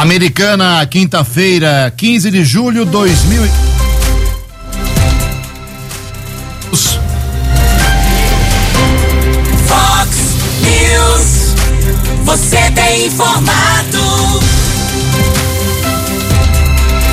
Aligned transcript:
Americana, 0.00 0.86
quinta-feira, 0.86 1.92
15 1.94 2.30
de 2.30 2.42
julho 2.42 2.86
de 2.86 2.90
2000. 2.90 3.42
Fox 9.66 10.16
News. 10.62 11.54
Você 12.24 12.70
tem 12.70 13.08
informado. 13.08 14.40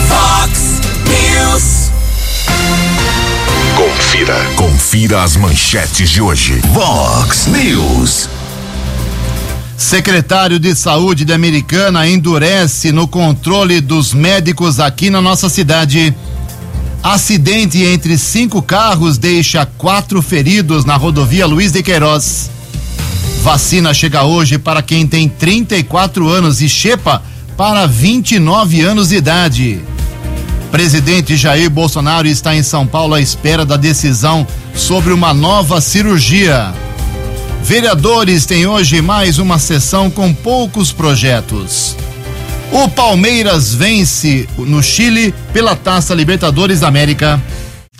Fox 0.08 0.80
News. 1.10 1.92
Confira. 3.76 4.46
Confira 4.56 5.24
as 5.24 5.36
manchetes 5.36 6.10
de 6.10 6.22
hoje. 6.22 6.62
Vox 6.72 7.48
News. 7.48 8.30
Secretário 9.78 10.58
de 10.60 10.74
Saúde 10.74 11.24
da 11.24 11.36
Americana 11.36 12.10
endurece 12.10 12.92
no 12.92 13.08
controle 13.08 13.80
dos 13.80 14.12
médicos 14.12 14.80
aqui 14.80 15.12
na 15.12 15.22
nossa 15.22 15.50
cidade. 15.50 16.16
Acidente 17.04 17.84
entre 17.84 18.18
cinco 18.18 18.60
carros 18.60 19.20
deixa 19.20 19.68
quatro 19.68 20.20
feridos 20.20 20.84
na 20.84 20.96
rodovia 20.96 21.46
Luiz 21.46 21.72
de 21.72 21.84
Queiroz. 21.84 22.50
Vacina 23.44 23.94
chega 23.94 24.24
hoje 24.24 24.58
para 24.58 24.82
quem 24.82 25.06
tem 25.06 25.30
34 25.30 26.28
anos 26.28 26.60
e 26.60 26.68
Xepa 26.68 27.22
para 27.56 27.86
29 27.86 28.82
anos 28.82 29.10
de 29.10 29.18
idade. 29.18 29.80
Presidente 30.72 31.38
Jair 31.38 31.70
Bolsonaro 31.70 32.28
está 32.28 32.56
em 32.56 32.64
São 32.64 32.86
Paulo 32.88 33.14
à 33.14 33.22
espera 33.22 33.64
da 33.64 33.78
decisão 33.78 34.46
sobre 34.74 35.14
uma 35.14 35.36
nova 35.36 35.80
cirurgia. 35.80 36.74
Vereadores 37.64 38.46
têm 38.46 38.66
hoje 38.66 39.02
mais 39.02 39.40
uma 39.40 39.60
sessão 39.60 40.10
com 40.10 40.34
poucos 40.34 40.92
projetos. 40.92 41.96
O 42.72 42.88
Palmeiras 42.90 43.74
vence 43.74 44.48
no 44.58 44.82
Chile 44.82 45.34
pela 45.54 45.76
Taça 45.76 46.14
Libertadores 46.14 46.82
da 46.82 46.88
América. 46.88 47.42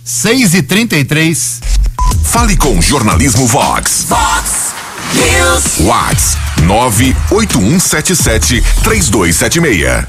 6 0.04 0.54
e 0.54 0.62
33 0.62 1.60
Fale 2.24 2.56
com 2.56 2.78
o 2.78 2.82
Jornalismo 2.82 3.46
Vox. 3.48 4.06
Fox 4.08 4.74
News. 5.14 5.64
Vox 5.80 6.38
98177 6.64 8.64
3276. 8.84 10.06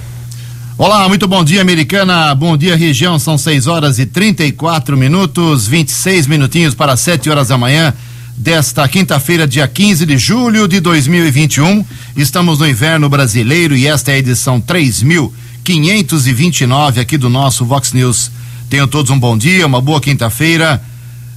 Olá, 0.76 1.08
muito 1.08 1.26
bom 1.26 1.42
dia, 1.42 1.60
Americana. 1.60 2.32
Bom 2.34 2.56
dia, 2.56 2.76
região. 2.76 3.18
São 3.18 3.36
6 3.36 3.66
horas 3.66 3.98
e 3.98 4.06
34 4.06 4.96
minutos, 4.96 5.66
26 5.66 6.28
minutinhos 6.28 6.74
para 6.74 6.96
7 6.96 7.28
horas 7.30 7.48
da 7.48 7.58
manhã 7.58 7.92
desta 8.38 8.88
quinta-feira, 8.88 9.48
dia 9.48 9.66
15 9.66 10.06
de 10.06 10.16
julho 10.16 10.68
de 10.68 10.78
2021. 10.78 11.84
Estamos 12.16 12.60
no 12.60 12.68
inverno 12.68 13.08
brasileiro 13.08 13.76
e 13.76 13.88
esta 13.88 14.12
é 14.12 14.14
a 14.14 14.18
edição 14.18 14.60
3529 14.60 17.00
aqui 17.00 17.18
do 17.18 17.28
nosso 17.28 17.64
Vox 17.64 17.92
News. 17.92 18.30
Tenham 18.70 18.86
todos 18.86 19.10
um 19.10 19.18
bom 19.18 19.36
dia, 19.36 19.66
uma 19.66 19.80
boa 19.80 20.00
quinta-feira. 20.00 20.80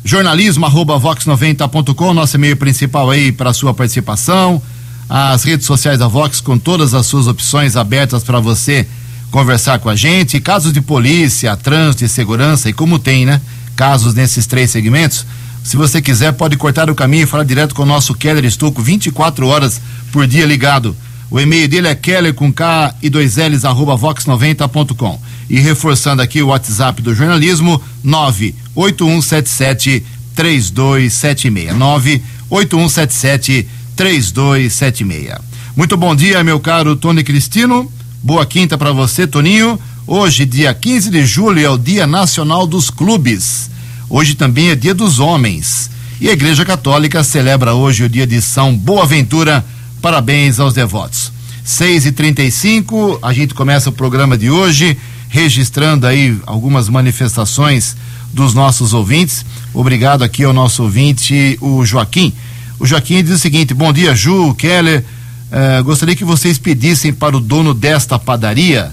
Jornalismo 0.05 0.63
arroba 0.65 0.99
vox90.com, 0.99 2.13
nosso 2.13 2.37
e-mail 2.37 2.55
principal 2.55 3.09
aí 3.09 3.31
para 3.31 3.51
sua 3.51 3.73
participação. 3.73 4.61
As 5.09 5.43
redes 5.43 5.65
sociais 5.65 5.97
da 5.97 6.07
Vox 6.07 6.39
com 6.39 6.55
todas 6.57 6.93
as 6.93 7.07
suas 7.07 7.25
opções 7.25 7.75
abertas 7.75 8.23
para 8.23 8.39
você 8.39 8.87
conversar 9.31 9.79
com 9.79 9.89
a 9.89 9.95
gente. 9.95 10.39
Casos 10.39 10.71
de 10.71 10.81
polícia, 10.81 11.57
trânsito 11.57 12.05
e 12.05 12.09
segurança, 12.09 12.69
e 12.69 12.73
como 12.73 12.99
tem, 12.99 13.25
né? 13.25 13.41
Casos 13.75 14.13
nesses 14.13 14.45
três 14.45 14.69
segmentos 14.69 15.25
se 15.63 15.77
você 15.77 16.01
quiser, 16.01 16.33
pode 16.33 16.57
cortar 16.57 16.89
o 16.89 16.95
caminho 16.95 17.23
e 17.23 17.27
falar 17.27 17.43
direto 17.43 17.75
com 17.75 17.83
o 17.83 17.85
nosso 17.85 18.15
Keller 18.15 18.45
Estuco, 18.45 18.81
24 18.81 19.47
horas 19.47 19.79
por 20.11 20.25
dia 20.25 20.45
ligado. 20.45 20.95
O 21.29 21.39
e-mail 21.39 21.67
dele 21.67 21.87
é 21.87 21.95
keller 21.95 22.33
com 22.33 22.51
K 22.51 22.93
e 23.01 23.09
dois 23.09 23.37
L's 23.37 23.63
arroba 23.63 23.95
vox90.com. 23.95 25.21
E 25.49 25.59
reforçando 25.59 26.21
aqui 26.21 26.41
o 26.41 26.47
WhatsApp 26.47 27.01
do 27.01 27.15
jornalismo, 27.15 27.81
98177 28.03 30.03
3276. 30.35 31.77
98177 31.77 33.67
3276. 33.95 35.51
Muito 35.73 35.95
bom 35.95 36.13
dia, 36.13 36.43
meu 36.43 36.59
caro 36.59 36.97
Tony 36.97 37.23
Cristino. 37.23 37.89
Boa 38.21 38.45
quinta 38.45 38.77
para 38.77 38.91
você, 38.91 39.25
Toninho. 39.25 39.79
Hoje, 40.05 40.45
dia 40.45 40.73
15 40.73 41.09
de 41.09 41.25
julho, 41.25 41.61
é 41.61 41.69
o 41.69 41.77
Dia 41.77 42.05
Nacional 42.05 42.67
dos 42.67 42.89
Clubes. 42.89 43.70
Hoje 44.13 44.35
também 44.35 44.69
é 44.69 44.75
dia 44.75 44.93
dos 44.93 45.19
homens. 45.19 45.89
E 46.19 46.27
a 46.27 46.33
Igreja 46.33 46.65
Católica 46.65 47.23
celebra 47.23 47.73
hoje 47.73 48.03
o 48.03 48.09
dia 48.09 48.27
de 48.27 48.41
São 48.41 48.75
Boaventura. 48.75 49.63
Parabéns 50.01 50.59
aos 50.59 50.73
devotos. 50.73 51.31
6 51.63 52.07
e 52.07 52.11
35 52.11 53.19
a 53.21 53.31
gente 53.31 53.53
começa 53.53 53.89
o 53.89 53.93
programa 53.93 54.37
de 54.37 54.49
hoje, 54.49 54.97
registrando 55.29 56.05
aí 56.05 56.37
algumas 56.45 56.89
manifestações 56.89 57.95
dos 58.33 58.53
nossos 58.53 58.93
ouvintes. 58.93 59.45
Obrigado 59.73 60.25
aqui 60.25 60.43
ao 60.43 60.51
nosso 60.51 60.83
ouvinte, 60.83 61.57
o 61.61 61.85
Joaquim. 61.85 62.33
O 62.81 62.85
Joaquim 62.85 63.23
diz 63.23 63.35
o 63.35 63.39
seguinte: 63.39 63.73
bom 63.73 63.93
dia, 63.93 64.13
Ju, 64.13 64.53
Keller. 64.55 65.05
Uh, 65.49 65.81
gostaria 65.85 66.17
que 66.17 66.25
vocês 66.25 66.57
pedissem 66.57 67.13
para 67.13 67.37
o 67.37 67.39
dono 67.39 67.73
desta 67.73 68.19
padaria 68.19 68.91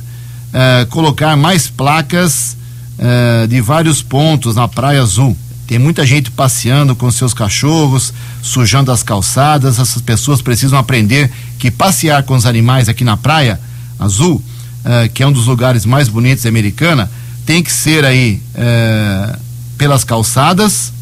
uh, 0.54 0.86
colocar 0.86 1.36
mais 1.36 1.68
placas 1.68 2.56
uh, 2.98 3.46
de 3.46 3.60
vários 3.60 4.02
pontos 4.02 4.56
na 4.56 4.68
Praia 4.68 5.02
Azul. 5.02 5.36
Tem 5.66 5.78
muita 5.78 6.06
gente 6.06 6.30
passeando 6.30 6.96
com 6.96 7.10
seus 7.10 7.34
cachorros, 7.34 8.12
sujando 8.42 8.90
as 8.90 9.02
calçadas. 9.02 9.78
Essas 9.78 10.00
pessoas 10.00 10.40
precisam 10.40 10.78
aprender 10.78 11.30
que 11.58 11.70
passear 11.70 12.22
com 12.22 12.34
os 12.34 12.46
animais 12.46 12.88
aqui 12.88 13.04
na 13.04 13.16
Praia 13.16 13.60
Azul, 13.98 14.36
uh, 14.36 15.08
que 15.12 15.22
é 15.22 15.26
um 15.26 15.32
dos 15.32 15.46
lugares 15.46 15.84
mais 15.84 16.08
bonitos 16.08 16.44
da 16.44 16.48
Americana, 16.48 17.10
tem 17.44 17.62
que 17.62 17.72
ser 17.72 18.04
aí 18.04 18.42
uh, 18.54 19.38
pelas 19.76 20.04
calçadas 20.04 20.92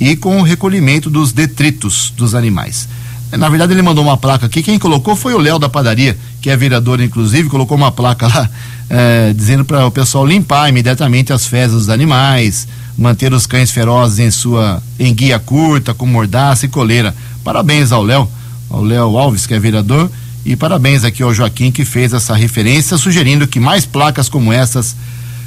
e 0.00 0.16
com 0.16 0.38
o 0.38 0.42
recolhimento 0.42 1.08
dos 1.10 1.32
detritos 1.32 2.12
dos 2.16 2.34
animais. 2.34 2.88
Na 3.32 3.48
verdade, 3.48 3.72
ele 3.72 3.82
mandou 3.82 4.04
uma 4.04 4.16
placa 4.16 4.46
aqui. 4.46 4.62
Quem 4.62 4.78
colocou 4.78 5.16
foi 5.16 5.34
o 5.34 5.38
Léo 5.38 5.58
da 5.58 5.68
padaria, 5.68 6.16
que 6.40 6.50
é 6.50 6.56
vereador, 6.56 7.00
inclusive, 7.00 7.48
colocou 7.48 7.76
uma 7.76 7.90
placa 7.90 8.28
lá 8.28 8.48
é, 8.88 9.32
dizendo 9.32 9.64
para 9.64 9.86
o 9.86 9.90
pessoal 9.90 10.26
limpar 10.26 10.68
imediatamente 10.68 11.32
as 11.32 11.46
fezes 11.46 11.76
dos 11.76 11.88
animais, 11.88 12.68
manter 12.96 13.32
os 13.32 13.46
cães 13.46 13.70
ferozes 13.70 14.18
em 14.18 14.30
sua 14.30 14.82
em 14.98 15.12
guia 15.14 15.38
curta, 15.38 15.94
com 15.94 16.06
mordaça 16.06 16.66
e 16.66 16.68
coleira. 16.68 17.14
Parabéns 17.42 17.92
ao 17.92 18.02
Léo, 18.02 18.28
ao 18.70 18.82
Léo 18.82 19.16
Alves, 19.16 19.46
que 19.46 19.54
é 19.54 19.58
vereador, 19.58 20.10
e 20.44 20.54
parabéns 20.56 21.04
aqui 21.04 21.22
ao 21.22 21.34
Joaquim 21.34 21.70
que 21.70 21.84
fez 21.84 22.12
essa 22.12 22.34
referência, 22.34 22.96
sugerindo 22.98 23.46
que 23.46 23.58
mais 23.58 23.84
placas 23.84 24.28
como 24.28 24.52
essas 24.52 24.94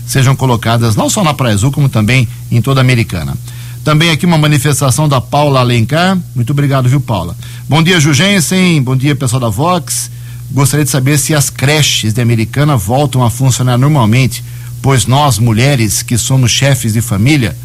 sejam 0.06 0.36
colocadas 0.36 0.96
não 0.96 1.10
só 1.10 1.24
na 1.24 1.34
Praia 1.34 1.54
Azul, 1.54 1.72
como 1.72 1.90
também 1.90 2.28
em 2.50 2.62
toda 2.62 2.80
a 2.80 2.84
Americana. 2.84 3.36
Também 3.84 4.10
aqui 4.10 4.26
uma 4.26 4.38
manifestação 4.38 5.08
da 5.08 5.22
Paula 5.22 5.62
Alencar. 5.62 6.18
Muito 6.36 6.52
obrigado, 6.52 6.90
viu, 6.90 7.00
Paula? 7.00 7.36
Bom 7.70 7.82
dia, 7.82 8.00
Jugensen. 8.02 8.82
Bom 8.82 8.98
dia, 8.98 9.16
pessoal 9.16 9.40
da 9.40 9.50
Vox. 9.50 10.12
Gostaria 10.52 10.86
de 10.86 10.92
saber 10.92 11.18
se 11.18 11.34
as 11.34 11.50
creches 11.50 12.14
de 12.14 12.22
Americana 12.22 12.78
voltam 12.78 13.24
a 13.24 13.30
funcionar 13.30 13.78
normalmente, 13.78 14.44
pois 14.82 15.06
nós, 15.06 15.40
mulheres 15.40 16.02
que 16.02 16.18
somos 16.18 16.52
chefes 16.52 16.94
de 16.94 17.02
família, 17.02 17.56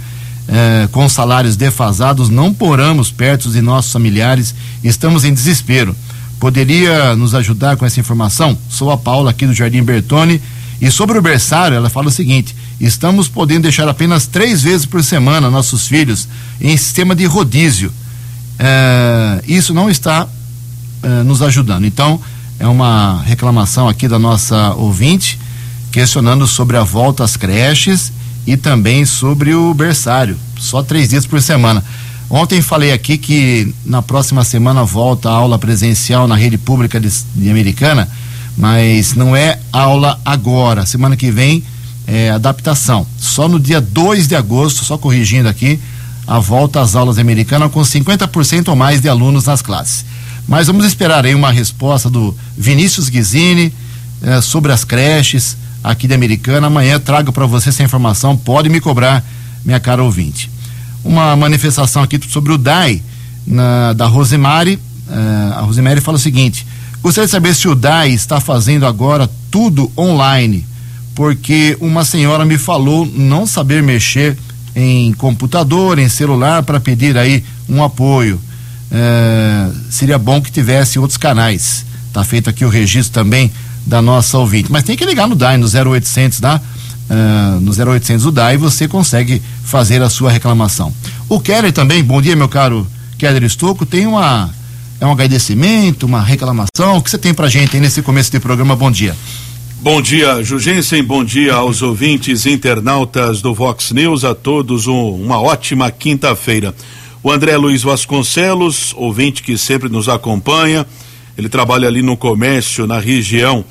eh, 0.49 0.89
com 0.91 1.09
salários 1.09 1.57
defasados, 1.57 2.29
não 2.29 2.53
poramos 2.53 3.11
perto 3.11 3.51
de 3.51 3.63
nossos 3.63 3.93
familiares, 3.93 4.55
estamos 4.83 5.25
em 5.25 5.33
desespero. 5.33 5.95
Poderia 6.41 7.15
nos 7.15 7.37
ajudar 7.37 7.77
com 7.77 7.87
essa 7.87 8.01
informação? 8.01 8.59
Sou 8.69 8.91
a 8.91 8.99
Paula 8.99 9.31
aqui 9.31 9.47
do 9.47 9.55
Jardim 9.55 9.83
Bertone. 9.85 10.43
E 10.81 10.91
sobre 10.91 11.17
o 11.17 11.23
berçário, 11.23 11.77
ela 11.77 11.89
fala 11.89 12.09
o 12.09 12.11
seguinte: 12.11 12.57
estamos 12.81 13.29
podendo 13.29 13.63
deixar 13.63 13.89
apenas 13.89 14.27
três 14.27 14.65
vezes 14.65 14.85
por 14.85 15.05
semana 15.05 15.49
nossos 15.49 15.87
filhos 15.87 16.27
em 16.61 16.77
sistema 16.77 17.15
de 17.15 17.25
rodízio. 17.27 17.93
É, 18.59 19.41
isso 19.47 19.73
não 19.73 19.89
está 19.89 20.27
é, 21.01 21.23
nos 21.23 21.41
ajudando. 21.43 21.87
Então, 21.87 22.21
é 22.63 22.69
uma 22.69 23.21
reclamação 23.23 23.89
aqui 23.89 24.07
da 24.07 24.21
nossa 24.21 24.73
ouvinte, 24.75 25.37
questionando 25.91 26.47
sobre 26.47 26.77
a 26.77 26.85
volta 26.85 27.25
às 27.25 27.37
creches 27.37 28.13
e 28.47 28.57
também 28.57 29.05
sobre 29.05 29.53
o 29.53 29.75
berçário. 29.75 30.37
Só 30.61 30.81
três 30.81 31.09
dias 31.09 31.27
por 31.27 31.43
semana. 31.43 31.85
Ontem 32.31 32.63
falei 32.63 32.93
aqui 32.93 33.19
que 33.19 33.75
na 33.85 34.01
próxima 34.01 34.45
semana 34.45 34.85
volta 34.85 35.29
a 35.29 35.33
aula 35.33 35.59
presencial 35.59 36.29
na 36.29 36.37
rede 36.37 36.57
pública 36.57 37.01
de, 37.01 37.11
de 37.35 37.51
Americana, 37.51 38.09
mas 38.57 39.13
não 39.15 39.35
é 39.35 39.59
aula 39.73 40.21
agora. 40.25 40.87
Semana 40.87 41.17
que 41.17 41.33
vem 41.33 41.65
é, 42.07 42.31
adaptação. 42.31 43.05
Só 43.19 43.49
no 43.49 43.59
dia 43.59 43.81
2 43.81 44.29
de 44.29 44.37
agosto, 44.37 44.85
só 44.85 44.97
corrigindo 44.97 45.49
aqui, 45.49 45.81
a 46.29 46.39
volta 46.39 46.81
às 46.81 46.95
aulas 46.95 47.19
americanas 47.19 47.73
com 47.73 47.81
50% 47.81 48.69
ou 48.69 48.77
mais 48.77 49.01
de 49.01 49.09
alunos 49.09 49.47
nas 49.47 49.63
classes. 49.63 50.05
Mas 50.47 50.67
vamos 50.67 50.85
esperar 50.85 51.25
aí 51.25 51.35
uma 51.35 51.51
resposta 51.51 52.11
do 52.11 52.37
Vinícius 52.57 53.09
Guizini 53.09 53.73
eh, 54.23 54.41
sobre 54.41 54.73
as 54.73 54.85
creches 54.85 55.57
aqui 55.83 56.07
da 56.07 56.15
Americana. 56.15 56.67
Amanhã 56.67 56.99
trago 56.99 57.33
para 57.33 57.47
você 57.47 57.69
essa 57.69 57.83
informação. 57.83 58.37
Pode 58.37 58.69
me 58.69 58.81
cobrar, 58.81 59.25
minha 59.65 59.81
cara 59.81 60.03
ouvinte. 60.03 60.51
Uma 61.05 61.35
manifestação 61.37 62.03
aqui 62.03 62.21
sobre 62.29 62.53
o 62.53 62.59
DAI 62.59 63.03
na, 63.47 63.93
da 63.93 64.07
Rosemary. 64.07 64.79
Eh, 65.09 65.53
a 65.57 65.61
Rosemary 65.61 66.01
fala 66.01 66.17
o 66.17 66.21
seguinte: 66.21 66.67
gostaria 67.03 67.27
de 67.27 67.33
saber 67.33 67.55
se 67.55 67.69
o 67.69 67.75
DAI 67.75 68.13
está 68.13 68.41
fazendo 68.41 68.87
agora 68.87 69.31
tudo 69.51 69.91
online, 69.97 70.67
porque 71.15 71.77
uma 71.81 72.05
senhora 72.05 72.45
me 72.45 72.59
falou 72.59 73.07
não 73.07 73.47
saber 73.47 73.83
mexer 73.83 74.37
em 74.75 75.13
computador, 75.13 75.99
em 75.99 76.09
celular, 76.09 76.63
para 76.63 76.81
pedir 76.81 77.17
aí 77.17 77.45
um 77.69 77.83
apoio. 77.83 78.41
É, 78.93 79.71
seria 79.91 80.19
bom 80.19 80.41
que 80.41 80.53
tivesse 80.53 80.99
outros 80.99 81.17
canais. 81.17 81.87
Tá 82.13 82.23
feito 82.23 82.51
aqui 82.51 82.65
o 82.65 82.69
registro 82.69 83.13
também 83.13 83.51
da 83.87 84.03
nossa 84.03 84.37
ouvinte. 84.37 84.71
Mas 84.71 84.85
tem 84.85 84.97
que 84.97 85.05
ligar 85.05 85.27
no 85.27 85.35
DAI, 85.35 85.57
no 85.57 85.67
0800, 85.67 86.41
tá? 86.41 86.61
Uh, 87.11 87.61
no 87.61 87.73
0800 87.73 88.25
do 88.25 88.31
DAI 88.31 88.57
você 88.57 88.87
consegue 88.87 89.43
fazer 89.65 90.03
a 90.03 90.11
sua 90.11 90.31
reclamação. 90.31 90.93
O 91.29 91.41
Keller 91.41 91.73
também, 91.73 92.05
bom 92.05 92.21
dia, 92.21 92.37
meu 92.37 92.49
caro 92.49 92.87
Keller 93.19 93.43
Estocco, 93.45 93.85
tem 93.85 94.07
uma 94.07 94.51
é 95.01 95.07
um 95.07 95.11
agradecimento, 95.11 96.05
uma 96.05 96.23
reclamação. 96.23 96.99
O 96.99 97.03
que 97.03 97.11
você 97.11 97.19
tem 97.19 97.35
pra 97.35 97.49
gente 97.49 97.75
aí 97.75 97.83
nesse 97.83 98.03
começo 98.03 98.31
de 98.31 98.39
programa? 98.39 98.77
Bom 98.77 98.91
dia. 98.91 99.17
Bom 99.81 100.01
dia, 100.01 100.45
Jugensen. 100.45 101.03
Bom 101.03 101.25
dia 101.25 101.55
aos 101.55 101.83
ouvintes 101.83 102.47
internautas 102.47 103.43
do 103.43 103.53
Vox 103.53 103.91
News. 103.91 104.25
A 104.25 104.33
todos 104.33 104.87
um, 104.87 105.11
uma 105.17 105.41
ótima 105.41 105.91
quinta-feira. 105.91 106.73
O 107.25 107.31
André 107.31 107.57
Luiz 107.57 107.85
Vasconcelos, 107.85 108.93
ouvinte 108.97 109.45
que 109.45 109.57
sempre 109.57 109.89
nos 109.89 110.09
acompanha. 110.09 110.85
Ele 111.39 111.49
trabalha 111.49 111.87
ali 111.87 112.03
no 112.03 112.17
comércio, 112.17 112.85
na 112.85 112.99
região 112.99 113.65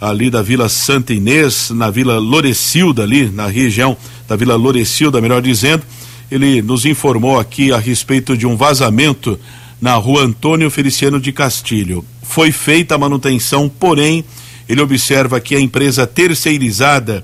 ali 0.00 0.30
da 0.30 0.40
Vila 0.40 0.70
Santa 0.70 1.12
Inês, 1.12 1.68
na 1.68 1.90
Vila 1.90 2.18
Lorecilda, 2.18 3.02
ali 3.02 3.28
na 3.28 3.46
região 3.46 3.94
da 4.26 4.36
Vila 4.36 4.56
Lorecilda, 4.56 5.20
melhor 5.20 5.42
dizendo. 5.42 5.82
Ele 6.30 6.62
nos 6.62 6.86
informou 6.86 7.38
aqui 7.38 7.70
a 7.72 7.78
respeito 7.78 8.34
de 8.38 8.46
um 8.46 8.56
vazamento 8.56 9.38
na 9.82 9.94
rua 9.96 10.22
Antônio 10.22 10.70
Feliciano 10.70 11.20
de 11.20 11.30
Castilho. 11.30 12.02
Foi 12.22 12.50
feita 12.52 12.94
a 12.94 12.98
manutenção, 12.98 13.68
porém, 13.68 14.24
ele 14.66 14.80
observa 14.80 15.38
que 15.40 15.54
a 15.54 15.60
empresa 15.60 16.06
terceirizada, 16.06 17.22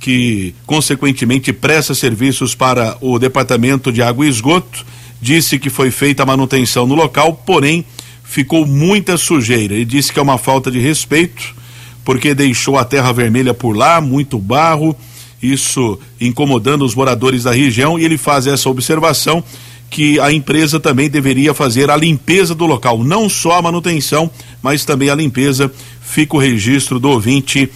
que 0.00 0.54
consequentemente 0.64 1.52
presta 1.52 1.94
serviços 1.94 2.54
para 2.54 2.96
o 3.02 3.18
Departamento 3.18 3.92
de 3.92 4.00
Água 4.00 4.24
e 4.24 4.30
Esgoto, 4.30 4.86
disse 5.20 5.58
que 5.58 5.70
foi 5.70 5.90
feita 5.90 6.22
a 6.22 6.26
manutenção 6.26 6.86
no 6.86 6.94
local, 6.94 7.34
porém 7.46 7.84
ficou 8.24 8.64
muita 8.64 9.16
sujeira. 9.16 9.74
Ele 9.74 9.84
disse 9.84 10.12
que 10.12 10.18
é 10.18 10.22
uma 10.22 10.38
falta 10.38 10.70
de 10.70 10.78
respeito, 10.78 11.54
porque 12.04 12.34
deixou 12.34 12.78
a 12.78 12.84
terra 12.84 13.12
vermelha 13.12 13.52
por 13.52 13.76
lá, 13.76 14.00
muito 14.00 14.38
barro, 14.38 14.96
isso 15.42 15.98
incomodando 16.20 16.84
os 16.84 16.94
moradores 16.94 17.44
da 17.44 17.52
região, 17.52 17.98
e 17.98 18.04
ele 18.04 18.16
faz 18.16 18.46
essa 18.46 18.68
observação 18.68 19.42
que 19.90 20.20
a 20.20 20.32
empresa 20.32 20.78
também 20.78 21.10
deveria 21.10 21.52
fazer 21.52 21.90
a 21.90 21.96
limpeza 21.96 22.54
do 22.54 22.64
local, 22.64 23.02
não 23.02 23.28
só 23.28 23.58
a 23.58 23.62
manutenção, 23.62 24.30
mas 24.62 24.84
também 24.84 25.10
a 25.10 25.14
limpeza. 25.14 25.70
Fica 26.00 26.36
o 26.36 26.40
registro 26.40 27.00
do 27.00 27.10
ouvinte 27.10 27.68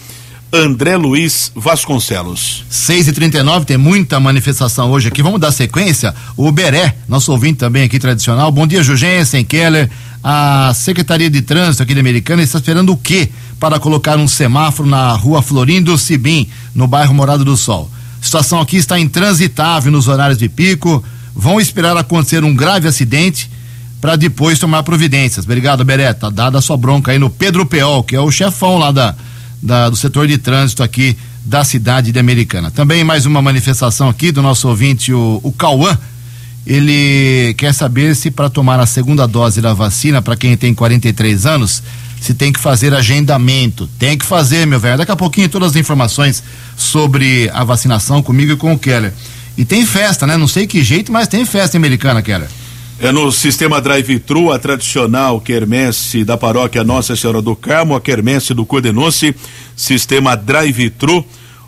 André 0.55 0.95
Luiz 0.95 1.51
Vasconcelos. 1.53 2.63
6 2.69 3.09
e 3.09 3.13
39 3.13 3.65
tem 3.65 3.77
muita 3.77 4.19
manifestação 4.21 4.89
hoje 4.89 5.09
aqui. 5.09 5.21
Vamos 5.21 5.41
dar 5.41 5.51
sequência. 5.51 6.15
O 6.37 6.49
Beré, 6.49 6.95
nosso 7.09 7.31
ouvinte 7.33 7.59
também 7.59 7.83
aqui 7.83 7.99
tradicional. 7.99 8.49
Bom 8.51 8.65
dia, 8.65 8.81
Jugensen, 8.81 9.43
Keller. 9.43 9.89
A 10.23 10.71
Secretaria 10.73 11.29
de 11.29 11.41
Trânsito 11.41 11.83
aqui 11.83 11.93
da 11.93 11.99
Americana 11.99 12.41
está 12.41 12.57
esperando 12.57 12.93
o 12.93 12.97
quê 12.97 13.29
para 13.59 13.79
colocar 13.79 14.17
um 14.17 14.27
semáforo 14.27 14.87
na 14.87 15.11
rua 15.11 15.41
Florindo 15.41 15.97
Sibim, 15.97 16.47
no 16.73 16.87
bairro 16.87 17.13
Morado 17.13 17.43
do 17.43 17.57
Sol? 17.57 17.91
A 18.21 18.23
situação 18.23 18.61
aqui 18.61 18.77
está 18.77 18.97
intransitável 18.97 19.91
nos 19.91 20.07
horários 20.07 20.39
de 20.39 20.47
pico 20.47 21.03
vão 21.35 21.59
esperar 21.59 21.97
acontecer 21.97 22.43
um 22.45 22.55
grave 22.55 22.87
acidente 22.87 23.51
para 23.99 24.15
depois 24.15 24.57
tomar 24.57 24.83
providências. 24.83 25.43
Obrigado, 25.45 25.83
Beretta. 25.83 26.31
Dada 26.31 26.59
a 26.59 26.61
sua 26.61 26.77
bronca 26.77 27.11
aí 27.11 27.19
no 27.19 27.29
Pedro 27.29 27.65
Peol, 27.65 28.03
que 28.03 28.15
é 28.15 28.21
o 28.21 28.31
chefão 28.31 28.77
lá 28.77 28.91
da, 28.91 29.15
da, 29.61 29.89
do 29.89 29.95
setor 29.95 30.27
de 30.27 30.37
trânsito 30.37 30.83
aqui 30.83 31.17
da 31.43 31.63
cidade 31.63 32.11
de 32.11 32.19
Americana. 32.19 32.71
Também 32.71 33.03
mais 33.03 33.25
uma 33.25 33.41
manifestação 33.41 34.09
aqui 34.09 34.31
do 34.31 34.41
nosso 34.41 34.67
ouvinte, 34.67 35.13
o, 35.13 35.39
o 35.43 35.51
Cauã. 35.51 35.97
Ele 36.65 37.53
quer 37.57 37.73
saber 37.73 38.15
se 38.15 38.31
para 38.31 38.49
tomar 38.49 38.79
a 38.79 38.87
segunda 38.87 39.27
dose 39.27 39.61
da 39.61 39.73
vacina, 39.73 40.21
para 40.21 40.35
quem 40.35 40.57
tem 40.57 40.73
43 40.73 41.45
anos, 41.45 41.83
se 42.19 42.33
tem 42.33 42.51
que 42.51 42.59
fazer 42.59 42.91
agendamento. 42.93 43.87
Tem 43.99 44.17
que 44.17 44.25
fazer, 44.25 44.65
meu 44.65 44.79
velho. 44.79 44.97
Daqui 44.97 45.11
a 45.11 45.15
pouquinho 45.15 45.47
todas 45.47 45.71
as 45.71 45.75
informações 45.75 46.43
sobre 46.75 47.49
a 47.53 47.63
vacinação 47.63 48.23
comigo 48.23 48.53
e 48.53 48.55
com 48.55 48.73
o 48.73 48.79
Keller. 48.79 49.13
E 49.55 49.63
tem 49.63 49.85
festa, 49.85 50.25
né? 50.25 50.35
Não 50.35 50.47
sei 50.47 50.65
que 50.65 50.83
jeito, 50.83 51.11
mas 51.11 51.27
tem 51.27 51.45
festa 51.45 51.77
americana, 51.77 52.21
Keller. 52.23 52.49
É 52.97 53.11
no 53.11 53.29
sistema 53.29 53.81
drive-thru, 53.81 54.53
a 54.53 54.57
tradicional 54.57 55.41
quermesse 55.41 56.23
da 56.23 56.37
paróquia 56.37 56.81
Nossa 56.81 57.13
Senhora 57.13 57.41
do 57.41 57.53
Carmo, 57.53 57.93
a 57.93 57.99
quermesse 57.99 58.53
do 58.53 58.65
Cordenonce, 58.65 59.35
sistema 59.75 60.33
drive-thru. 60.33 61.25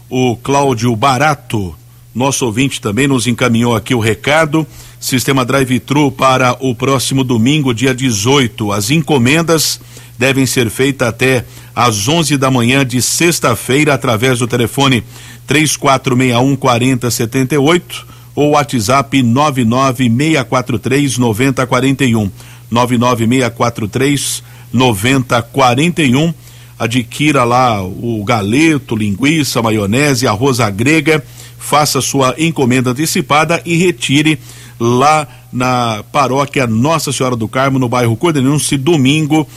O 0.09 0.37
Cláudio 0.37 0.95
Barato, 0.95 1.75
nosso 2.15 2.45
ouvinte 2.45 2.79
também 2.79 3.07
nos 3.07 3.27
encaminhou 3.27 3.75
aqui 3.75 3.93
o 3.93 3.99
recado. 3.99 4.65
Sistema 5.01 5.43
drive-thru 5.43 6.09
para 6.13 6.55
o 6.61 6.73
próximo 6.73 7.25
domingo, 7.25 7.73
dia 7.73 7.93
18. 7.93 8.71
As 8.71 8.89
encomendas 8.89 9.81
devem 10.17 10.45
ser 10.45 10.69
feitas 10.69 11.09
até 11.09 11.43
às 11.75 12.07
11 12.07 12.37
da 12.37 12.49
manhã 12.49 12.85
de 12.85 13.01
sexta-feira 13.01 13.93
através 13.93 14.39
do 14.39 14.47
telefone 14.47 15.03
3461 15.45 16.55
4078 16.55 18.16
ou 18.37 18.51
WhatsApp 18.51 19.23
99643 19.23 21.17
9041. 21.17 22.31
99643 22.69 24.43
9041. 24.71 26.33
Adquira 26.77 27.43
lá 27.43 27.83
o 27.83 28.23
galeto, 28.23 28.95
linguiça, 28.95 29.59
maionese, 29.63 30.27
arroz 30.27 30.59
à 30.59 30.69
grega, 30.69 31.25
faça 31.57 31.99
sua 31.99 32.35
encomenda 32.37 32.91
antecipada 32.91 33.59
e 33.65 33.75
retire 33.75 34.37
lá 34.79 35.27
na 35.51 36.03
paróquia 36.11 36.67
Nossa 36.67 37.11
Senhora 37.11 37.35
do 37.35 37.47
Carmo, 37.47 37.79
no 37.79 37.89
bairro 37.89 38.15
Cordenunce, 38.15 38.77
domingo, 38.77 39.47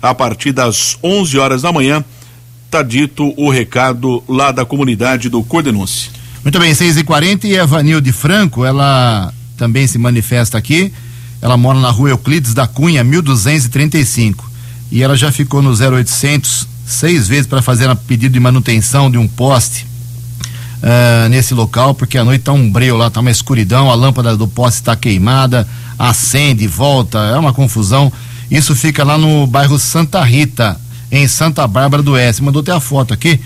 a 0.00 0.14
partir 0.14 0.52
das 0.52 0.96
11 1.02 1.36
horas 1.40 1.62
da 1.62 1.72
manhã. 1.72 2.04
Tá 2.70 2.84
dito 2.84 3.34
o 3.36 3.50
recado 3.50 4.22
lá 4.28 4.52
da 4.52 4.64
comunidade 4.64 5.28
do 5.28 5.42
Cordenunce. 5.42 6.17
Muito 6.44 6.58
bem, 6.58 6.72
6 6.72 6.96
e 6.98 7.04
40 7.04 7.46
e 7.46 7.58
a 7.58 7.66
Vanilde 7.66 8.12
Franco, 8.12 8.64
ela 8.64 9.32
também 9.56 9.86
se 9.86 9.98
manifesta 9.98 10.56
aqui. 10.56 10.92
Ela 11.42 11.56
mora 11.56 11.78
na 11.78 11.90
rua 11.90 12.10
Euclides 12.10 12.54
da 12.54 12.66
Cunha, 12.66 13.02
1235. 13.04 14.48
E 14.90 15.02
ela 15.02 15.16
já 15.16 15.30
ficou 15.30 15.60
no 15.60 15.70
0800 15.70 16.66
seis 16.86 17.28
vezes 17.28 17.46
para 17.46 17.60
fazer 17.60 17.88
um 17.90 17.94
pedido 17.94 18.32
de 18.32 18.40
manutenção 18.40 19.10
de 19.10 19.18
um 19.18 19.28
poste 19.28 19.86
uh, 20.82 21.28
nesse 21.28 21.52
local, 21.52 21.94
porque 21.94 22.16
a 22.16 22.24
noite 22.24 22.44
tá 22.44 22.52
um 22.52 22.70
breu 22.70 22.96
lá, 22.96 23.10
tá 23.10 23.20
uma 23.20 23.30
escuridão, 23.30 23.90
a 23.90 23.94
lâmpada 23.94 24.36
do 24.36 24.48
poste 24.48 24.80
está 24.80 24.96
queimada, 24.96 25.68
acende, 25.98 26.66
volta, 26.66 27.18
é 27.18 27.36
uma 27.36 27.52
confusão. 27.52 28.10
Isso 28.50 28.74
fica 28.74 29.04
lá 29.04 29.18
no 29.18 29.46
bairro 29.46 29.78
Santa 29.78 30.24
Rita, 30.24 30.80
em 31.12 31.28
Santa 31.28 31.66
Bárbara 31.66 32.02
do 32.02 32.12
Oeste. 32.12 32.42
Mandou 32.42 32.62
até 32.62 32.72
a 32.72 32.80
foto 32.80 33.12
aqui. 33.12 33.38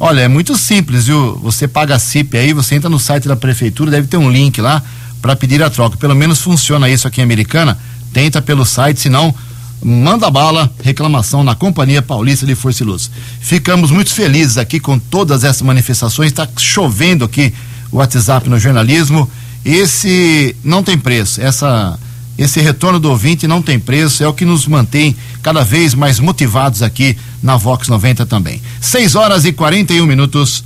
Olha, 0.00 0.22
é 0.22 0.28
muito 0.28 0.56
simples, 0.56 1.06
viu? 1.06 1.38
Você 1.42 1.68
paga 1.68 1.94
a 1.94 1.98
CIP 1.98 2.36
aí, 2.36 2.52
você 2.52 2.74
entra 2.74 2.90
no 2.90 2.98
site 2.98 3.28
da 3.28 3.36
prefeitura, 3.36 3.90
deve 3.90 4.08
ter 4.08 4.16
um 4.16 4.30
link 4.30 4.60
lá 4.60 4.82
para 5.22 5.36
pedir 5.36 5.62
a 5.62 5.70
troca. 5.70 5.96
Pelo 5.96 6.14
menos 6.14 6.40
funciona 6.40 6.88
isso 6.88 7.06
aqui 7.06 7.20
em 7.20 7.24
Americana. 7.24 7.78
Tenta 8.12 8.42
pelo 8.42 8.64
site, 8.64 9.00
senão 9.00 9.34
manda 9.82 10.30
bala, 10.30 10.72
reclamação 10.82 11.44
na 11.44 11.54
Companhia 11.54 12.02
Paulista 12.02 12.44
de 12.44 12.54
Força 12.54 12.82
e 12.82 12.86
Luz. 12.86 13.10
Ficamos 13.40 13.90
muito 13.90 14.10
felizes 14.10 14.58
aqui 14.58 14.80
com 14.80 14.98
todas 14.98 15.44
essas 15.44 15.62
manifestações. 15.62 16.30
Está 16.30 16.48
chovendo 16.56 17.24
aqui 17.24 17.54
o 17.92 17.98
WhatsApp 17.98 18.48
no 18.48 18.58
jornalismo. 18.58 19.30
Esse 19.64 20.56
não 20.64 20.82
tem 20.82 20.98
preço. 20.98 21.40
Essa 21.40 21.98
esse 22.36 22.60
retorno 22.60 22.98
do 22.98 23.10
ouvinte 23.10 23.46
não 23.46 23.62
tem 23.62 23.78
preço, 23.78 24.24
é 24.24 24.28
o 24.28 24.34
que 24.34 24.44
nos 24.44 24.66
mantém 24.66 25.14
cada 25.42 25.62
vez 25.62 25.94
mais 25.94 26.18
motivados 26.18 26.82
aqui 26.82 27.16
na 27.42 27.56
Vox 27.56 27.88
90 27.88 28.26
também. 28.26 28.60
6 28.80 29.14
horas 29.14 29.44
e 29.44 29.52
41 29.52 30.04
minutos. 30.04 30.64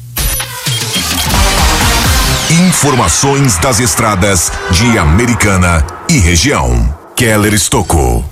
Informações 2.68 3.58
das 3.58 3.78
estradas 3.78 4.50
de 4.70 4.96
Americana 4.96 5.84
e 6.08 6.18
região. 6.18 6.96
Keller 7.14 7.52
Estocou. 7.52 8.24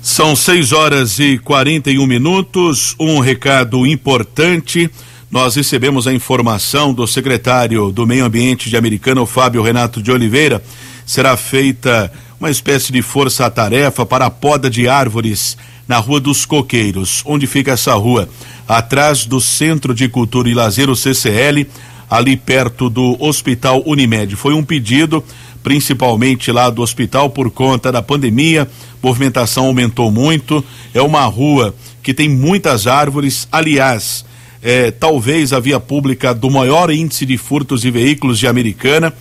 São 0.00 0.34
6 0.34 0.72
horas 0.72 1.18
e 1.18 1.36
41 1.38 2.06
minutos. 2.06 2.96
Um 2.98 3.20
recado 3.20 3.86
importante. 3.86 4.90
Nós 5.30 5.54
recebemos 5.54 6.06
a 6.06 6.12
informação 6.12 6.94
do 6.94 7.06
secretário 7.06 7.92
do 7.92 8.06
Meio 8.06 8.24
Ambiente 8.24 8.70
de 8.70 8.76
Americana, 8.76 9.24
Fábio 9.26 9.62
Renato 9.62 10.02
de 10.02 10.10
Oliveira. 10.10 10.62
Será 11.04 11.36
feita 11.36 12.10
uma 12.42 12.50
espécie 12.50 12.90
de 12.90 13.02
força-tarefa 13.02 14.04
para 14.04 14.26
a 14.26 14.30
poda 14.30 14.68
de 14.68 14.88
árvores 14.88 15.56
na 15.86 15.98
Rua 15.98 16.18
dos 16.18 16.44
Coqueiros. 16.44 17.22
Onde 17.24 17.46
fica 17.46 17.70
essa 17.70 17.94
rua? 17.94 18.28
Atrás 18.66 19.24
do 19.24 19.40
Centro 19.40 19.94
de 19.94 20.08
Cultura 20.08 20.48
e 20.48 20.54
Lazer, 20.54 20.90
o 20.90 20.96
CCL, 20.96 21.68
ali 22.10 22.36
perto 22.36 22.90
do 22.90 23.16
Hospital 23.20 23.84
Unimed. 23.86 24.34
Foi 24.34 24.54
um 24.54 24.64
pedido, 24.64 25.22
principalmente 25.62 26.50
lá 26.50 26.68
do 26.68 26.82
hospital, 26.82 27.30
por 27.30 27.48
conta 27.48 27.92
da 27.92 28.02
pandemia, 28.02 28.68
movimentação 29.00 29.66
aumentou 29.66 30.10
muito. 30.10 30.64
É 30.92 31.00
uma 31.00 31.24
rua 31.26 31.72
que 32.02 32.12
tem 32.12 32.28
muitas 32.28 32.88
árvores, 32.88 33.46
aliás. 33.52 34.24
é, 34.60 34.90
talvez 34.90 35.52
a 35.52 35.60
via 35.60 35.78
pública 35.78 36.34
do 36.34 36.50
maior 36.50 36.90
índice 36.90 37.24
de 37.24 37.36
furtos 37.36 37.82
de 37.82 37.90
veículos 37.92 38.36
de 38.36 38.48
Americana. 38.48 39.12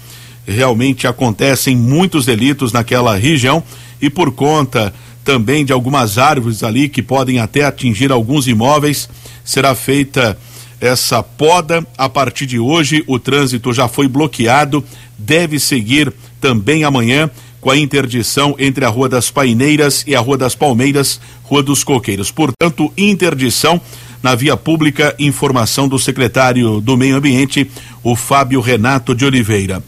Realmente 0.46 1.08
acontecem 1.08 1.76
muitos 1.76 2.26
delitos 2.26 2.72
naquela 2.74 3.16
região 3.16 3.64
e 4.02 4.10
por 4.10 4.32
conta 4.32 4.94
também 5.24 5.64
de 5.64 5.72
algumas 5.72 6.18
árvores 6.18 6.64
ali 6.64 6.90
que 6.90 7.02
podem 7.02 7.40
até 7.40 7.64
atingir 7.64 8.12
alguns 8.12 8.48
imóveis, 8.48 9.08
será 9.44 9.76
feita 9.76 10.38
essa 10.80 11.22
poda. 11.22 11.86
A 11.98 12.10
partir 12.10 12.48
de 12.48 12.60
hoje, 12.60 13.04
o 13.08 13.20
trânsito 13.20 13.72
já 13.72 13.88
foi 13.88 14.08
bloqueado, 14.08 14.84
deve 15.18 15.60
seguir 15.60 16.12
também 16.40 16.84
amanhã 16.84 17.30
com 17.60 17.70
a 17.70 17.78
interdição 17.78 18.56
entre 18.58 18.84
a 18.84 18.90
Rua 18.90 19.08
das 19.08 19.30
Paineiras 19.30 20.04
e 20.08 20.16
a 20.16 20.20
Rua 20.20 20.38
das 20.38 20.56
Palmeiras, 20.56 21.22
Rua 21.44 21.62
dos 21.62 21.84
Coqueiros. 21.84 22.32
Portanto, 22.32 22.92
interdição 22.98 23.80
na 24.24 24.34
via 24.34 24.58
pública, 24.58 25.16
informação 25.20 25.88
do 25.88 26.00
secretário 26.00 26.82
do 26.82 26.98
Meio 26.98 27.16
Ambiente, 27.16 27.70
o 28.04 28.16
Fábio 28.16 28.60
Renato 28.60 29.14
de 29.14 29.26
Oliveira. 29.26 29.84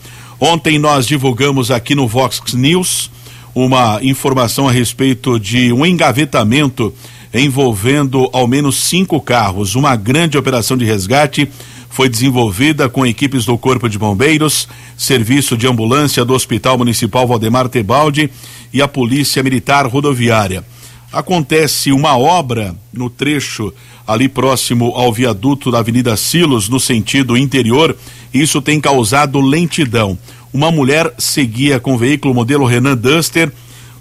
Ontem 0.46 0.78
nós 0.78 1.08
divulgamos 1.08 1.72
aqui 1.72 1.96
no 1.96 2.06
Vox 2.06 2.54
News 2.54 3.10
uma 3.56 4.00
informação 4.04 4.68
a 4.68 4.74
respeito 4.74 5.40
de 5.40 5.72
um 5.72 5.86
engavetamento 5.86 6.94
envolvendo 7.34 8.30
ao 8.34 8.46
menos 8.46 8.76
cinco 8.76 9.22
carros. 9.22 9.74
Uma 9.74 9.96
grande 9.96 10.38
operação 10.38 10.76
de 10.76 10.84
resgate 10.84 11.50
foi 11.90 12.10
desenvolvida 12.10 12.90
com 12.90 13.06
equipes 13.06 13.46
do 13.46 13.58
Corpo 13.58 13.88
de 13.88 13.98
Bombeiros, 13.98 14.68
Serviço 14.98 15.56
de 15.56 15.66
Ambulância 15.66 16.26
do 16.26 16.34
Hospital 16.34 16.78
Municipal 16.78 17.26
Valdemar 17.26 17.70
Tebaldi 17.70 18.30
e 18.74 18.82
a 18.82 18.88
Polícia 18.88 19.42
Militar 19.42 19.88
Rodoviária. 19.88 20.66
Acontece 21.10 21.94
uma 21.94 22.18
obra 22.18 22.76
no 22.92 23.10
trecho 23.10 23.74
ali 24.08 24.28
próximo 24.28 24.94
ao 24.96 25.12
viaduto 25.12 25.72
da 25.72 25.80
Avenida 25.80 26.16
Silos, 26.18 26.68
no 26.70 26.80
sentido 26.80 27.38
interior, 27.38 27.96
isso 28.34 28.62
tem 28.62 28.80
causado 28.80 29.40
lentidão. 29.40 30.18
Uma 30.54 30.72
mulher 30.72 31.14
seguia 31.18 31.80
com 31.80 31.96
o 31.96 31.98
veículo 31.98 32.34
modelo 32.34 32.66
Renan 32.66 32.96
Duster. 32.96 33.52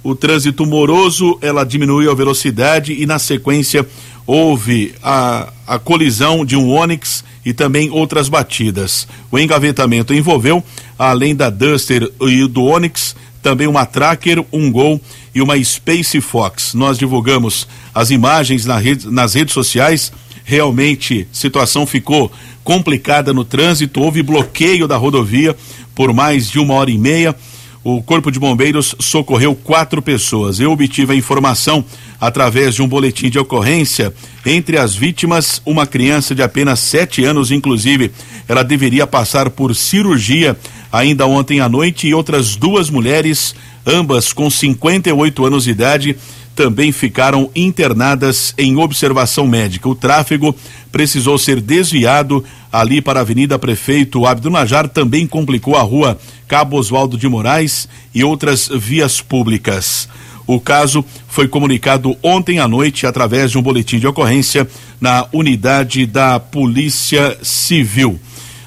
O 0.03 0.15
trânsito 0.15 0.67
moroso, 0.67 1.39
ela 1.41 1.65
diminuiu 1.65 2.11
a 2.11 2.15
velocidade 2.15 2.93
e 2.93 3.07
na 3.07 3.19
sequência 3.19 3.87
houve 4.27 4.95
a, 5.03 5.53
a 5.67 5.79
colisão 5.79 6.45
de 6.45 6.57
um 6.57 6.71
Onix 6.71 7.25
e 7.45 7.53
também 7.53 7.91
outras 7.91 8.29
batidas. 8.29 9.07
O 9.31 9.39
engavetamento 9.39 10.15
envolveu, 10.15 10.63
além 10.99 11.35
da 11.35 11.51
Duster 11.51 12.11
e 12.21 12.47
do 12.47 12.65
Onix, 12.65 13.17
também 13.43 13.67
uma 13.67 13.85
Tracker, 13.85 14.45
um 14.53 14.71
Gol 14.71 15.01
e 15.35 15.43
uma 15.43 15.63
Space 15.63 16.21
Fox. 16.21 16.75
Nós 16.75 16.97
divulgamos 16.97 17.67
as 17.95 18.11
imagens 18.11 18.65
na 18.65 18.79
rede, 18.79 19.11
nas 19.11 19.35
redes 19.35 19.53
sociais. 19.53 20.13
Realmente, 20.45 21.27
situação 21.33 21.87
ficou 21.87 22.31
complicada 22.65 23.33
no 23.33 23.45
trânsito, 23.45 24.01
houve 24.01 24.23
bloqueio 24.23 24.87
da 24.87 24.97
rodovia 24.97 25.57
por 25.95 26.13
mais 26.13 26.49
de 26.49 26.59
uma 26.59 26.75
hora 26.75 26.91
e 26.91 26.99
meia 26.99 27.37
o 27.85 28.01
Corpo 28.01 28.31
de 28.31 28.39
Bombeiros 28.39 28.95
socorreu 29.01 29.57
quatro 29.57 30.01
pessoas. 30.01 30.61
Eu 30.61 30.71
obtive 30.71 31.13
a 31.13 31.17
informação 31.17 31.85
através 32.21 32.77
de 32.77 32.83
um 32.83 32.87
boletim 32.87 33.29
de 33.29 33.39
ocorrência. 33.39 34.15
Entre 34.47 34.79
as 34.79 34.95
vítimas, 34.95 35.61
uma 35.67 35.85
criança 35.85 36.35
de 36.35 36.43
apenas 36.43 36.79
sete 36.79 37.25
anos, 37.25 37.51
inclusive, 37.51 38.13
ela 38.49 38.63
deveria 38.63 39.07
passar 39.07 39.51
por 39.51 39.75
cirurgia 39.75 40.57
ainda 40.93 41.27
ontem 41.27 41.59
à 41.61 41.69
noite, 41.69 42.07
e 42.07 42.15
outras 42.15 42.55
duas 42.55 42.91
mulheres, 42.91 43.55
ambas 43.87 44.33
com 44.33 44.51
58 44.51 45.45
anos 45.45 45.65
de 45.65 45.71
idade, 45.71 46.17
também 46.55 46.93
ficaram 46.93 47.51
internadas 47.57 48.55
em 48.59 48.77
observação 48.77 49.47
médica. 49.47 49.89
O 49.89 49.95
tráfego 49.95 50.55
precisou 50.93 51.39
ser 51.39 51.61
desviado 51.61 52.45
ali 52.71 53.01
para 53.01 53.21
a 53.21 53.23
Avenida 53.23 53.59
Prefeito 53.59 54.27
Abdo 54.27 54.51
Najar, 54.51 54.89
também 54.89 55.27
complicou 55.27 55.77
a 55.77 55.83
rua 55.83 56.19
Cabo 56.47 56.77
Oswaldo 56.77 57.17
de 57.17 57.29
Moraes 57.29 57.89
e 58.15 58.23
outras 58.23 58.69
vias 58.69 59.21
públicas. 59.21 60.09
O 60.47 60.61
caso 60.61 61.05
foi 61.29 61.49
comunicado 61.49 62.17
ontem 62.23 62.59
à 62.59 62.69
noite 62.69 63.07
através 63.07 63.51
de 63.51 63.59
um 63.59 63.63
boletim 63.63 63.99
de 63.99 64.07
ocorrência 64.07 64.69
na 65.01 65.27
unidade 65.33 66.05
da 66.05 66.39
Polícia 66.39 67.39
Civil. 67.43 68.21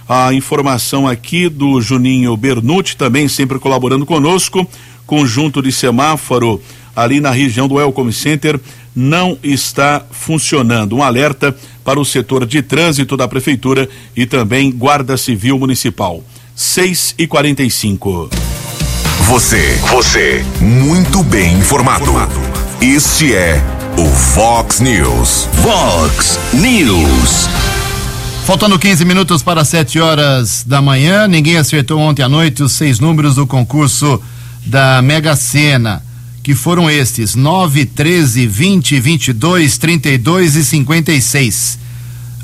A 0.07 0.33
informação 0.33 1.07
aqui 1.07 1.49
do 1.49 1.81
Juninho 1.81 2.37
Bernucci, 2.37 2.95
também 2.95 3.27
sempre 3.27 3.57
colaborando 3.57 4.05
conosco, 4.05 4.67
conjunto 5.05 5.61
de 5.61 5.71
semáforo 5.71 6.61
ali 6.95 7.19
na 7.19 7.31
região 7.31 7.67
do 7.67 7.79
Elcom 7.79 8.11
Center 8.11 8.59
não 8.95 9.37
está 9.43 10.03
funcionando. 10.09 10.95
Um 10.95 11.03
alerta 11.03 11.55
para 11.83 11.99
o 11.99 12.05
setor 12.05 12.45
de 12.45 12.61
trânsito 12.61 13.17
da 13.17 13.27
prefeitura 13.27 13.89
e 14.15 14.25
também 14.25 14.71
Guarda 14.71 15.17
Civil 15.17 15.59
Municipal. 15.59 16.23
6 16.55 17.15
e 17.17 17.27
45 17.27 18.29
Você, 19.27 19.77
você, 19.91 20.45
muito 20.61 21.21
bem 21.23 21.57
informado. 21.57 22.05
Este 22.79 23.35
é 23.35 23.61
o 23.97 24.05
Fox 24.05 24.79
News. 24.79 25.49
Fox 25.61 26.39
News. 26.53 27.64
Faltando 28.45 28.77
15 28.77 29.03
minutos 29.05 29.41
para 29.41 29.65
7 29.65 29.99
horas 29.99 30.63
da 30.67 30.79
manhã, 30.79 31.27
ninguém 31.27 31.57
acertou 31.57 31.99
ontem 31.99 32.21
à 32.21 32.29
noite 32.29 32.61
os 32.61 32.73
seis 32.73 32.99
números 32.99 33.35
do 33.35 33.47
concurso 33.47 34.21
da 34.63 35.01
Mega 35.01 35.35
Sena 35.35 36.03
que 36.43 36.53
foram 36.53 36.87
estes: 36.87 37.33
9, 37.33 37.87
13, 37.87 38.45
20, 38.45 38.99
22, 38.99 39.77
32 39.79 40.55
e 40.57 40.63
56. 40.63 41.79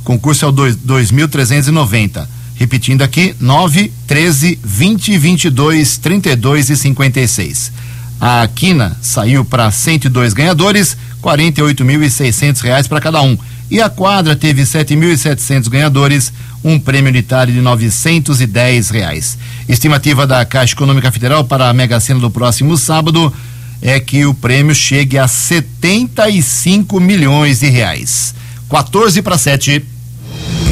Concurso 0.03 0.43
é 0.43 0.47
o 0.47 0.51
2.390. 0.51 2.27
Repetindo 2.55 3.03
aqui: 3.03 3.35
9, 3.39 3.93
13, 4.07 4.59
20, 4.63 5.17
22, 5.19 5.97
32 5.99 6.69
e 6.71 6.77
56. 6.77 7.71
A 8.19 8.47
quina 8.47 8.97
saiu 9.03 9.45
para 9.45 9.69
102 9.69 10.33
ganhadores, 10.33 10.97
R$ 11.23 11.29
48.600 11.29 12.87
para 12.87 12.99
cada 12.99 13.21
um. 13.21 13.37
E 13.71 13.81
a 13.81 13.89
quadra 13.89 14.35
teve 14.35 14.63
7.700 14.63 15.69
ganhadores, 15.69 16.33
um 16.61 16.77
prêmio 16.77 17.09
unitário 17.09 17.53
de 17.53 17.61
910 17.61 18.89
reais. 18.89 19.37
Estimativa 19.67 20.27
da 20.27 20.43
Caixa 20.43 20.73
Econômica 20.73 21.09
Federal 21.09 21.45
para 21.45 21.69
a 21.69 21.73
Mega 21.73 21.97
Sena 22.01 22.19
do 22.19 22.29
próximo 22.29 22.77
sábado 22.77 23.33
é 23.81 23.97
que 23.97 24.25
o 24.25 24.33
prêmio 24.33 24.75
chegue 24.75 25.17
a 25.17 25.25
75 25.25 26.99
milhões 26.99 27.61
de 27.61 27.67
reais. 27.67 28.35
14 28.69 29.21
para 29.21 29.37
7. 29.37 29.85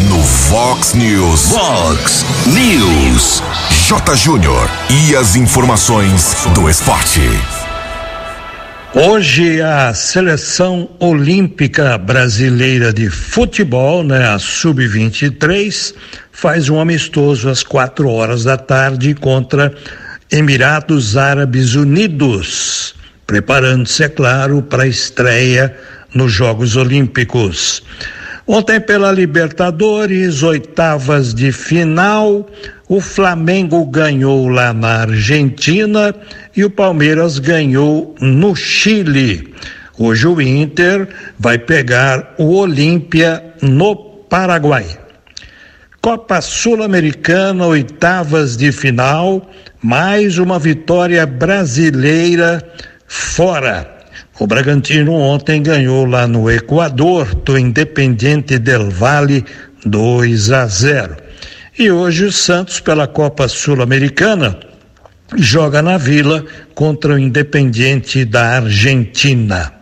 No 0.10 0.22
Fox 0.22 0.94
News. 0.94 1.52
Fox 1.52 2.26
News. 2.48 3.42
J. 3.88 4.16
Júnior. 4.18 4.70
E 4.90 5.16
as 5.16 5.38
informações 5.38 6.36
do 6.54 6.70
esporte. 6.70 7.22
Hoje 8.94 9.62
a 9.62 9.94
seleção 9.94 10.90
olímpica 11.00 11.98
brasileira 11.98 12.92
de 12.92 13.10
futebol, 13.10 14.04
né, 14.04 14.28
a 14.28 14.40
sub-23, 14.40 15.94
faz 16.32 16.70
um 16.70 16.80
amistoso 16.80 17.50
às 17.50 17.64
quatro 17.64 18.10
horas 18.10 18.44
da 18.44 18.58
tarde 18.58 19.14
contra 19.14 19.74
Emirados 20.32 21.16
Árabes 21.18 21.76
Unidos 21.76 22.96
preparando-se, 23.30 24.04
é 24.04 24.10
claro, 24.10 24.64
para 24.64 24.84
a 24.84 24.88
estreia 24.88 25.78
nos 26.16 26.32
Jogos 26.32 26.76
Olímpicos. 26.76 27.84
Ontem, 28.52 28.80
pela 28.80 29.12
Libertadores, 29.12 30.42
oitavas 30.42 31.36
de 31.36 31.52
final, 31.52 32.50
o 32.88 33.00
Flamengo 33.00 33.86
ganhou 33.86 34.48
lá 34.48 34.74
na 34.74 35.02
Argentina 35.02 36.16
e 36.58 36.66
o 36.66 36.70
Palmeiras 36.72 37.38
ganhou 37.38 38.16
no 38.20 38.56
Chile. 38.56 39.54
Hoje 40.00 40.28
o 40.28 40.42
Inter 40.42 41.08
vai 41.38 41.60
pegar 41.60 42.34
o 42.40 42.56
Olímpia 42.56 43.54
no 43.62 43.96
Paraguai. 43.96 44.98
Copa 46.02 46.42
Sul-Americana, 46.42 47.68
oitavas 47.68 48.58
de 48.58 48.72
final, 48.72 49.48
mais 49.80 50.40
uma 50.40 50.58
vitória 50.58 51.24
brasileira 51.24 52.68
fora. 53.06 53.99
O 54.40 54.48
Bragantino 54.48 55.12
ontem 55.16 55.62
ganhou 55.62 56.06
lá 56.06 56.26
no 56.26 56.50
Equador 56.50 57.36
do 57.36 57.60
Independiente 57.60 58.58
del 58.58 58.90
Valle 58.90 59.44
2 59.86 60.52
a 60.54 60.66
0. 60.66 61.18
E 61.78 61.92
hoje 61.92 62.24
o 62.24 62.32
Santos 62.32 62.80
pela 62.80 63.06
Copa 63.06 63.50
Sul-Americana 63.50 64.58
joga 65.36 65.82
na 65.82 65.98
Vila 65.98 66.46
contra 66.74 67.16
o 67.16 67.20
Independiente 67.20 68.24
da 68.24 68.56
Argentina. 68.56 69.74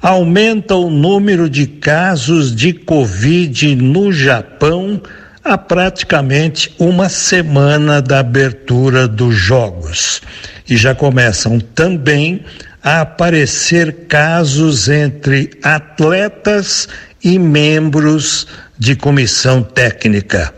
Aumenta 0.00 0.76
o 0.76 0.88
número 0.88 1.50
de 1.50 1.66
casos 1.66 2.54
de 2.54 2.72
Covid 2.72 3.74
no 3.74 4.12
Japão 4.12 5.02
há 5.42 5.58
praticamente 5.58 6.72
uma 6.78 7.08
semana 7.08 8.00
da 8.00 8.20
abertura 8.20 9.08
dos 9.08 9.34
Jogos 9.34 10.22
e 10.68 10.76
já 10.76 10.94
começam 10.94 11.58
também 11.58 12.44
a 12.86 13.00
aparecer 13.00 14.06
casos 14.06 14.88
entre 14.88 15.50
atletas 15.60 16.88
e 17.20 17.36
membros 17.36 18.46
de 18.78 18.94
comissão 18.94 19.60
técnica. 19.60 20.54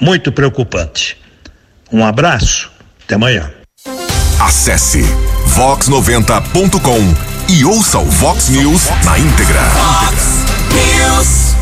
Muito 0.00 0.30
preocupante. 0.30 1.16
Um 1.92 2.04
abraço, 2.04 2.70
até 3.04 3.16
amanhã. 3.16 3.50
Acesse 4.38 5.02
vox90.com 5.56 7.52
e 7.52 7.64
ouça 7.64 7.98
o 7.98 8.04
Vox 8.04 8.50
News 8.50 8.84
na 9.04 9.18
íntegra. 9.18 9.62
News. 10.70 11.56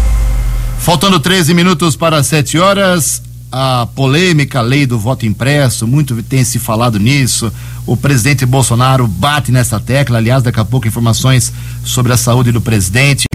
Faltando 0.78 1.18
13 1.18 1.54
minutos 1.54 1.96
para 1.96 2.22
7 2.22 2.58
horas, 2.58 3.22
a 3.50 3.88
polêmica 3.94 4.60
lei 4.60 4.84
do 4.84 4.98
voto 4.98 5.24
impresso, 5.24 5.86
muito 5.86 6.22
tem 6.22 6.44
se 6.44 6.58
falado 6.58 6.98
nisso. 6.98 7.50
O 7.86 7.96
presidente 7.96 8.44
Bolsonaro 8.44 9.06
bate 9.06 9.52
nessa 9.52 9.78
tecla, 9.78 10.18
aliás, 10.18 10.42
daqui 10.42 10.58
a 10.58 10.64
pouco 10.64 10.88
informações 10.88 11.52
sobre 11.84 12.12
a 12.12 12.16
saúde 12.16 12.50
do 12.50 12.60
presidente. 12.60 13.26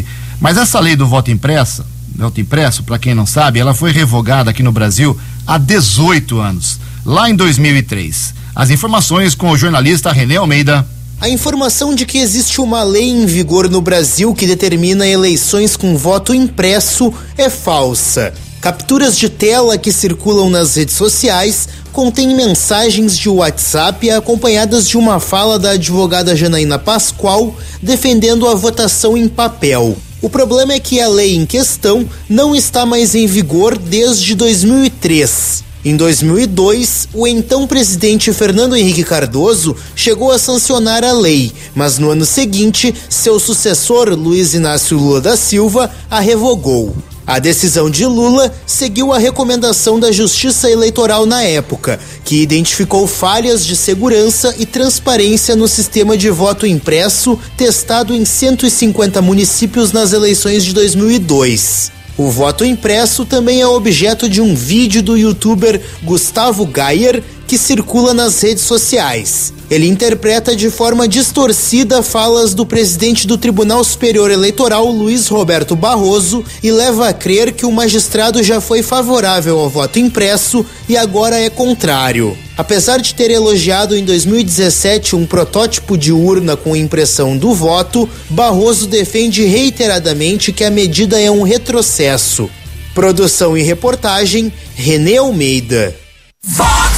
Mas 0.42 0.58
essa 0.58 0.80
lei 0.80 0.96
do 0.96 1.08
voto 1.08 1.32
impresso, 1.32 1.86
voto 2.14 2.42
impresso, 2.42 2.84
para 2.84 3.00
quem 3.00 3.16
não 3.16 3.26
sabe, 3.26 3.60
ela 3.60 3.74
foi 3.74 3.92
revogada 3.94 4.52
aqui 4.52 4.62
no 4.62 4.72
Brasil 4.74 5.18
há 5.48 5.58
18 5.58 6.38
anos, 6.40 6.80
lá 7.06 7.30
em 7.30 7.36
2003. 7.36 8.34
As 8.54 8.70
informações 8.70 9.34
com 9.36 9.52
o 9.52 9.58
jornalista 9.58 10.12
René 10.12 10.36
Almeida. 10.36 10.86
A 11.22 11.30
informação 11.30 11.96
de 11.96 12.06
que 12.06 12.18
existe 12.18 12.60
uma 12.60 12.84
lei 12.84 13.10
em 13.10 13.26
vigor 13.26 13.70
no 13.70 13.80
Brasil 13.82 14.34
que 14.34 14.46
determina 14.46 15.08
eleições 15.08 15.78
com 15.78 15.98
voto 15.98 16.34
impresso 16.34 17.14
é 17.38 17.50
falsa. 17.50 18.34
Capturas 18.62 19.18
de 19.18 19.28
tela 19.28 19.76
que 19.76 19.92
circulam 19.92 20.48
nas 20.48 20.76
redes 20.76 20.94
sociais 20.94 21.68
contêm 21.92 22.36
mensagens 22.36 23.18
de 23.18 23.28
WhatsApp 23.28 24.08
acompanhadas 24.12 24.88
de 24.88 25.00
uma 25.00 25.20
fala 25.20 25.58
da 25.58 25.72
advogada 25.72 26.36
Janaína 26.36 26.78
Pascoal 26.78 27.56
defendendo 27.82 28.48
a 28.48 28.54
votação 28.54 29.18
em 29.18 29.28
papel. 29.28 29.98
O 30.22 30.30
problema 30.30 30.74
é 30.74 30.80
que 30.80 31.02
a 31.02 31.08
lei 31.08 31.36
em 31.36 31.44
questão 31.44 32.08
não 32.30 32.56
está 32.56 32.86
mais 32.86 33.16
em 33.16 33.26
vigor 33.26 33.76
desde 33.76 34.36
2003. 34.36 35.64
Em 35.84 35.98
2002, 35.98 37.08
o 37.16 37.26
então 37.26 37.66
presidente 37.66 38.32
Fernando 38.32 38.76
Henrique 38.76 39.04
Cardoso 39.04 39.76
chegou 39.96 40.32
a 40.32 40.38
sancionar 40.38 41.04
a 41.04 41.14
lei, 41.14 41.52
mas 41.74 41.98
no 41.98 42.12
ano 42.12 42.26
seguinte, 42.26 42.94
seu 43.10 43.40
sucessor 43.40 44.10
Luiz 44.10 44.54
Inácio 44.54 45.00
Lula 45.00 45.20
da 45.20 45.36
Silva 45.36 45.90
a 46.12 46.20
revogou. 46.20 46.96
A 47.32 47.40
decisão 47.40 47.90
de 47.90 48.06
Lula 48.06 48.54
seguiu 48.68 49.14
a 49.14 49.18
recomendação 49.18 49.98
da 49.98 50.12
Justiça 50.12 50.70
Eleitoral 50.70 51.26
na 51.26 51.42
época, 51.42 51.98
que 52.26 52.42
identificou 52.42 53.08
falhas 53.08 53.66
de 53.66 53.74
segurança 53.74 54.54
e 54.60 54.66
transparência 54.66 55.56
no 55.56 55.66
sistema 55.66 56.18
de 56.18 56.30
voto 56.30 56.68
impresso 56.68 57.40
testado 57.56 58.14
em 58.14 58.26
150 58.26 59.22
municípios 59.22 59.94
nas 59.94 60.12
eleições 60.12 60.66
de 60.66 60.74
2002. 60.74 61.94
O 62.18 62.30
voto 62.30 62.66
impresso 62.66 63.24
também 63.24 63.62
é 63.62 63.66
objeto 63.66 64.28
de 64.28 64.42
um 64.42 64.54
vídeo 64.54 65.02
do 65.02 65.16
youtuber 65.16 65.80
Gustavo 66.04 66.66
Gayer 66.66 67.24
que 67.52 67.58
circula 67.58 68.14
nas 68.14 68.42
redes 68.42 68.64
sociais. 68.64 69.52
Ele 69.70 69.86
interpreta 69.86 70.56
de 70.56 70.70
forma 70.70 71.06
distorcida 71.06 72.02
falas 72.02 72.54
do 72.54 72.66
presidente 72.66 73.28
do 73.28 73.38
Tribunal 73.38 73.84
Superior 73.84 74.32
Eleitoral, 74.32 74.88
Luiz 74.88 75.28
Roberto 75.28 75.76
Barroso, 75.76 76.46
e 76.64 76.72
leva 76.72 77.10
a 77.10 77.14
crer 77.14 77.52
que 77.52 77.66
o 77.66 77.72
magistrado 77.72 78.42
já 78.42 78.62
foi 78.62 78.82
favorável 78.82 79.60
ao 79.60 79.70
voto 79.70 80.00
impresso 80.00 80.66
e 80.88 80.96
agora 80.96 81.38
é 81.42 81.50
contrário. 81.50 82.38
Apesar 82.58 83.02
de 83.02 83.14
ter 83.14 83.30
elogiado 83.30 83.98
em 83.98 84.06
2017 84.06 85.18
um 85.18 85.26
protótipo 85.26 85.98
de 85.98 86.14
urna 86.14 86.56
com 86.56 86.74
impressão 86.74 87.38
do 87.38 87.54
voto, 87.54 88.08
Barroso 88.30 88.88
defende 88.88 89.44
reiteradamente 89.44 90.54
que 90.54 90.64
a 90.64 90.72
medida 90.72 91.20
é 91.20 91.30
um 91.30 91.42
retrocesso. 91.42 92.50
Produção 92.96 93.58
e 93.58 93.62
reportagem: 93.62 94.54
René 94.74 95.18
Almeida. 95.18 95.94
Fox 96.42 96.91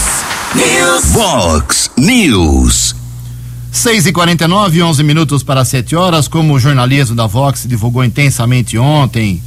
News. 0.55 1.05
Vox 1.05 1.91
News. 1.97 2.95
6 3.71 4.05
e 4.05 4.11
49 4.11 4.83
11 4.83 5.03
minutos 5.03 5.41
para 5.41 5.65
7 5.65 5.95
horas. 5.95 6.27
Como 6.27 6.53
o 6.53 6.59
jornalismo 6.59 7.15
da 7.15 7.25
Vox 7.25 7.65
divulgou 7.67 8.03
intensamente 8.03 8.77
ontem 8.77 9.41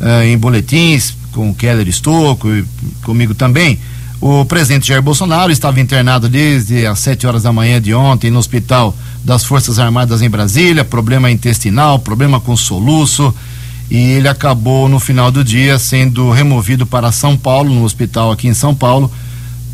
eh, 0.00 0.26
em 0.26 0.36
boletins 0.36 1.14
com 1.32 1.50
o 1.50 1.54
Keller 1.54 1.86
Estocco 1.86 2.48
e 2.48 2.64
comigo 3.04 3.32
também, 3.32 3.78
o 4.20 4.44
presidente 4.44 4.88
Jair 4.88 5.00
Bolsonaro 5.00 5.52
estava 5.52 5.80
internado 5.80 6.28
desde 6.28 6.84
as 6.84 6.98
7 6.98 7.28
horas 7.28 7.44
da 7.44 7.52
manhã 7.52 7.80
de 7.80 7.94
ontem 7.94 8.28
no 8.28 8.40
Hospital 8.40 8.96
das 9.24 9.44
Forças 9.44 9.78
Armadas 9.78 10.20
em 10.20 10.28
Brasília, 10.28 10.84
problema 10.84 11.30
intestinal, 11.30 12.00
problema 12.00 12.40
com 12.40 12.56
soluço, 12.56 13.32
e 13.88 13.96
ele 13.96 14.26
acabou 14.26 14.88
no 14.88 14.98
final 14.98 15.30
do 15.30 15.44
dia 15.44 15.78
sendo 15.78 16.30
removido 16.32 16.84
para 16.84 17.12
São 17.12 17.36
Paulo, 17.36 17.72
no 17.72 17.84
hospital 17.84 18.32
aqui 18.32 18.48
em 18.48 18.54
São 18.54 18.74
Paulo, 18.74 19.10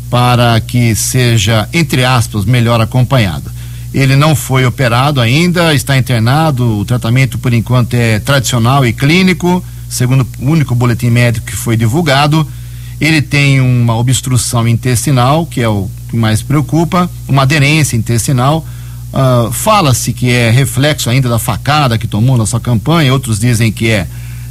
para 0.09 0.59
que 0.59 0.95
seja, 0.95 1.67
entre 1.73 2.03
aspas, 2.03 2.45
melhor 2.45 2.79
acompanhado. 2.81 3.51
Ele 3.93 4.15
não 4.15 4.35
foi 4.35 4.65
operado 4.65 5.21
ainda, 5.21 5.73
está 5.73 5.97
internado, 5.97 6.79
o 6.79 6.85
tratamento 6.85 7.37
por 7.37 7.53
enquanto 7.53 7.93
é 7.93 8.19
tradicional 8.19 8.85
e 8.85 8.93
clínico, 8.93 9.63
segundo 9.89 10.27
o 10.39 10.51
único 10.51 10.75
boletim 10.75 11.09
médico 11.09 11.47
que 11.47 11.55
foi 11.55 11.77
divulgado. 11.77 12.47
Ele 12.99 13.21
tem 13.21 13.61
uma 13.61 13.95
obstrução 13.95 14.67
intestinal, 14.67 15.45
que 15.45 15.61
é 15.61 15.69
o 15.69 15.89
que 16.09 16.17
mais 16.17 16.41
preocupa, 16.41 17.09
uma 17.27 17.43
aderência 17.43 17.95
intestinal. 17.95 18.65
Uh, 19.13 19.51
Fala-se 19.51 20.11
que 20.13 20.29
é 20.29 20.49
reflexo 20.51 21.09
ainda 21.09 21.29
da 21.29 21.39
facada 21.39 21.97
que 21.97 22.07
tomou 22.07 22.37
na 22.37 22.45
sua 22.45 22.59
campanha, 22.59 23.13
outros 23.13 23.39
dizem 23.39 23.71
que 23.71 23.89
é 23.89 24.07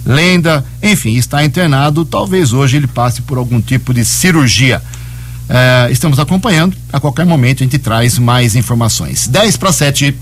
lenda. 0.07 0.65
Enfim, 0.83 1.17
está 1.17 1.45
internado. 1.45 2.05
Talvez 2.05 2.53
hoje 2.53 2.77
ele 2.77 2.87
passe 2.87 3.23
por 3.23 3.37
algum 3.37 3.61
tipo 3.61 3.93
de 3.93 4.05
cirurgia. 4.05 4.81
Uh, 5.49 5.91
estamos 5.91 6.19
acompanhando. 6.19 6.77
A 6.93 6.99
qualquer 7.01 7.25
momento 7.25 7.63
a 7.63 7.65
gente 7.65 7.79
traz 7.79 8.19
mais 8.19 8.57
informações. 8.57 9.29
10 9.29 9.57
para 9.57 9.73
7. 9.73 10.17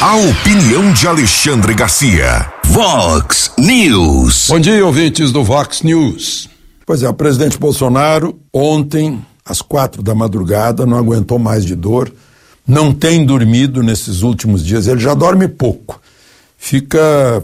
A 0.00 0.16
opinião 0.16 0.92
de 0.92 1.06
Alexandre 1.06 1.74
Garcia. 1.74 2.52
Vox 2.64 3.52
News. 3.58 4.46
Bom 4.48 4.60
dia, 4.60 4.84
ouvintes 4.84 5.32
do 5.32 5.42
Vox 5.42 5.82
News. 5.82 6.48
Pois 6.84 7.02
é, 7.02 7.08
o 7.08 7.14
presidente 7.14 7.58
Bolsonaro, 7.58 8.38
ontem, 8.52 9.24
às 9.44 9.60
quatro 9.60 10.02
da 10.02 10.14
madrugada, 10.14 10.86
não 10.86 10.96
aguentou 10.96 11.38
mais 11.38 11.64
de 11.64 11.74
dor, 11.74 12.12
não 12.66 12.92
tem 12.92 13.24
dormido 13.24 13.82
nesses 13.82 14.22
últimos 14.22 14.64
dias, 14.64 14.86
ele 14.86 15.00
já 15.00 15.14
dorme 15.14 15.48
pouco. 15.48 16.00
Fica 16.56 17.42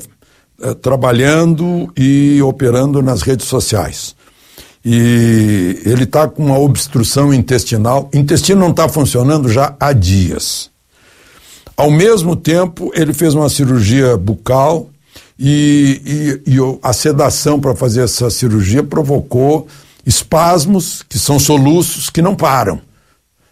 eh, 0.61 0.75
trabalhando 0.75 1.93
e 1.97 2.41
operando 2.43 3.03
nas 3.03 3.23
redes 3.23 3.47
sociais. 3.47 4.15
E 4.85 5.81
ele 5.87 6.05
está 6.05 6.29
com 6.29 6.45
uma 6.45 6.59
obstrução 6.59 7.33
intestinal. 7.33 8.11
O 8.13 8.19
intestino 8.19 8.61
não 8.61 8.71
está 8.71 8.89
funcionando 8.89 9.49
já 9.49 9.75
há 9.81 9.93
dias. 9.93 10.71
Ao 11.77 11.91
mesmo 11.91 12.37
tempo, 12.37 12.93
ele 12.95 13.13
fez 13.13 13.35
uma 13.35 13.49
cirurgia 13.49 14.17
bucal 14.17 14.91
e, 15.39 16.41
e, 16.47 16.53
e 16.53 16.57
a 16.83 16.93
sedação 16.93 17.59
para 17.59 17.75
fazer 17.75 18.03
essa 18.03 18.31
cirurgia 18.31 18.83
provocou 18.83 19.67
espasmos, 20.07 21.03
que 21.09 21.19
são 21.19 21.39
soluços 21.39 22.11
que 22.11 22.23
não 22.23 22.37
param. 22.37 22.81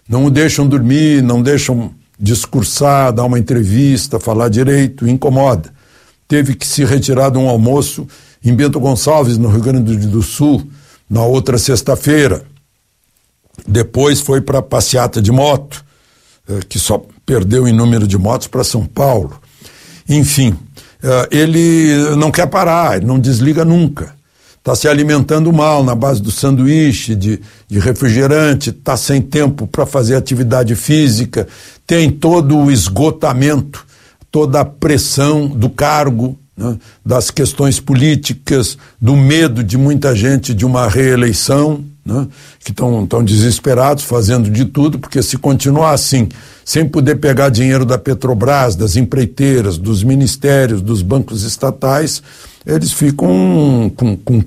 Não 0.08 0.26
o 0.26 0.30
deixam 0.30 0.66
dormir, 0.68 1.22
não 1.22 1.42
deixam 1.42 1.92
discursar, 2.18 3.12
dar 3.12 3.24
uma 3.24 3.38
entrevista, 3.38 4.20
falar 4.20 4.48
direito, 4.48 5.08
incomoda. 5.08 5.72
Teve 6.28 6.54
que 6.54 6.66
se 6.66 6.84
retirar 6.84 7.30
de 7.30 7.38
um 7.38 7.48
almoço 7.48 8.06
em 8.44 8.54
Bento 8.54 8.78
Gonçalves, 8.78 9.38
no 9.38 9.48
Rio 9.48 9.60
Grande 9.60 9.96
do 9.96 10.22
Sul, 10.22 10.66
na 11.12 11.22
outra 11.22 11.58
sexta-feira. 11.58 12.42
Depois 13.68 14.22
foi 14.22 14.40
para 14.40 14.62
passeata 14.62 15.20
de 15.20 15.30
moto, 15.30 15.84
eh, 16.48 16.60
que 16.66 16.78
só 16.78 17.04
perdeu 17.26 17.68
em 17.68 17.72
número 17.72 18.08
de 18.08 18.16
motos 18.16 18.46
para 18.46 18.64
São 18.64 18.86
Paulo. 18.86 19.38
Enfim, 20.08 20.56
eh, 21.02 21.28
ele 21.30 22.16
não 22.16 22.30
quer 22.30 22.46
parar, 22.46 23.02
não 23.02 23.20
desliga 23.20 23.62
nunca. 23.62 24.14
Está 24.56 24.74
se 24.74 24.88
alimentando 24.88 25.52
mal 25.52 25.84
na 25.84 25.94
base 25.94 26.22
do 26.22 26.30
sanduíche, 26.30 27.14
de, 27.14 27.42
de 27.68 27.78
refrigerante, 27.78 28.70
está 28.70 28.96
sem 28.96 29.20
tempo 29.20 29.66
para 29.66 29.84
fazer 29.84 30.16
atividade 30.16 30.74
física, 30.74 31.46
tem 31.86 32.10
todo 32.10 32.56
o 32.56 32.70
esgotamento, 32.70 33.84
toda 34.30 34.60
a 34.60 34.64
pressão 34.64 35.46
do 35.46 35.68
cargo, 35.68 36.38
né, 36.56 36.76
das 37.04 37.30
questões 37.30 37.80
políticas, 37.80 38.76
do 39.00 39.16
medo 39.16 39.62
de 39.62 39.76
muita 39.76 40.14
gente 40.14 40.54
de 40.54 40.64
uma 40.64 40.88
reeleição, 40.88 41.84
né, 42.04 42.26
que 42.64 42.72
estão 42.72 43.24
desesperados, 43.24 44.04
fazendo 44.04 44.50
de 44.50 44.64
tudo, 44.64 44.98
porque 44.98 45.22
se 45.22 45.38
continuar 45.38 45.92
assim, 45.92 46.28
sem 46.64 46.88
poder 46.88 47.16
pegar 47.16 47.48
dinheiro 47.48 47.84
da 47.84 47.98
Petrobras, 47.98 48.76
das 48.76 48.96
empreiteiras, 48.96 49.78
dos 49.78 50.02
ministérios, 50.02 50.82
dos 50.82 51.02
bancos 51.02 51.42
estatais, 51.42 52.22
eles 52.66 52.92
ficam 52.92 53.90
com, 53.96 54.16
com 54.16 54.44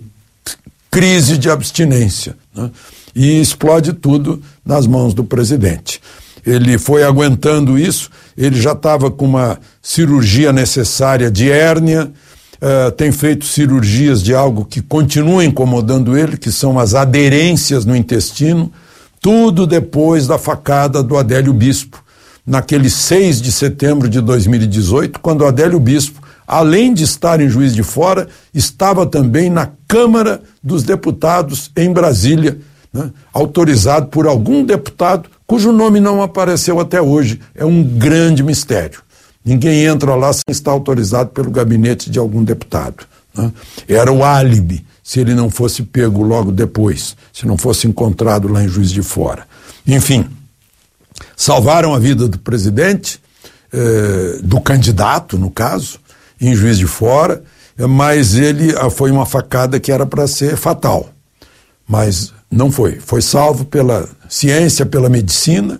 crise 0.91 1.37
de 1.37 1.49
abstinência. 1.49 2.35
Né, 2.55 2.69
e 3.15 3.39
explode 3.39 3.93
tudo 3.93 4.41
nas 4.65 4.85
mãos 4.85 5.13
do 5.13 5.23
presidente. 5.23 6.01
Ele 6.45 6.77
foi 6.77 7.03
aguentando 7.03 7.79
isso 7.79 8.11
ele 8.37 8.59
já 8.59 8.73
estava 8.73 9.09
com 9.09 9.25
uma 9.25 9.59
cirurgia 9.81 10.51
necessária 10.51 11.31
de 11.31 11.49
hérnia, 11.49 12.11
uh, 12.55 12.91
tem 12.91 13.11
feito 13.11 13.45
cirurgias 13.45 14.21
de 14.21 14.33
algo 14.33 14.65
que 14.65 14.81
continua 14.81 15.45
incomodando 15.45 16.17
ele, 16.17 16.37
que 16.37 16.51
são 16.51 16.77
as 16.77 16.93
aderências 16.93 17.85
no 17.85 17.95
intestino, 17.95 18.71
tudo 19.21 19.65
depois 19.65 20.27
da 20.27 20.37
facada 20.37 21.01
do 21.01 21.17
Adélio 21.17 21.53
Bispo, 21.53 22.03
naquele 22.45 22.89
6 22.89 23.41
de 23.41 23.51
setembro 23.51 24.07
de 24.07 24.21
2018, 24.21 25.19
quando 25.19 25.41
o 25.41 25.47
Adélio 25.47 25.79
Bispo, 25.79 26.21
além 26.45 26.93
de 26.93 27.03
estar 27.03 27.39
em 27.39 27.49
Juiz 27.49 27.73
de 27.73 27.81
Fora, 27.81 28.27
estava 28.53 29.05
também 29.05 29.49
na 29.49 29.71
Câmara 29.87 30.41
dos 30.61 30.83
Deputados 30.83 31.71
em 31.75 31.91
Brasília, 31.91 32.59
né, 32.93 33.11
autorizado 33.33 34.07
por 34.07 34.27
algum 34.27 34.63
deputado 34.63 35.29
cujo 35.45 35.71
nome 35.71 35.99
não 35.99 36.21
apareceu 36.21 36.79
até 36.79 37.01
hoje. 37.01 37.39
É 37.53 37.65
um 37.65 37.83
grande 37.83 38.43
mistério. 38.43 39.01
Ninguém 39.43 39.85
entra 39.85 40.15
lá 40.15 40.33
sem 40.33 40.43
estar 40.49 40.71
autorizado 40.71 41.29
pelo 41.29 41.51
gabinete 41.51 42.09
de 42.09 42.17
algum 42.17 42.43
deputado. 42.43 43.05
Né? 43.35 43.51
Era 43.87 44.11
o 44.11 44.23
álibi, 44.23 44.85
se 45.03 45.19
ele 45.19 45.35
não 45.35 45.51
fosse 45.51 45.83
pego 45.83 46.23
logo 46.23 46.51
depois, 46.51 47.15
se 47.31 47.45
não 47.45 47.57
fosse 47.57 47.87
encontrado 47.87 48.47
lá 48.47 48.63
em 48.63 48.67
Juiz 48.67 48.89
de 48.89 49.03
Fora. 49.03 49.47
Enfim, 49.85 50.27
salvaram 51.37 51.93
a 51.93 51.99
vida 51.99 52.27
do 52.27 52.39
presidente, 52.39 53.21
eh, 53.71 54.39
do 54.41 54.59
candidato, 54.59 55.37
no 55.37 55.51
caso, 55.51 55.99
em 56.41 56.55
Juiz 56.55 56.77
de 56.77 56.87
Fora, 56.87 57.43
mas 57.77 58.35
ele 58.35 58.73
ah, 58.77 58.89
foi 58.89 59.11
uma 59.11 59.25
facada 59.25 59.79
que 59.79 59.91
era 59.91 60.05
para 60.05 60.27
ser 60.27 60.57
fatal. 60.57 61.09
Mas 61.87 62.33
não 62.51 62.71
foi. 62.71 62.99
Foi 62.99 63.21
salvo 63.21 63.65
pela 63.65 64.07
ciência, 64.29 64.85
pela 64.85 65.09
medicina, 65.09 65.79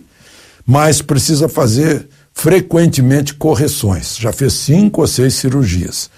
mas 0.66 1.00
precisa 1.00 1.48
fazer 1.48 2.08
frequentemente 2.32 3.34
correções. 3.34 4.16
Já 4.18 4.32
fez 4.32 4.52
cinco 4.52 5.00
ou 5.00 5.06
seis 5.06 5.34
cirurgias. 5.34 6.10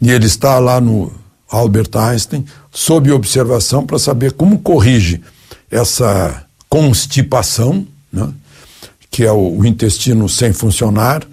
E 0.00 0.10
ele 0.10 0.26
está 0.26 0.58
lá 0.58 0.80
no 0.80 1.12
Albert 1.50 1.90
Einstein, 1.94 2.44
sob 2.70 3.10
observação 3.10 3.84
para 3.84 3.98
saber 3.98 4.32
como 4.32 4.58
corrige 4.60 5.20
essa 5.70 6.44
constipação, 6.68 7.86
né? 8.12 8.28
que 9.10 9.24
é 9.24 9.32
o, 9.32 9.64
intestino 9.64 10.28
sem 10.28 10.52
funcionar, 10.52 11.26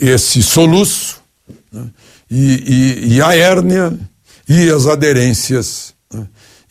esse 0.00 0.42
soluço, 0.42 1.20
né? 1.72 1.86
e, 2.28 3.06
e, 3.06 3.14
e 3.14 3.22
a 3.22 3.34
hérnia 3.34 3.96
e 4.48 4.68
as 4.68 4.86
aderências 4.86 5.94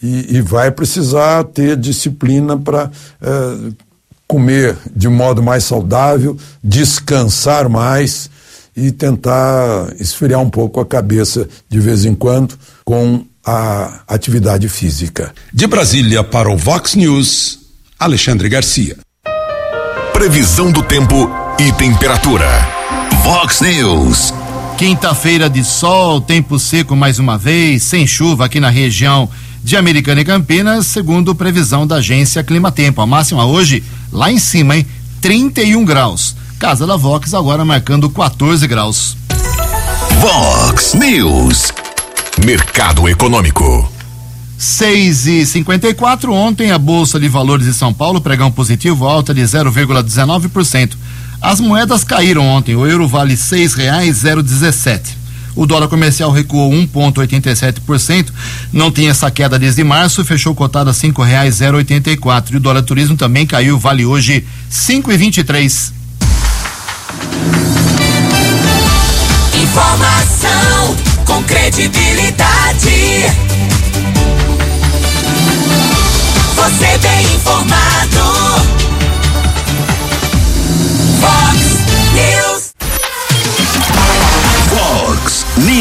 e, 0.02 0.38
e 0.38 0.42
vai 0.42 0.72
precisar 0.72 1.44
ter 1.46 1.76
disciplina 1.76 2.58
para 2.58 2.90
é, 3.22 3.72
comer 4.28 4.78
de 4.96 5.08
modo 5.08 5.42
mais 5.42 5.64
saudável, 5.64 6.38
descansar 6.64 7.68
mais 7.68 8.30
e 8.76 8.92
tentar 8.92 9.94
esfriar 10.00 10.40
um 10.40 10.50
pouco 10.50 10.80
a 10.80 10.86
cabeça 10.86 11.48
de 11.68 11.80
vez 11.80 12.06
em 12.06 12.16
quando 12.16 12.58
com 12.86 13.26
a 13.46 14.02
atividade 14.08 14.70
física. 14.70 15.34
De 15.52 15.66
Brasília 15.66 16.24
para 16.24 16.50
o 16.50 16.56
Vox 16.56 16.96
News, 16.96 17.60
Alexandre 18.00 18.48
Garcia. 18.48 18.98
Previsão 20.14 20.72
do 20.72 20.84
tempo 20.84 21.30
e 21.60 21.72
temperatura. 21.74 22.48
Vox 23.24 23.62
News. 23.62 24.34
Quinta-feira 24.78 25.50
de 25.50 25.64
sol, 25.64 26.22
tempo 26.22 26.58
seco 26.58 26.96
mais 26.96 27.20
uma 27.20 27.38
vez, 27.38 27.84
sem 27.84 28.08
chuva 28.08 28.46
aqui 28.46 28.60
na 28.60 28.70
região 28.70 29.30
de 29.64 29.78
Americana 29.78 30.22
e 30.22 30.26
Campinas, 30.26 30.88
segundo 30.88 31.36
previsão 31.36 31.86
da 31.86 31.96
agência 31.98 32.44
Climatempo. 32.44 33.02
A 33.02 33.06
máxima 33.06 33.46
hoje 33.46 33.84
lá 34.12 34.32
em 34.32 34.40
cima, 34.40 34.76
hein? 34.78 34.86
31 35.22 35.84
graus. 35.86 36.36
Casa 36.58 36.86
da 36.86 36.96
Vox 36.96 37.34
agora 37.34 37.64
marcando 37.64 38.10
14 38.10 38.68
graus. 38.68 39.18
Vox 40.20 40.94
News. 40.94 41.72
Mercado 42.46 43.08
Econômico. 43.08 43.90
6 44.58 45.28
e 45.28 45.46
54 45.46 46.34
ontem 46.34 46.72
a 46.72 46.78
Bolsa 46.78 47.18
de 47.18 47.30
Valores 47.30 47.66
de 47.66 47.74
São 47.74 47.94
Paulo 47.94 48.20
pregão 48.20 48.52
positivo 48.52 49.08
alta 49.08 49.34
de 49.34 49.42
0,19%. 49.42 50.98
As 51.42 51.62
moedas 51.62 52.04
caíram 52.04 52.46
ontem. 52.46 52.76
O 52.76 52.86
euro 52.86 53.08
vale 53.08 53.38
seis 53.38 53.74
reais 53.74 54.18
zero 54.18 54.44
dezessete. 54.44 55.19
O 55.60 55.66
dólar 55.66 55.90
comercial 55.90 56.32
recuou 56.32 56.72
1,87%, 56.72 58.28
não 58.72 58.90
tinha 58.90 59.12
essa 59.12 59.30
queda 59.30 59.60
desde 59.60 59.84
março, 59.84 60.24
fechou 60.24 60.56
cotado 60.56 60.90
a 60.90 60.94
cinco 60.94 61.22
reais 61.22 61.56
zero 61.56 61.76
oitenta 61.76 62.10
e 62.10 62.16
quatro. 62.16 62.54
E 62.54 62.58
o 62.58 62.62
dólar 62.62 62.82
turismo 62.82 63.18
também 63.18 63.46
caiu, 63.46 63.78
vale 63.78 64.06
hoje 64.06 64.48
cinco 64.70 65.12
e 65.12 65.18
vinte 65.18 65.40
e 65.40 65.44
três. 65.44 65.92
Informação 69.54 70.96
com 71.26 71.44
credibilidade. 71.44 73.26
Você 76.56 76.98
bem 77.00 77.36
informado. 77.36 78.79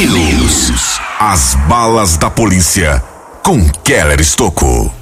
News. 0.07 1.01
As 1.19 1.57
balas 1.69 2.17
da 2.17 2.31
polícia 2.31 3.03
com 3.43 3.69
Keller 3.83 4.21
Estocou. 4.21 4.95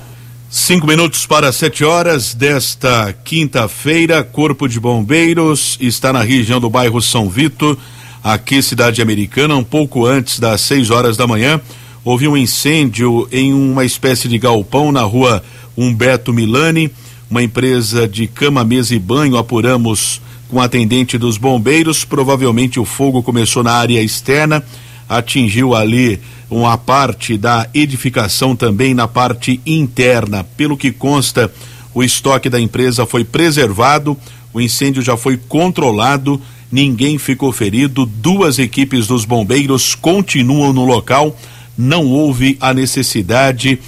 Cinco 0.49 0.87
minutos 0.87 1.27
para 1.27 1.53
sete 1.53 1.85
horas 1.85 2.33
desta 2.33 3.15
quinta-feira, 3.23 4.25
Corpo 4.25 4.67
de 4.67 4.81
Bombeiros 4.81 5.77
está 5.83 6.15
na 6.15 6.23
região 6.23 6.59
do 6.59 6.71
bairro 6.71 7.03
São 7.03 7.29
Vito, 7.29 7.79
aqui 8.25 8.63
cidade 8.63 9.03
americana, 9.03 9.55
um 9.55 9.65
pouco 9.65 10.07
antes 10.07 10.39
das 10.39 10.63
seis 10.63 10.89
horas 10.89 11.15
da 11.15 11.27
manhã. 11.27 11.61
Houve 12.03 12.27
um 12.27 12.37
incêndio 12.37 13.29
em 13.31 13.53
uma 13.53 13.85
espécie 13.85 14.29
de 14.29 14.39
galpão 14.39 14.91
na 14.91 15.03
rua 15.03 15.43
Humberto 15.77 16.33
Milani, 16.33 16.91
uma 17.31 17.43
empresa 17.43 18.09
de 18.09 18.27
cama, 18.27 18.65
mesa 18.65 18.95
e 18.95 18.99
banho. 18.99 19.37
Apuramos 19.37 20.23
com 20.49 20.61
atendente 20.61 21.19
dos 21.19 21.37
bombeiros. 21.37 22.05
Provavelmente 22.05 22.81
o 22.81 22.85
fogo 22.85 23.23
começou 23.23 23.63
na 23.63 23.73
área 23.73 24.01
externa, 24.01 24.65
atingiu 25.09 25.75
ali 25.75 26.21
uma 26.51 26.79
parte 26.79 27.37
da 27.37 27.69
edificação 27.75 28.55
também 28.55 28.95
na 28.95 29.09
parte 29.09 29.61
interna. 29.67 30.45
Pelo 30.57 30.77
que 30.77 30.93
consta, 30.93 31.53
o 31.95 32.03
estoque 32.03 32.49
da 32.49 32.61
empresa 32.61 33.07
foi 33.07 33.25
preservado, 33.25 34.17
o 34.53 34.61
incêndio 34.61 35.03
já 35.03 35.17
foi 35.17 35.37
controlado, 35.37 36.41
ninguém 36.71 37.19
ficou 37.19 37.53
ferido. 37.53 38.07
Duas 38.07 38.59
equipes 38.59 39.07
dos 39.07 39.25
bombeiros 39.25 39.95
continuam 39.95 40.73
no 40.73 40.85
local. 40.85 41.37
Não 41.77 42.07
houve 42.07 42.57
a 42.61 42.73
necessidade 42.73 43.79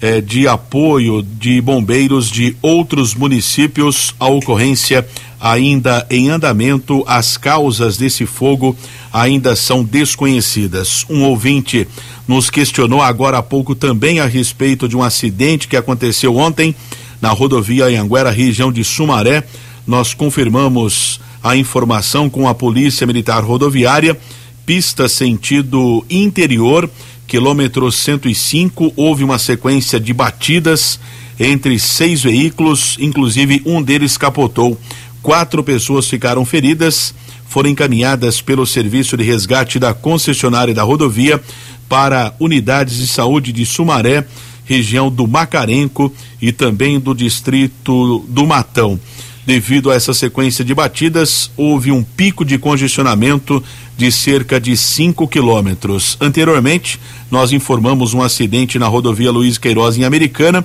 eh, 0.00 0.20
de 0.20 0.48
apoio 0.48 1.22
de 1.22 1.60
bombeiros 1.60 2.30
de 2.30 2.56
outros 2.60 3.14
municípios. 3.14 4.14
A 4.18 4.28
ocorrência 4.28 5.06
ainda 5.40 6.06
em 6.10 6.28
andamento, 6.28 7.02
as 7.06 7.36
causas 7.36 7.96
desse 7.96 8.26
fogo 8.26 8.76
ainda 9.12 9.56
são 9.56 9.82
desconhecidas. 9.82 11.04
Um 11.08 11.24
ouvinte 11.24 11.86
nos 12.28 12.50
questionou 12.50 13.02
agora 13.02 13.38
há 13.38 13.42
pouco 13.42 13.74
também 13.74 14.20
a 14.20 14.26
respeito 14.26 14.88
de 14.88 14.96
um 14.96 15.02
acidente 15.02 15.68
que 15.68 15.76
aconteceu 15.76 16.36
ontem 16.36 16.74
na 17.20 17.30
rodovia 17.30 17.86
Anhanguera, 17.86 18.30
região 18.30 18.72
de 18.72 18.84
Sumaré. 18.84 19.44
Nós 19.86 20.14
confirmamos 20.14 21.20
a 21.42 21.56
informação 21.56 22.28
com 22.30 22.48
a 22.48 22.54
Polícia 22.54 23.06
Militar 23.06 23.42
Rodoviária, 23.42 24.18
pista 24.64 25.08
sentido 25.08 26.04
interior, 26.08 26.88
quilômetro 27.26 27.90
105, 27.90 28.92
houve 28.94 29.24
uma 29.24 29.38
sequência 29.38 29.98
de 29.98 30.12
batidas 30.12 31.00
entre 31.38 31.78
seis 31.78 32.22
veículos, 32.22 32.96
inclusive 33.00 33.62
um 33.64 33.82
deles 33.82 34.18
capotou. 34.18 34.78
Quatro 35.22 35.62
pessoas 35.64 36.06
ficaram 36.06 36.44
feridas, 36.44 37.14
foram 37.50 37.68
encaminhadas 37.68 38.40
pelo 38.40 38.64
serviço 38.64 39.16
de 39.16 39.24
resgate 39.24 39.76
da 39.80 39.92
concessionária 39.92 40.72
da 40.72 40.84
rodovia 40.84 41.42
para 41.88 42.32
unidades 42.38 42.98
de 42.98 43.08
saúde 43.08 43.50
de 43.50 43.66
Sumaré, 43.66 44.24
região 44.64 45.10
do 45.10 45.26
Macarenco 45.26 46.14
e 46.40 46.52
também 46.52 47.00
do 47.00 47.12
distrito 47.12 48.24
do 48.28 48.46
Matão. 48.46 49.00
Devido 49.44 49.90
a 49.90 49.96
essa 49.96 50.14
sequência 50.14 50.64
de 50.64 50.72
batidas, 50.72 51.50
houve 51.56 51.90
um 51.90 52.04
pico 52.04 52.44
de 52.44 52.56
congestionamento 52.56 53.60
de 53.96 54.12
cerca 54.12 54.60
de 54.60 54.76
5 54.76 55.26
quilômetros. 55.26 56.16
Anteriormente, 56.20 57.00
nós 57.32 57.50
informamos 57.50 58.14
um 58.14 58.22
acidente 58.22 58.78
na 58.78 58.86
rodovia 58.86 59.32
Luiz 59.32 59.58
Queiroz 59.58 59.98
em 59.98 60.04
Americana, 60.04 60.64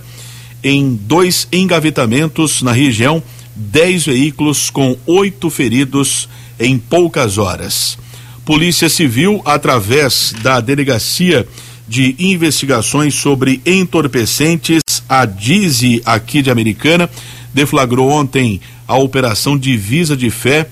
em 0.63 0.93
dois 0.93 1.47
engavetamentos 1.51 2.61
na 2.61 2.71
região 2.71 3.23
10 3.55 4.05
veículos 4.05 4.69
com 4.69 4.95
oito 5.07 5.49
feridos 5.49 6.29
em 6.59 6.77
poucas 6.77 7.37
horas. 7.37 7.97
Polícia 8.45 8.89
Civil, 8.89 9.41
através 9.43 10.33
da 10.41 10.59
Delegacia 10.59 11.47
de 11.87 12.15
Investigações 12.19 13.15
sobre 13.15 13.61
Entorpecentes, 13.65 14.81
a 15.07 15.25
DIZI 15.25 16.01
aqui 16.05 16.41
de 16.41 16.49
Americana, 16.49 17.09
deflagrou 17.53 18.09
ontem 18.09 18.59
a 18.87 18.97
Operação 18.97 19.57
Divisa 19.57 20.15
de 20.15 20.29
Fé 20.29 20.67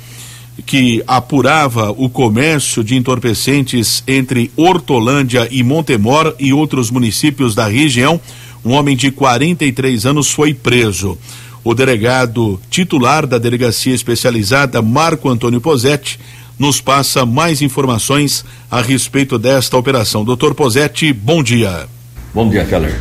que 0.66 1.04
apurava 1.08 1.92
o 1.92 2.10
comércio 2.10 2.84
de 2.84 2.96
entorpecentes 2.96 4.04
entre 4.08 4.52
Hortolândia 4.56 5.48
e 5.50 5.64
Montemor 5.64 6.36
e 6.40 6.54
outros 6.54 6.92
municípios 6.92 7.56
da 7.56 7.68
região, 7.68 8.22
um 8.64 8.72
homem 8.72 8.96
de 8.96 9.12
43 9.12 10.06
anos 10.06 10.32
foi 10.32 10.54
preso. 10.54 11.18
O 11.64 11.74
delegado 11.74 12.60
titular 12.70 13.26
da 13.26 13.38
delegacia 13.38 13.96
especializada, 13.96 14.82
Marco 14.82 15.30
Antônio 15.30 15.62
Posetti, 15.62 16.20
nos 16.60 16.82
passa 16.82 17.26
mais 17.26 17.62
informações 17.62 18.44
a 18.70 18.82
respeito 18.82 19.40
desta 19.40 19.78
operação. 19.78 20.26
Doutor 20.26 20.54
Posetti, 20.54 21.14
bom 21.14 21.42
dia. 21.42 21.88
Bom 22.34 22.50
dia, 22.50 22.66
Keller. 22.66 22.94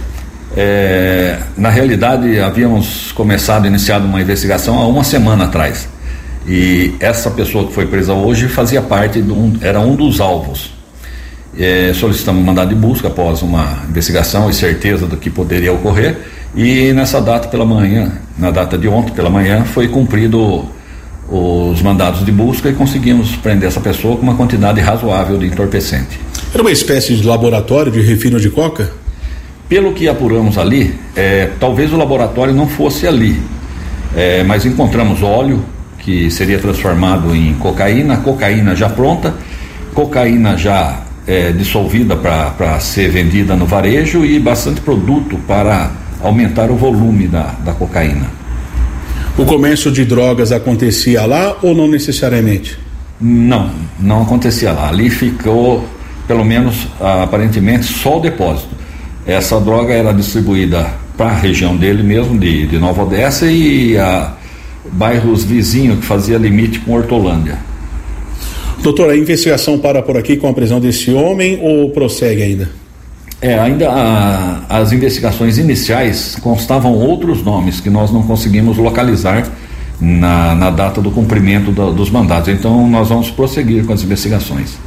É, 0.57 1.38
na 1.57 1.70
realidade, 1.70 2.38
havíamos 2.38 3.11
começado, 3.12 3.66
iniciado 3.66 4.07
uma 4.07 4.20
investigação 4.20 4.79
há 4.79 4.87
uma 4.87 5.03
semana 5.03 5.44
atrás. 5.44 5.88
E 6.46 6.94
essa 7.01 7.31
pessoa 7.31 7.66
que 7.66 7.72
foi 7.72 7.87
presa 7.87 8.12
hoje 8.12 8.48
fazia 8.48 8.83
parte, 8.83 9.18
um, 9.20 9.57
era 9.61 9.81
um 9.81 9.96
dos 9.96 10.20
alvos. 10.20 10.72
É, 11.59 11.92
solicitamos 11.94 12.44
mandado 12.44 12.68
de 12.68 12.75
busca 12.75 13.09
após 13.09 13.42
uma 13.42 13.83
investigação 13.88 14.48
e 14.48 14.55
certeza 14.55 15.07
do 15.07 15.16
que 15.16 15.31
poderia 15.31 15.72
ocorrer. 15.72 16.16
E 16.55 16.93
nessa 16.93 17.21
data 17.21 17.49
pela 17.49 17.65
manhã, 17.65 18.12
na 18.38 18.51
data 18.51 18.77
de 18.77 18.87
ontem 18.87 19.12
pela 19.12 19.31
manhã, 19.31 19.65
foi 19.65 19.88
cumprido 19.88 20.67
os 21.29 21.81
mandados 21.81 22.25
de 22.25 22.31
busca 22.31 22.69
e 22.69 22.75
conseguimos 22.75 23.35
prender 23.37 23.69
essa 23.69 23.81
pessoa 23.81 24.17
com 24.17 24.23
uma 24.23 24.35
quantidade 24.35 24.81
razoável 24.81 25.38
de 25.38 25.47
entorpecente. 25.47 26.21
Era 26.53 26.62
uma 26.62 26.71
espécie 26.71 27.17
de 27.17 27.27
laboratório 27.27 27.91
de 27.91 28.03
refino 28.03 28.38
de 28.38 28.51
coca? 28.51 28.93
Pelo 29.67 29.95
que 29.95 30.07
apuramos 30.07 30.59
ali, 30.59 30.95
é, 31.17 31.49
talvez 31.59 31.91
o 31.91 31.97
laboratório 31.97 32.53
não 32.53 32.69
fosse 32.69 33.07
ali, 33.07 33.41
é, 34.15 34.43
mas 34.45 34.67
encontramos 34.67 35.23
óleo, 35.23 35.65
que 36.01 36.31
seria 36.31 36.59
transformado 36.59 37.35
em 37.35 37.55
cocaína, 37.55 38.19
cocaína 38.19 38.77
já 38.77 38.91
pronta, 38.91 39.33
cocaína 39.95 40.59
já 40.59 41.01
é, 41.27 41.53
dissolvida 41.53 42.15
para 42.15 42.79
ser 42.81 43.09
vendida 43.09 43.57
no 43.57 43.65
varejo 43.65 44.23
e 44.27 44.38
bastante 44.38 44.83
produto 44.83 45.38
para 45.47 46.02
aumentar 46.22 46.70
o 46.70 46.76
volume 46.76 47.26
da, 47.26 47.54
da 47.64 47.72
cocaína. 47.72 48.26
O 49.37 49.44
comércio 49.44 49.90
de 49.90 50.04
drogas 50.04 50.52
acontecia 50.52 51.24
lá 51.24 51.56
ou 51.62 51.74
não 51.74 51.88
necessariamente? 51.88 52.78
Não, 53.20 53.70
não 53.98 54.22
acontecia 54.22 54.72
lá. 54.72 54.88
Ali 54.88 55.08
ficou, 55.08 55.85
pelo 56.26 56.44
menos 56.44 56.87
aparentemente, 57.00 57.85
só 57.85 58.18
o 58.18 58.20
depósito. 58.20 58.68
Essa 59.26 59.61
droga 59.61 59.94
era 59.94 60.12
distribuída 60.12 60.87
para 61.16 61.30
a 61.30 61.37
região 61.37 61.76
dele 61.76 62.02
mesmo, 62.02 62.38
de, 62.38 62.66
de 62.66 62.78
Nova 62.78 63.04
Odessa, 63.04 63.46
e 63.46 63.96
a 63.96 64.35
bairros 64.90 65.44
vizinhos 65.44 66.00
que 66.00 66.04
fazia 66.04 66.37
limite 66.37 66.80
com 66.80 66.92
Hortolândia. 66.92 67.58
Doutor, 68.82 69.11
a 69.11 69.16
investigação 69.16 69.78
para 69.78 70.02
por 70.02 70.16
aqui 70.16 70.37
com 70.37 70.48
a 70.48 70.52
prisão 70.52 70.80
desse 70.80 71.12
homem 71.12 71.58
ou 71.62 71.90
prossegue 71.90 72.42
ainda? 72.42 72.82
É, 73.42 73.59
ainda 73.59 73.90
a, 73.90 74.81
as 74.81 74.92
investigações 74.92 75.59
iniciais 75.59 76.37
constavam 76.40 76.94
outros 76.94 77.42
nomes 77.42 77.81
que 77.81 77.90
nós 77.90 78.12
não 78.12 78.22
conseguimos 78.22 78.76
localizar 78.76 79.50
na, 80.00 80.55
na 80.55 80.70
data 80.70 81.00
do 81.00 81.11
cumprimento 81.11 81.72
do, 81.72 81.92
dos 81.92 82.09
mandados. 82.09 82.48
Então 82.48 82.88
nós 82.88 83.09
vamos 83.09 83.33
prosseguir 83.33 83.85
com 83.85 83.92
as 83.92 84.05
investigações. 84.05 84.78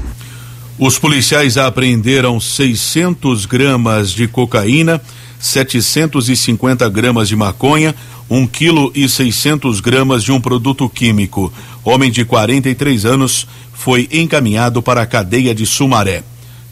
Os 0.80 0.98
policiais 0.98 1.58
apreenderam 1.58 2.40
600 2.40 3.46
gramas 3.46 4.12
de 4.12 4.26
cocaína, 4.26 5.02
750 5.38 6.88
gramas 6.88 7.28
de 7.28 7.36
maconha, 7.36 7.94
1 8.30 8.48
quilo 8.48 8.90
e 8.96 9.10
600 9.10 9.82
gramas 9.82 10.24
de 10.24 10.32
um 10.32 10.40
produto 10.40 10.88
químico. 10.88 11.52
Homem 11.84 12.10
de 12.10 12.24
43 12.24 13.06
anos 13.06 13.46
foi 13.74 14.08
encaminhado 14.14 14.82
para 14.82 15.02
a 15.02 15.06
cadeia 15.06 15.54
de 15.54 15.66
Sumaré. 15.66 16.24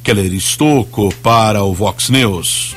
Keller 0.04 0.34
Estocco 0.34 1.13
para 1.24 1.63
o 1.63 1.74
Vox 1.74 2.10
News. 2.10 2.76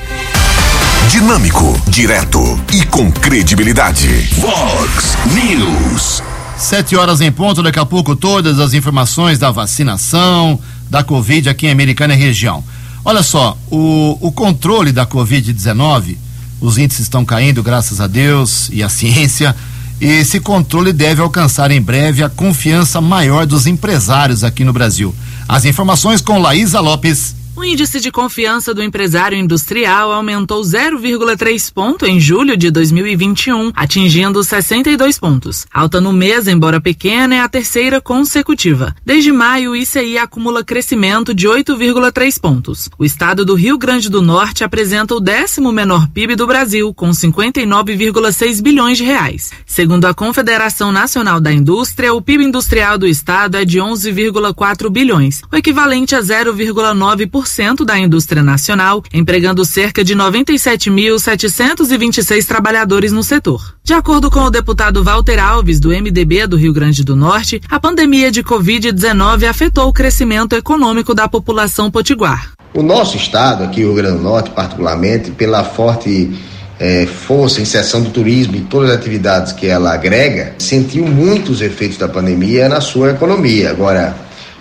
Dinâmico, 1.11 1.79
direto 1.87 2.39
e 2.73 2.85
com 2.85 3.11
credibilidade. 3.11 4.07
Vox 4.37 5.17
News. 5.33 6.23
Sete 6.57 6.95
horas 6.95 7.19
em 7.19 7.31
ponto, 7.31 7.61
daqui 7.61 7.79
a 7.79 7.85
pouco 7.85 8.15
todas 8.15 8.59
as 8.59 8.73
informações 8.73 9.37
da 9.37 9.51
vacinação, 9.51 10.59
da 10.89 11.03
Covid 11.03 11.49
aqui 11.49 11.67
em 11.67 11.71
Americana 11.71 12.13
e 12.13 12.17
região. 12.17 12.63
Olha 13.03 13.21
só, 13.21 13.57
o, 13.69 14.17
o 14.21 14.31
controle 14.31 14.91
da 14.91 15.05
Covid-19 15.05 16.15
os 16.59 16.77
índices 16.77 17.03
estão 17.03 17.23
caindo, 17.23 17.61
graças 17.61 18.01
a 18.01 18.07
Deus 18.07 18.69
e 18.71 18.81
à 18.81 18.89
ciência. 18.89 19.55
E 19.99 20.05
esse 20.05 20.39
controle 20.39 20.93
deve 20.93 21.21
alcançar 21.21 21.71
em 21.71 21.81
breve 21.81 22.23
a 22.23 22.29
confiança 22.29 23.01
maior 23.01 23.45
dos 23.45 23.67
empresários 23.67 24.43
aqui 24.43 24.63
no 24.63 24.73
Brasil. 24.73 25.13
As 25.47 25.63
informações 25.63 26.21
com 26.21 26.39
Laísa 26.39 26.79
Lopes. 26.79 27.35
O 27.57 27.63
índice 27.63 27.99
de 27.99 28.11
confiança 28.11 28.71
do 28.71 28.83
empresário 28.83 29.35
industrial 29.35 30.11
aumentou 30.11 30.61
0,3 30.61 31.73
ponto 31.73 32.05
em 32.05 32.19
julho 32.19 32.55
de 32.55 32.69
2021, 32.69 33.71
atingindo 33.75 34.43
62 34.43 35.17
pontos. 35.17 35.65
Alta 35.73 35.99
no 35.99 36.13
mês, 36.13 36.47
embora 36.47 36.79
pequena, 36.79 37.33
é 37.33 37.39
a 37.39 37.49
terceira 37.49 37.99
consecutiva. 37.99 38.95
Desde 39.03 39.31
maio, 39.31 39.71
o 39.71 39.75
ICI 39.75 40.19
acumula 40.19 40.63
crescimento 40.63 41.33
de 41.33 41.47
8,3 41.47 42.39
pontos. 42.39 42.89
O 42.95 43.03
estado 43.03 43.43
do 43.43 43.55
Rio 43.55 43.75
Grande 43.75 44.07
do 44.07 44.21
Norte 44.21 44.63
apresenta 44.63 45.15
o 45.15 45.19
décimo 45.19 45.71
menor 45.71 46.07
PIB 46.09 46.35
do 46.35 46.45
Brasil, 46.45 46.93
com 46.93 47.09
59,6 47.09 48.61
bilhões 48.61 48.99
de 48.99 49.03
reais. 49.03 49.49
Segundo 49.65 50.05
a 50.05 50.13
Confederação 50.13 50.91
Nacional 50.91 51.41
da 51.41 51.51
Indústria, 51.51 52.13
o 52.13 52.21
PIB 52.21 52.43
industrial 52.43 52.99
do 52.99 53.07
estado 53.07 53.57
é 53.57 53.65
de 53.65 53.79
11,4 53.79 54.91
bilhões, 54.91 55.41
o 55.51 55.55
equivalente 55.55 56.13
a 56.13 56.21
0,9% 56.21 57.46
10% 57.47 57.85
da 57.85 57.97
indústria 57.97 58.43
nacional, 58.43 59.01
empregando 59.13 59.63
cerca 59.63 60.03
de 60.03 60.13
97.726 60.15 62.45
trabalhadores 62.45 63.13
no 63.13 63.23
setor. 63.23 63.73
De 63.83 63.93
acordo 63.93 64.29
com 64.29 64.41
o 64.41 64.51
deputado 64.51 65.03
Walter 65.03 65.39
Alves, 65.39 65.79
do 65.79 65.89
MDB 65.89 66.45
do 66.45 66.57
Rio 66.57 66.73
Grande 66.73 67.03
do 67.03 67.15
Norte, 67.15 67.59
a 67.69 67.79
pandemia 67.79 68.29
de 68.29 68.43
Covid-19 68.43 69.47
afetou 69.47 69.87
o 69.87 69.93
crescimento 69.93 70.53
econômico 70.55 71.15
da 71.15 71.29
população 71.29 71.89
potiguar. 71.89 72.51
O 72.73 72.83
nosso 72.83 73.15
estado, 73.15 73.63
aqui 73.63 73.83
o 73.83 73.87
Rio 73.87 73.95
Grande 73.95 74.17
do 74.17 74.23
Norte, 74.23 74.49
particularmente, 74.49 75.31
pela 75.31 75.63
forte 75.63 76.37
é, 76.79 77.07
força, 77.07 77.61
inserção 77.61 78.03
do 78.03 78.11
turismo 78.11 78.55
e 78.55 78.61
todas 78.61 78.91
as 78.91 78.97
atividades 78.97 79.51
que 79.53 79.65
ela 79.65 79.91
agrega, 79.93 80.53
sentiu 80.59 81.07
muitos 81.07 81.59
efeitos 81.61 81.97
da 81.97 82.07
pandemia 82.07 82.69
na 82.69 82.79
sua 82.81 83.09
economia. 83.11 83.71
Agora, 83.71 84.15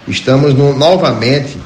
estamos 0.09 0.55
no, 0.55 0.75
novamente 0.75 1.59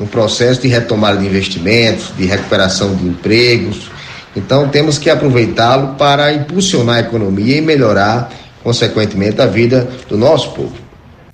um 0.00 0.06
processo 0.06 0.62
de 0.62 0.68
retomada 0.68 1.18
de 1.18 1.26
investimentos, 1.26 2.12
de 2.16 2.24
recuperação 2.24 2.94
de 2.94 3.06
empregos. 3.06 3.90
Então, 4.36 4.68
temos 4.68 4.98
que 4.98 5.10
aproveitá-lo 5.10 5.94
para 5.94 6.32
impulsionar 6.32 6.96
a 6.96 7.00
economia 7.00 7.56
e 7.56 7.60
melhorar, 7.60 8.30
consequentemente, 8.62 9.40
a 9.40 9.46
vida 9.46 9.88
do 10.08 10.16
nosso 10.16 10.50
povo. 10.52 10.87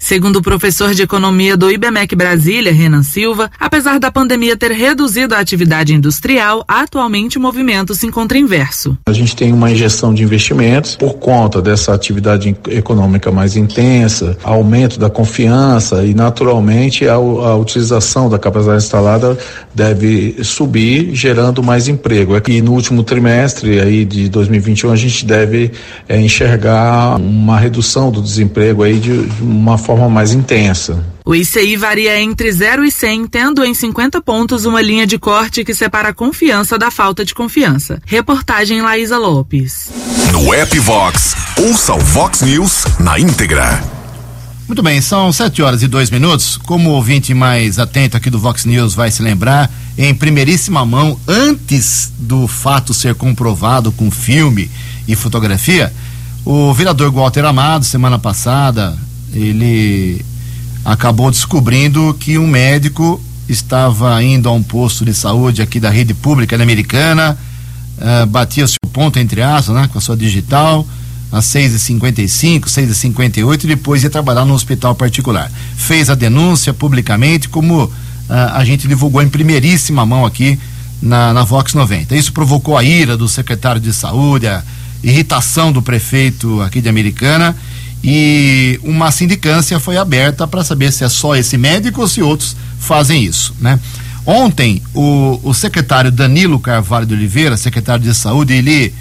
Segundo 0.04 0.36
o 0.36 0.42
professor 0.42 0.92
de 0.92 1.00
economia 1.00 1.56
do 1.56 1.70
IBMEC 1.70 2.14
Brasília, 2.14 2.70
Renan 2.70 3.02
Silva, 3.02 3.50
apesar 3.58 3.98
da 3.98 4.12
pandemia 4.12 4.54
ter 4.54 4.70
reduzido 4.70 5.34
a 5.34 5.38
atividade 5.38 5.94
industrial, 5.94 6.62
atualmente 6.68 7.38
o 7.38 7.40
movimento 7.40 7.94
se 7.94 8.06
encontra 8.06 8.36
inverso. 8.36 8.98
A 9.06 9.14
gente 9.14 9.34
tem 9.34 9.50
uma 9.50 9.72
injeção 9.72 10.12
de 10.12 10.22
investimentos 10.22 10.94
por 10.96 11.14
conta 11.14 11.62
dessa 11.62 11.94
atividade 11.94 12.54
econômica 12.68 13.32
mais 13.32 13.56
intensa, 13.56 14.36
aumento 14.44 14.98
da 14.98 15.08
confiança 15.08 16.04
e, 16.04 16.12
naturalmente, 16.12 17.08
a, 17.08 17.14
a 17.14 17.56
utilização 17.56 18.28
da 18.28 18.38
capacidade 18.38 18.84
instalada 18.84 19.38
deve 19.74 20.36
subir, 20.44 21.14
gerando 21.14 21.62
mais 21.62 21.88
emprego. 21.88 22.34
E 22.46 22.60
no 22.60 22.72
último 22.72 23.02
trimestre 23.04 23.80
aí 23.80 24.04
de 24.04 24.28
2021 24.28 24.90
a 24.90 24.96
gente 24.96 25.24
deve 25.24 25.72
é, 26.06 26.20
enxergar 26.20 27.16
uma 27.18 27.58
redução 27.58 28.10
do 28.10 28.20
desemprego 28.20 28.82
aí 28.82 28.98
de, 28.98 29.26
de 29.26 29.42
uma 29.42 29.78
forma 29.78 29.93
forma 29.94 30.10
mais 30.10 30.32
intensa. 30.32 31.04
O 31.24 31.34
ICI 31.34 31.76
varia 31.76 32.20
entre 32.20 32.50
0 32.50 32.84
e 32.84 32.90
100, 32.90 33.28
tendo 33.28 33.64
em 33.64 33.72
50 33.72 34.20
pontos 34.20 34.64
uma 34.64 34.82
linha 34.82 35.06
de 35.06 35.18
corte 35.18 35.64
que 35.64 35.72
separa 35.72 36.08
a 36.08 36.14
confiança 36.14 36.76
da 36.76 36.90
falta 36.90 37.24
de 37.24 37.32
confiança. 37.32 38.02
Reportagem 38.04 38.82
Laísa 38.82 39.16
Lopes. 39.16 39.90
No 40.32 40.52
app 40.52 40.78
Vox, 40.80 41.34
ouça 41.58 41.94
o 41.94 42.00
Vox 42.00 42.42
News 42.42 42.84
na 42.98 43.18
íntegra. 43.18 43.82
Muito 44.66 44.82
bem, 44.82 45.00
são 45.00 45.32
7 45.32 45.62
horas 45.62 45.82
e 45.82 45.86
dois 45.86 46.10
minutos. 46.10 46.56
Como 46.56 46.90
o 46.90 46.94
ouvinte 46.94 47.32
mais 47.32 47.78
atento 47.78 48.16
aqui 48.16 48.28
do 48.28 48.38
Vox 48.38 48.64
News 48.64 48.94
vai 48.94 49.10
se 49.10 49.22
lembrar, 49.22 49.70
em 49.96 50.12
primeiríssima 50.12 50.84
mão, 50.84 51.18
antes 51.28 52.12
do 52.18 52.48
fato 52.48 52.92
ser 52.92 53.14
comprovado 53.14 53.92
com 53.92 54.10
filme 54.10 54.68
e 55.06 55.14
fotografia, 55.14 55.92
o 56.44 56.72
vereador 56.74 57.12
Walter 57.12 57.44
Amado, 57.44 57.84
semana 57.84 58.18
passada, 58.18 58.96
ele 59.34 60.24
acabou 60.84 61.30
descobrindo 61.30 62.14
que 62.18 62.38
um 62.38 62.46
médico 62.46 63.20
estava 63.48 64.22
indo 64.22 64.48
a 64.48 64.52
um 64.52 64.62
posto 64.62 65.04
de 65.04 65.14
saúde 65.14 65.62
aqui 65.62 65.80
da 65.80 65.90
rede 65.90 66.14
pública 66.14 66.60
americana, 66.60 67.36
uh, 67.98 68.26
batia 68.26 68.66
seu 68.66 68.78
ponto 68.92 69.18
entre 69.18 69.42
aspas, 69.42 69.74
né, 69.74 69.88
com 69.92 69.98
a 69.98 70.00
sua 70.00 70.16
digital, 70.16 70.86
às 71.32 71.46
6h55, 71.46 72.66
6h58 72.66 73.64
e 73.64 73.66
depois 73.66 74.04
ia 74.04 74.10
trabalhar 74.10 74.44
no 74.44 74.54
hospital 74.54 74.94
particular. 74.94 75.50
Fez 75.76 76.08
a 76.08 76.14
denúncia 76.14 76.72
publicamente, 76.72 77.48
como 77.48 77.90
ah, 78.28 78.58
a 78.58 78.64
gente 78.64 78.86
divulgou 78.86 79.20
em 79.20 79.28
primeiríssima 79.28 80.06
mão 80.06 80.24
aqui 80.24 80.56
na, 81.02 81.32
na 81.32 81.42
Vox 81.42 81.74
90. 81.74 82.14
Isso 82.14 82.32
provocou 82.32 82.78
a 82.78 82.84
ira 82.84 83.16
do 83.16 83.28
secretário 83.28 83.80
de 83.80 83.92
saúde, 83.92 84.46
a 84.46 84.62
irritação 85.02 85.72
do 85.72 85.82
prefeito 85.82 86.60
aqui 86.62 86.80
de 86.80 86.88
Americana 86.88 87.56
e 88.04 88.78
uma 88.82 89.10
sindicância 89.10 89.80
foi 89.80 89.96
aberta 89.96 90.46
para 90.46 90.62
saber 90.62 90.92
se 90.92 91.02
é 91.04 91.08
só 91.08 91.34
esse 91.34 91.56
médico 91.56 92.02
ou 92.02 92.08
se 92.08 92.20
outros 92.20 92.54
fazem 92.78 93.24
isso, 93.24 93.54
né? 93.58 93.80
Ontem, 94.26 94.82
o, 94.94 95.40
o 95.42 95.54
secretário 95.54 96.12
Danilo 96.12 96.58
Carvalho 96.58 97.06
de 97.06 97.14
Oliveira, 97.14 97.56
secretário 97.56 98.04
de 98.04 98.14
Saúde, 98.14 98.52
ele 98.52 98.92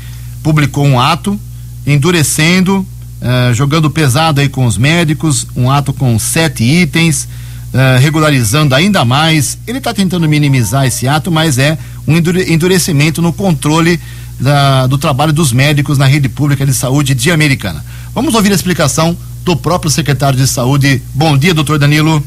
publicou 0.42 0.86
um 0.86 1.00
ato 1.00 1.38
endurecendo, 1.86 2.80
uh, 3.22 3.54
jogando 3.54 3.90
pesado 3.90 4.40
aí 4.40 4.48
com 4.48 4.66
os 4.66 4.78
médicos, 4.78 5.48
um 5.56 5.70
ato 5.70 5.92
com 5.94 6.18
sete 6.18 6.64
itens, 6.64 7.28
uh, 7.74 8.00
regularizando 8.00 8.74
ainda 8.74 9.04
mais. 9.04 9.58
Ele 9.68 9.80
está 9.80 9.94
tentando 9.94 10.28
minimizar 10.28 10.86
esse 10.86 11.08
ato, 11.08 11.32
mas 11.32 11.58
é 11.58 11.78
um 12.08 12.16
endurecimento 12.18 13.22
no 13.22 13.32
controle 13.34 14.00
da, 14.40 14.88
do 14.88 14.98
trabalho 14.98 15.32
dos 15.32 15.52
médicos 15.54 15.98
na 15.98 16.06
rede 16.06 16.28
pública 16.28 16.66
de 16.66 16.74
saúde 16.74 17.14
de 17.14 17.32
Americana. 17.32 17.84
Vamos 18.14 18.36
ouvir 18.36 18.52
a 18.52 18.56
explicação 18.56 19.18
do 19.44 19.56
próprio 19.56 19.90
secretário 19.90 20.38
de 20.38 20.46
saúde. 20.46 21.02
Bom 21.16 21.36
dia, 21.36 21.52
doutor 21.52 21.80
Danilo. 21.80 22.24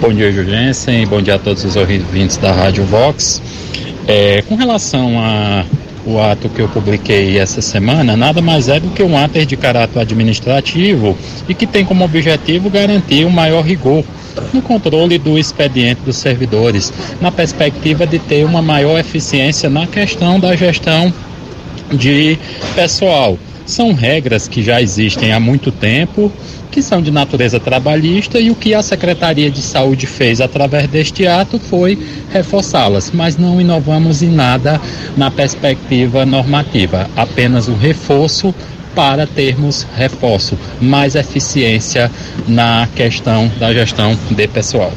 Bom 0.00 0.12
dia, 0.12 0.30
Jurgensen. 0.30 1.04
Bom 1.06 1.20
dia 1.20 1.34
a 1.34 1.38
todos 1.40 1.64
os 1.64 1.74
ouvintes 1.74 2.36
da 2.36 2.52
Rádio 2.52 2.84
Vox. 2.84 3.42
É, 4.06 4.42
com 4.42 4.54
relação 4.54 5.18
a 5.18 5.64
o 6.06 6.20
ato 6.20 6.50
que 6.50 6.60
eu 6.60 6.68
publiquei 6.68 7.38
essa 7.38 7.62
semana 7.62 8.14
nada 8.14 8.42
mais 8.42 8.68
é 8.68 8.78
do 8.78 8.90
que 8.90 9.02
um 9.02 9.16
ato 9.16 9.44
de 9.44 9.56
caráter 9.56 9.98
administrativo 9.98 11.16
e 11.48 11.54
que 11.54 11.66
tem 11.66 11.82
como 11.82 12.04
objetivo 12.04 12.68
garantir 12.68 13.24
um 13.24 13.30
maior 13.30 13.64
rigor 13.64 14.04
no 14.52 14.60
controle 14.60 15.16
do 15.16 15.38
expediente 15.38 16.02
dos 16.02 16.16
servidores, 16.16 16.92
na 17.20 17.32
perspectiva 17.32 18.06
de 18.06 18.18
ter 18.18 18.44
uma 18.44 18.60
maior 18.60 19.00
eficiência 19.00 19.70
na 19.70 19.86
questão 19.86 20.38
da 20.38 20.54
gestão 20.54 21.12
de 21.90 22.38
pessoal. 22.74 23.38
São 23.66 23.92
regras 23.92 24.46
que 24.46 24.62
já 24.62 24.80
existem 24.80 25.32
há 25.32 25.40
muito 25.40 25.72
tempo, 25.72 26.30
que 26.70 26.82
são 26.82 27.00
de 27.00 27.10
natureza 27.10 27.58
trabalhista, 27.58 28.38
e 28.38 28.50
o 28.50 28.54
que 28.54 28.74
a 28.74 28.82
Secretaria 28.82 29.50
de 29.50 29.62
Saúde 29.62 30.06
fez 30.06 30.40
através 30.40 30.88
deste 30.88 31.26
ato 31.26 31.58
foi 31.58 31.98
reforçá-las, 32.32 33.10
mas 33.12 33.36
não 33.36 33.60
inovamos 33.60 34.22
em 34.22 34.30
nada 34.30 34.80
na 35.16 35.30
perspectiva 35.30 36.26
normativa, 36.26 37.08
apenas 37.16 37.68
o 37.68 37.74
reforço 37.74 38.54
para 38.94 39.26
termos 39.26 39.86
reforço, 39.96 40.58
mais 40.80 41.14
eficiência 41.14 42.10
na 42.46 42.88
questão 42.94 43.50
da 43.58 43.72
gestão 43.72 44.16
de 44.30 44.46
pessoal. 44.46 44.92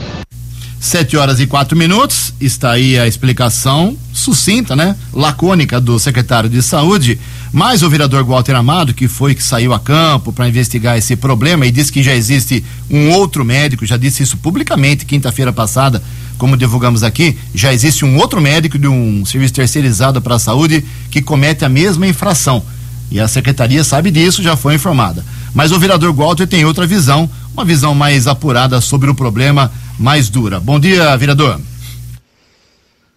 Sete 0.80 1.17
horas 1.17 1.39
e 1.39 1.47
quatro 1.47 1.75
minutos, 1.75 2.34
está 2.39 2.71
aí 2.71 2.99
a 2.99 3.08
explicação 3.08 3.97
sucinta, 4.13 4.75
né? 4.75 4.95
Lacônica 5.12 5.82
do 5.82 5.97
secretário 5.97 6.49
de 6.49 6.62
saúde. 6.62 7.19
Mas 7.51 7.81
o 7.81 7.89
vereador 7.89 8.23
Walter 8.25 8.55
Amado, 8.55 8.93
que 8.93 9.07
foi 9.07 9.33
que 9.33 9.43
saiu 9.43 9.73
a 9.73 9.79
campo 9.79 10.33
para 10.33 10.47
investigar 10.47 10.97
esse 10.97 11.15
problema 11.15 11.65
e 11.65 11.71
disse 11.71 11.91
que 11.91 12.03
já 12.03 12.13
existe 12.13 12.63
um 12.89 13.10
outro 13.12 13.45
médico, 13.45 13.86
já 13.86 13.97
disse 13.97 14.23
isso 14.23 14.38
publicamente 14.38 15.05
quinta-feira 15.05 15.53
passada, 15.53 16.03
como 16.38 16.57
divulgamos 16.57 17.03
aqui, 17.03 17.38
já 17.55 17.73
existe 17.73 18.05
um 18.05 18.17
outro 18.17 18.41
médico 18.41 18.77
de 18.77 18.88
um 18.88 19.25
serviço 19.25 19.53
terceirizado 19.53 20.21
para 20.21 20.36
a 20.36 20.39
saúde 20.39 20.83
que 21.10 21.21
comete 21.21 21.65
a 21.65 21.69
mesma 21.69 22.05
infração. 22.05 22.63
E 23.10 23.19
a 23.19 23.27
secretaria 23.27 23.83
sabe 23.83 24.12
disso, 24.12 24.43
já 24.43 24.55
foi 24.55 24.75
informada. 24.75 25.25
Mas 25.53 25.71
o 25.71 25.79
vereador 25.79 26.13
Walter 26.13 26.45
tem 26.45 26.65
outra 26.65 26.86
visão, 26.86 27.29
uma 27.53 27.63
visão 27.63 27.95
mais 27.95 28.27
apurada 28.27 28.81
sobre 28.81 29.10
o 29.10 29.15
problema 29.15 29.71
mais 29.97 30.29
dura. 30.29 30.60
Bom 30.60 30.79
dia, 30.79 31.15
vereador. 31.15 31.60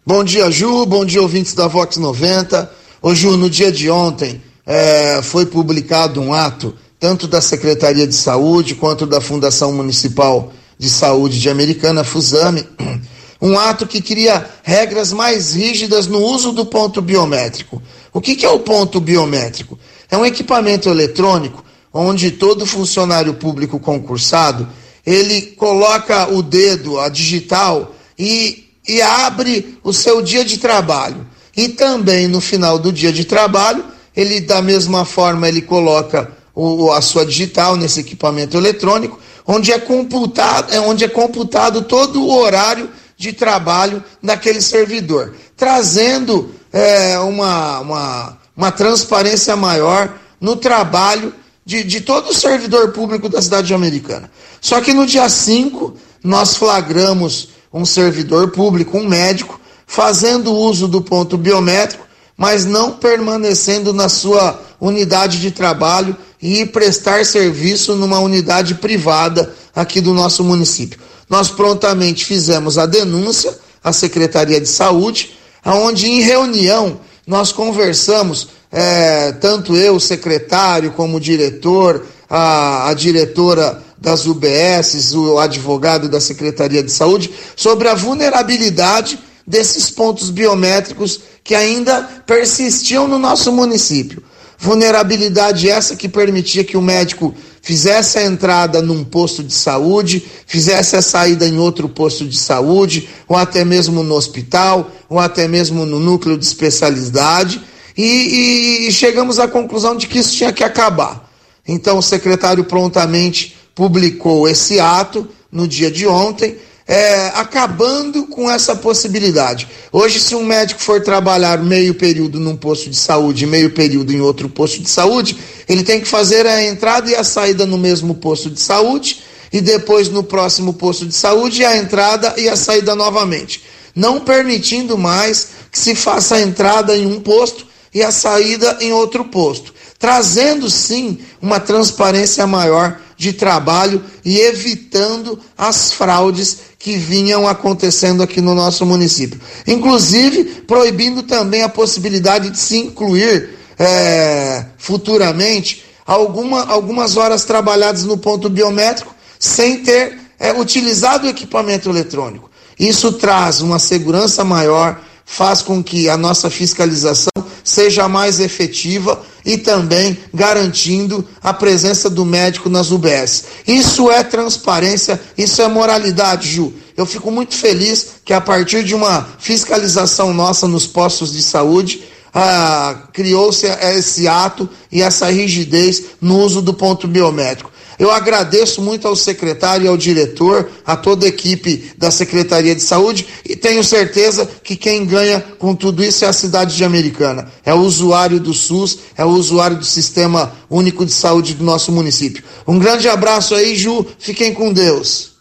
Bom 0.06 0.24
dia, 0.24 0.50
Ju. 0.50 0.86
Bom 0.86 1.04
dia, 1.04 1.20
ouvintes 1.20 1.52
da 1.52 1.66
Vox 1.66 1.96
90. 1.96 2.79
Ô, 3.02 3.14
Ju, 3.14 3.38
no 3.38 3.48
dia 3.48 3.72
de 3.72 3.88
ontem 3.88 4.42
é, 4.66 5.22
foi 5.22 5.46
publicado 5.46 6.20
um 6.20 6.34
ato, 6.34 6.74
tanto 6.98 7.26
da 7.26 7.40
Secretaria 7.40 8.06
de 8.06 8.14
Saúde 8.14 8.74
quanto 8.74 9.06
da 9.06 9.22
Fundação 9.22 9.72
Municipal 9.72 10.52
de 10.78 10.90
Saúde 10.90 11.40
de 11.40 11.48
Americana, 11.48 12.04
FUSAME, 12.04 12.66
um 13.40 13.58
ato 13.58 13.86
que 13.86 14.02
cria 14.02 14.44
regras 14.62 15.14
mais 15.14 15.54
rígidas 15.54 16.06
no 16.06 16.18
uso 16.18 16.52
do 16.52 16.66
ponto 16.66 17.00
biométrico. 17.00 17.80
O 18.12 18.20
que, 18.20 18.36
que 18.36 18.44
é 18.44 18.50
o 18.50 18.60
ponto 18.60 19.00
biométrico? 19.00 19.78
É 20.10 20.16
um 20.18 20.26
equipamento 20.26 20.90
eletrônico 20.90 21.64
onde 21.94 22.30
todo 22.32 22.66
funcionário 22.66 23.32
público 23.32 23.80
concursado 23.80 24.68
ele 25.06 25.40
coloca 25.56 26.30
o 26.30 26.42
dedo, 26.42 27.00
a 27.00 27.08
digital 27.08 27.94
e, 28.18 28.66
e 28.86 29.00
abre 29.00 29.78
o 29.82 29.90
seu 29.90 30.20
dia 30.20 30.44
de 30.44 30.58
trabalho. 30.58 31.26
E 31.56 31.68
também 31.68 32.28
no 32.28 32.40
final 32.40 32.78
do 32.78 32.92
dia 32.92 33.12
de 33.12 33.24
trabalho, 33.24 33.84
ele 34.16 34.40
da 34.40 34.62
mesma 34.62 35.04
forma 35.04 35.48
ele 35.48 35.62
coloca 35.62 36.30
o, 36.54 36.90
a 36.92 37.00
sua 37.00 37.24
digital 37.24 37.76
nesse 37.76 38.00
equipamento 38.00 38.56
eletrônico, 38.56 39.18
onde 39.46 39.72
é 39.72 39.78
computado, 39.78 40.72
é 40.72 40.80
onde 40.80 41.04
é 41.04 41.08
computado 41.08 41.82
todo 41.82 42.22
o 42.22 42.36
horário 42.36 42.88
de 43.16 43.32
trabalho 43.32 44.02
daquele 44.22 44.60
servidor, 44.60 45.34
trazendo 45.56 46.54
é, 46.72 47.18
uma, 47.18 47.80
uma, 47.80 48.38
uma 48.56 48.72
transparência 48.72 49.54
maior 49.56 50.18
no 50.40 50.56
trabalho 50.56 51.34
de, 51.64 51.84
de 51.84 52.00
todo 52.00 52.30
o 52.30 52.34
servidor 52.34 52.92
público 52.92 53.28
da 53.28 53.42
cidade 53.42 53.74
americana. 53.74 54.30
Só 54.60 54.80
que 54.80 54.94
no 54.94 55.06
dia 55.06 55.28
5, 55.28 55.94
nós 56.24 56.56
flagramos 56.56 57.50
um 57.72 57.84
servidor 57.84 58.50
público, 58.50 58.98
um 58.98 59.06
médico, 59.06 59.59
fazendo 59.90 60.54
uso 60.54 60.86
do 60.86 61.02
ponto 61.02 61.36
biométrico, 61.36 62.06
mas 62.36 62.64
não 62.64 62.92
permanecendo 62.92 63.92
na 63.92 64.08
sua 64.08 64.62
unidade 64.80 65.40
de 65.40 65.50
trabalho 65.50 66.16
e 66.40 66.64
prestar 66.64 67.26
serviço 67.26 67.96
numa 67.96 68.20
unidade 68.20 68.76
privada 68.76 69.52
aqui 69.74 70.00
do 70.00 70.14
nosso 70.14 70.44
município. 70.44 71.00
Nós 71.28 71.48
prontamente 71.48 72.24
fizemos 72.24 72.78
a 72.78 72.86
denúncia 72.86 73.52
à 73.82 73.92
Secretaria 73.92 74.60
de 74.60 74.68
Saúde, 74.68 75.36
onde 75.66 76.06
em 76.06 76.20
reunião 76.20 77.00
nós 77.26 77.50
conversamos, 77.50 78.50
é, 78.70 79.32
tanto 79.32 79.74
eu, 79.74 79.98
secretário, 79.98 80.92
como 80.92 81.16
o 81.16 81.20
diretor, 81.20 82.06
a, 82.28 82.90
a 82.90 82.94
diretora 82.94 83.82
das 83.98 84.24
UBS, 84.24 85.12
o 85.14 85.36
advogado 85.40 86.08
da 86.08 86.20
Secretaria 86.20 86.80
de 86.80 86.92
Saúde, 86.92 87.32
sobre 87.56 87.88
a 87.88 87.94
vulnerabilidade 87.94 89.18
desses 89.50 89.90
pontos 89.90 90.30
biométricos 90.30 91.20
que 91.42 91.56
ainda 91.56 92.02
persistiam 92.24 93.08
no 93.08 93.18
nosso 93.18 93.50
município. 93.52 94.22
Vulnerabilidade 94.56 95.68
essa 95.68 95.96
que 95.96 96.08
permitia 96.08 96.62
que 96.62 96.76
o 96.76 96.82
médico 96.82 97.34
fizesse 97.60 98.18
a 98.18 98.24
entrada 98.24 98.80
num 98.80 99.02
posto 99.02 99.42
de 99.42 99.52
saúde, 99.52 100.24
fizesse 100.46 100.96
a 100.96 101.02
saída 101.02 101.46
em 101.46 101.58
outro 101.58 101.88
posto 101.88 102.26
de 102.26 102.38
saúde, 102.38 103.08
ou 103.26 103.36
até 103.36 103.64
mesmo 103.64 104.02
no 104.02 104.14
hospital, 104.14 104.90
ou 105.08 105.18
até 105.18 105.48
mesmo 105.48 105.84
no 105.84 105.98
núcleo 105.98 106.38
de 106.38 106.44
especialidade, 106.44 107.60
e, 107.96 108.04
e, 108.04 108.88
e 108.88 108.92
chegamos 108.92 109.38
à 109.38 109.48
conclusão 109.48 109.96
de 109.96 110.06
que 110.06 110.18
isso 110.18 110.36
tinha 110.36 110.52
que 110.52 110.62
acabar. 110.62 111.28
Então 111.66 111.98
o 111.98 112.02
secretário 112.02 112.64
prontamente 112.64 113.56
publicou 113.74 114.48
esse 114.48 114.78
ato 114.78 115.28
no 115.50 115.66
dia 115.66 115.90
de 115.90 116.06
ontem, 116.06 116.56
é, 116.90 117.30
acabando 117.36 118.26
com 118.26 118.50
essa 118.50 118.74
possibilidade. 118.74 119.68
Hoje, 119.92 120.18
se 120.18 120.34
um 120.34 120.42
médico 120.42 120.82
for 120.82 121.00
trabalhar 121.00 121.62
meio 121.62 121.94
período 121.94 122.40
num 122.40 122.56
posto 122.56 122.90
de 122.90 122.96
saúde 122.96 123.44
e 123.44 123.46
meio 123.46 123.70
período 123.70 124.12
em 124.12 124.20
outro 124.20 124.48
posto 124.48 124.82
de 124.82 124.90
saúde, 124.90 125.38
ele 125.68 125.84
tem 125.84 126.00
que 126.00 126.08
fazer 126.08 126.44
a 126.46 126.64
entrada 126.64 127.08
e 127.08 127.14
a 127.14 127.22
saída 127.22 127.64
no 127.64 127.78
mesmo 127.78 128.16
posto 128.16 128.50
de 128.50 128.58
saúde 128.58 129.22
e 129.52 129.60
depois 129.60 130.08
no 130.08 130.24
próximo 130.24 130.74
posto 130.74 131.06
de 131.06 131.14
saúde 131.14 131.64
a 131.64 131.76
entrada 131.76 132.34
e 132.36 132.48
a 132.48 132.56
saída 132.56 132.96
novamente, 132.96 133.62
não 133.94 134.18
permitindo 134.18 134.98
mais 134.98 135.50
que 135.70 135.78
se 135.78 135.94
faça 135.94 136.34
a 136.34 136.40
entrada 136.40 136.96
em 136.96 137.06
um 137.06 137.20
posto 137.20 137.68
e 137.94 138.02
a 138.02 138.10
saída 138.10 138.78
em 138.80 138.92
outro 138.92 139.26
posto, 139.26 139.72
trazendo 139.96 140.68
sim 140.68 141.20
uma 141.40 141.60
transparência 141.60 142.48
maior 142.48 142.98
de 143.20 143.34
trabalho 143.34 144.02
e 144.24 144.38
evitando 144.40 145.38
as 145.56 145.92
fraudes 145.92 146.56
que 146.78 146.96
vinham 146.96 147.46
acontecendo 147.46 148.22
aqui 148.22 148.40
no 148.40 148.54
nosso 148.54 148.86
município. 148.86 149.38
Inclusive, 149.66 150.62
proibindo 150.66 151.22
também 151.22 151.62
a 151.62 151.68
possibilidade 151.68 152.48
de 152.48 152.58
se 152.58 152.78
incluir 152.78 153.50
é, 153.78 154.64
futuramente 154.78 155.84
alguma, 156.06 156.64
algumas 156.64 157.18
horas 157.18 157.44
trabalhadas 157.44 158.04
no 158.04 158.16
ponto 158.16 158.48
biométrico 158.48 159.14
sem 159.38 159.82
ter 159.82 160.18
é, 160.38 160.54
utilizado 160.54 161.26
o 161.26 161.30
equipamento 161.30 161.90
eletrônico. 161.90 162.50
Isso 162.78 163.12
traz 163.12 163.60
uma 163.60 163.78
segurança 163.78 164.42
maior, 164.42 164.98
faz 165.30 165.62
com 165.62 165.80
que 165.80 166.08
a 166.08 166.16
nossa 166.16 166.50
fiscalização 166.50 167.30
seja 167.62 168.08
mais 168.08 168.40
efetiva 168.40 169.22
e 169.44 169.56
também 169.56 170.18
garantindo 170.34 171.24
a 171.40 171.54
presença 171.54 172.10
do 172.10 172.24
médico 172.24 172.68
nas 172.68 172.90
UBS. 172.90 173.44
Isso 173.64 174.10
é 174.10 174.24
transparência, 174.24 175.20
isso 175.38 175.62
é 175.62 175.68
moralidade, 175.68 176.48
Ju. 176.48 176.72
Eu 176.96 177.06
fico 177.06 177.30
muito 177.30 177.54
feliz 177.54 178.08
que 178.24 178.32
a 178.32 178.40
partir 178.40 178.82
de 178.82 178.92
uma 178.92 179.26
fiscalização 179.38 180.34
nossa 180.34 180.66
nos 180.66 180.84
postos 180.84 181.32
de 181.32 181.42
saúde, 181.42 182.02
ah, 182.34 183.04
criou-se 183.12 183.66
esse 183.66 184.26
ato 184.26 184.68
e 184.90 185.00
essa 185.00 185.30
rigidez 185.30 186.02
no 186.20 186.40
uso 186.40 186.60
do 186.60 186.74
ponto 186.74 187.06
biométrico. 187.06 187.70
Eu 188.00 188.10
agradeço 188.10 188.80
muito 188.80 189.06
ao 189.06 189.14
secretário 189.14 189.84
e 189.84 189.88
ao 189.88 189.96
diretor, 189.96 190.70
a 190.86 190.96
toda 190.96 191.26
a 191.26 191.28
equipe 191.28 191.92
da 191.98 192.10
Secretaria 192.10 192.74
de 192.74 192.82
Saúde 192.82 193.26
e 193.44 193.54
tenho 193.54 193.84
certeza 193.84 194.48
que 194.64 194.74
quem 194.74 195.04
ganha 195.04 195.44
com 195.58 195.74
tudo 195.74 196.02
isso 196.02 196.24
é 196.24 196.28
a 196.28 196.32
cidade 196.32 196.74
de 196.74 196.82
Americana. 196.82 197.52
É 197.62 197.74
o 197.74 197.80
usuário 197.80 198.40
do 198.40 198.54
SUS, 198.54 199.00
é 199.14 199.22
o 199.22 199.28
usuário 199.28 199.76
do 199.76 199.84
Sistema 199.84 200.50
Único 200.70 201.04
de 201.04 201.12
Saúde 201.12 201.52
do 201.52 201.62
nosso 201.62 201.92
município. 201.92 202.42
Um 202.66 202.78
grande 202.78 203.06
abraço 203.06 203.54
aí, 203.54 203.76
Ju. 203.76 204.06
Fiquem 204.18 204.54
com 204.54 204.72
Deus. 204.72 205.32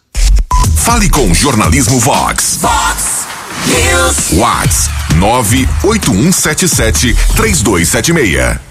Fale 0.76 1.08
com 1.08 1.32
Jornalismo 1.32 1.98
Vox. 1.98 2.58
Vox 2.60 3.24
News. 3.68 4.38
Vox 4.38 4.90
98177 5.16 7.16
3276. 7.36 8.69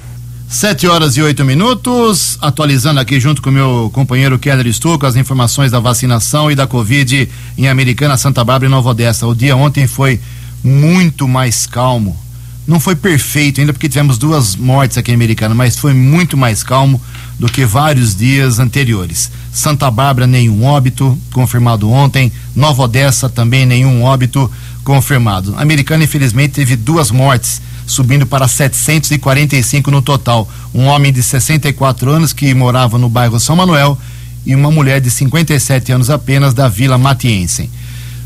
Sete 0.51 0.87
horas 0.87 1.15
e 1.15 1.21
oito 1.21 1.45
minutos, 1.45 2.35
atualizando 2.41 2.99
aqui 2.99 3.19
junto 3.19 3.39
com 3.39 3.51
meu 3.51 3.91
companheiro 3.93 4.39
Keller 4.39 4.73
Stuco 4.73 5.05
as 5.05 5.15
informações 5.15 5.69
da 5.69 5.79
vacinação 5.79 6.49
e 6.49 6.55
da 6.55 6.65
Covid 6.65 7.29
em 7.55 7.67
Americana, 7.67 8.17
Santa 8.17 8.43
Bárbara 8.43 8.65
e 8.65 8.71
Nova 8.71 8.89
Odessa. 8.89 9.27
O 9.27 9.35
dia 9.35 9.55
ontem 9.55 9.85
foi 9.85 10.19
muito 10.63 11.27
mais 11.27 11.67
calmo. 11.67 12.17
Não 12.67 12.79
foi 12.79 12.95
perfeito 12.95 13.61
ainda 13.61 13.73
porque 13.73 13.87
tivemos 13.87 14.17
duas 14.17 14.55
mortes 14.55 14.97
aqui 14.97 15.11
em 15.11 15.13
Americana, 15.13 15.53
mas 15.53 15.77
foi 15.77 15.93
muito 15.93 16.35
mais 16.35 16.63
calmo 16.63 16.99
do 17.37 17.47
que 17.47 17.63
vários 17.63 18.15
dias 18.15 18.57
anteriores. 18.57 19.29
Santa 19.53 19.91
Bárbara, 19.91 20.25
nenhum 20.25 20.63
óbito 20.65 21.15
confirmado 21.31 21.87
ontem. 21.91 22.31
Nova 22.55 22.81
Odessa 22.81 23.29
também 23.29 23.67
nenhum 23.67 24.01
óbito 24.01 24.51
confirmado. 24.83 25.53
Americana, 25.57 26.05
infelizmente, 26.05 26.53
teve 26.53 26.75
duas 26.75 27.11
mortes 27.11 27.61
subindo 27.89 28.25
para 28.25 28.47
745 28.47 29.91
no 29.91 30.01
total. 30.01 30.47
Um 30.73 30.85
homem 30.85 31.11
de 31.11 31.23
64 31.23 32.09
anos 32.11 32.31
que 32.31 32.53
morava 32.53 32.97
no 32.97 33.09
bairro 33.09 33.39
São 33.39 33.55
Manuel 33.55 33.97
e 34.45 34.55
uma 34.55 34.71
mulher 34.71 35.01
de 35.01 35.09
57 35.09 35.91
anos 35.91 36.09
apenas 36.09 36.53
da 36.53 36.69
Vila 36.69 36.97
Matiense. 36.97 37.69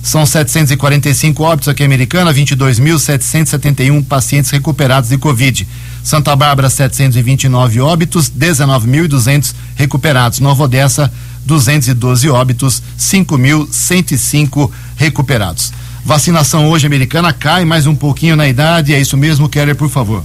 São 0.03 0.25
745 0.25 1.41
óbitos 1.43 1.69
aqui 1.69 1.81
em 1.81 1.85
Americana, 1.85 2.33
22.771 2.33 4.03
pacientes 4.05 4.51
recuperados 4.51 5.09
de 5.09 5.17
Covid. 5.17 5.65
Santa 6.03 6.35
Bárbara, 6.35 6.69
729 6.69 7.79
óbitos, 7.79 8.29
19.200 8.29 9.53
recuperados. 9.77 10.41
Nova 10.41 10.63
Odessa, 10.63 11.09
212 11.45 12.29
óbitos, 12.29 12.83
5.105 12.99 14.69
recuperados. 14.97 15.71
Vacinação 16.05 16.69
hoje 16.69 16.85
americana 16.85 17.31
cai 17.31 17.63
mais 17.63 17.87
um 17.87 17.95
pouquinho 17.95 18.35
na 18.35 18.45
idade, 18.45 18.93
é 18.93 18.99
isso 18.99 19.15
mesmo, 19.15 19.47
Keller, 19.47 19.73
por 19.73 19.89
favor. 19.89 20.21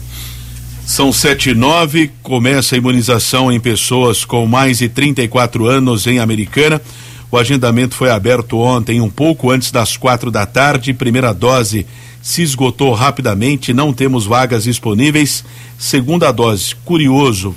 São 0.85 1.13
sete 1.13 1.51
e 1.51 1.55
nove, 1.55 2.11
começa 2.21 2.75
a 2.75 2.79
imunização 2.79 3.53
em 3.53 3.61
pessoas 3.61 4.25
com 4.25 4.45
mais 4.45 4.79
de 4.79 4.89
34 4.89 5.67
anos 5.67 6.09
em 6.09 6.19
Americana. 6.19 6.83
O 7.31 7.37
agendamento 7.37 7.95
foi 7.95 8.11
aberto 8.11 8.59
ontem, 8.59 9.01
um 9.01 9.09
pouco 9.09 9.53
antes 9.53 9.71
das 9.71 9.97
quatro 9.97 10.33
da 10.33 10.45
tarde. 10.47 10.93
Primeira 10.93 11.33
dose 11.33 11.87
se 12.21 12.43
esgotou 12.43 12.93
rapidamente, 12.93 13.73
não 13.73 13.93
temos 13.93 14.27
vagas 14.27 14.65
disponíveis. 14.65 15.45
Segunda 15.79 16.33
dose, 16.33 16.75
curioso, 16.85 17.55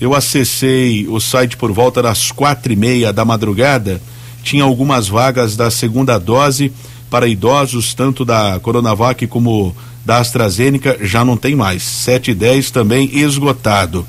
eu 0.00 0.14
acessei 0.14 1.06
o 1.06 1.20
site 1.20 1.54
por 1.56 1.70
volta 1.70 2.00
das 2.00 2.32
quatro 2.32 2.72
e 2.72 2.76
meia 2.76 3.12
da 3.12 3.26
madrugada, 3.26 4.00
tinha 4.42 4.64
algumas 4.64 5.06
vagas 5.06 5.54
da 5.54 5.70
segunda 5.70 6.16
dose 6.16 6.72
para 7.10 7.28
idosos, 7.28 7.94
tanto 7.94 8.24
da 8.24 8.58
Coronavac 8.60 9.26
como 9.26 9.74
da 10.04 10.18
AstraZeneca, 10.18 10.98
já 11.02 11.24
não 11.24 11.36
tem 11.36 11.54
mais. 11.54 11.82
7 11.82 12.30
e 12.30 12.34
10 12.34 12.70
também 12.70 13.10
esgotado. 13.12 14.06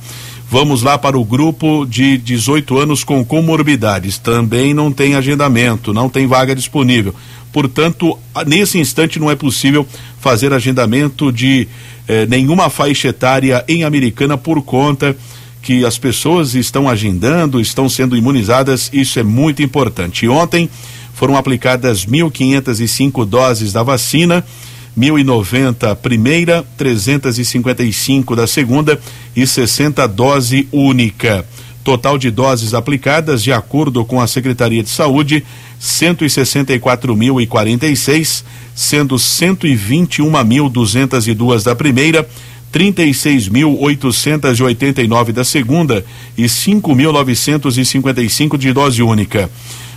Vamos 0.49 0.81
lá 0.81 0.97
para 0.97 1.17
o 1.17 1.23
grupo 1.23 1.85
de 1.85 2.17
18 2.17 2.77
anos 2.77 3.03
com 3.03 3.23
comorbidades. 3.23 4.17
Também 4.17 4.73
não 4.73 4.91
tem 4.91 5.13
agendamento, 5.13 5.93
não 5.93 6.09
tem 6.09 6.25
vaga 6.25 6.55
disponível. 6.55 7.13
Portanto, 7.51 8.17
nesse 8.47 8.79
instante 8.79 9.19
não 9.19 9.29
é 9.29 9.35
possível 9.35 9.85
fazer 10.19 10.53
agendamento 10.53 11.31
de 11.31 11.67
eh, 12.07 12.25
nenhuma 12.25 12.69
faixa 12.69 13.09
etária 13.09 13.63
em 13.67 13.83
Americana 13.83 14.37
por 14.37 14.61
conta 14.61 15.15
que 15.61 15.85
as 15.85 15.97
pessoas 15.97 16.55
estão 16.55 16.87
agendando, 16.87 17.59
estão 17.59 17.89
sendo 17.89 18.15
imunizadas. 18.15 18.89
Isso 18.93 19.19
é 19.19 19.23
muito 19.23 19.61
importante. 19.61 20.25
E 20.25 20.29
ontem 20.29 20.69
foram 21.19 21.35
aplicadas 21.35 22.05
1.505 22.05 23.25
doses 23.25 23.73
da 23.73 23.83
vacina, 23.83 24.41
1.090 24.97 25.93
primeira, 25.97 26.65
355 26.77 28.37
da 28.37 28.47
segunda 28.47 28.97
e 29.35 29.45
60 29.45 30.07
dose 30.07 30.65
única. 30.71 31.45
Total 31.83 32.17
de 32.17 32.31
doses 32.31 32.73
aplicadas, 32.73 33.43
de 33.43 33.51
acordo 33.51 34.05
com 34.05 34.21
a 34.21 34.27
Secretaria 34.27 34.81
de 34.81 34.89
Saúde, 34.89 35.43
164.046, 35.81 38.45
sendo 38.73 39.17
121.202 39.17 41.63
da 41.63 41.75
primeira, 41.75 42.25
36.889 42.73 45.33
da 45.33 45.43
segunda 45.43 46.05
e 46.37 46.43
5.955 46.43 48.57
de 48.57 48.71
dose 48.71 49.03
única. 49.03 49.49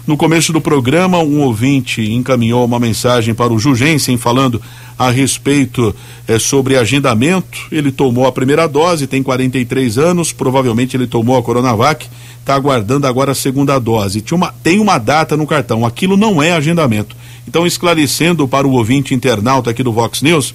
No 0.05 0.17
começo 0.17 0.53
do 0.53 0.61
programa, 0.61 1.19
um 1.19 1.43
ouvinte 1.43 2.03
encaminhou 2.03 2.65
uma 2.65 2.81
mensagem 2.81 3.35
para 3.35 3.53
o 3.53 3.59
Jugensen 3.59 4.17
falando 4.17 4.61
a 4.99 5.13
respeito 5.13 5.95
eh, 6.27 6.41
sobre 6.41 6.77
agendamento. 6.77 7.69
Ele 7.71 7.93
tomou 7.93 8.27
a 8.27 8.33
primeira 8.33 8.67
dose, 8.67 9.07
tem 9.07 9.23
43 9.23 9.99
anos, 9.99 10.33
provavelmente 10.33 10.97
ele 10.97 11.07
tomou 11.07 11.39
a 11.39 11.43
Coronavac, 11.43 12.09
está 12.41 12.57
aguardando 12.57 13.07
agora 13.07 13.31
a 13.31 13.35
segunda 13.35 13.79
dose. 13.79 14.21
Tinha 14.21 14.37
uma, 14.37 14.53
tem 14.61 14.81
uma 14.81 14.99
data 14.99 15.37
no 15.37 15.47
cartão, 15.47 15.87
aquilo 15.87 16.17
não 16.17 16.43
é 16.43 16.51
agendamento. 16.51 17.15
Então, 17.47 17.65
esclarecendo 17.65 18.49
para 18.49 18.67
o 18.67 18.73
ouvinte 18.73 19.15
internauta 19.15 19.71
aqui 19.71 19.85
do 19.85 19.93
Vox 19.93 20.21
News, 20.21 20.53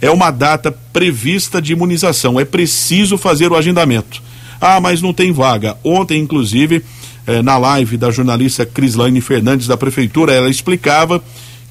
é 0.00 0.10
uma 0.10 0.32
data 0.32 0.72
prevista 0.92 1.62
de 1.62 1.72
imunização, 1.72 2.40
é 2.40 2.44
preciso 2.44 3.16
fazer 3.16 3.52
o 3.52 3.56
agendamento. 3.56 4.20
Ah, 4.60 4.80
mas 4.80 5.00
não 5.00 5.12
tem 5.12 5.30
vaga. 5.30 5.76
Ontem, 5.84 6.20
inclusive 6.20 6.82
eh, 7.28 7.42
na 7.42 7.58
live 7.58 7.98
da 7.98 8.10
jornalista 8.10 8.64
Crislaine 8.64 9.20
Fernandes 9.20 9.66
da 9.66 9.76
Prefeitura, 9.76 10.32
ela 10.32 10.48
explicava 10.48 11.22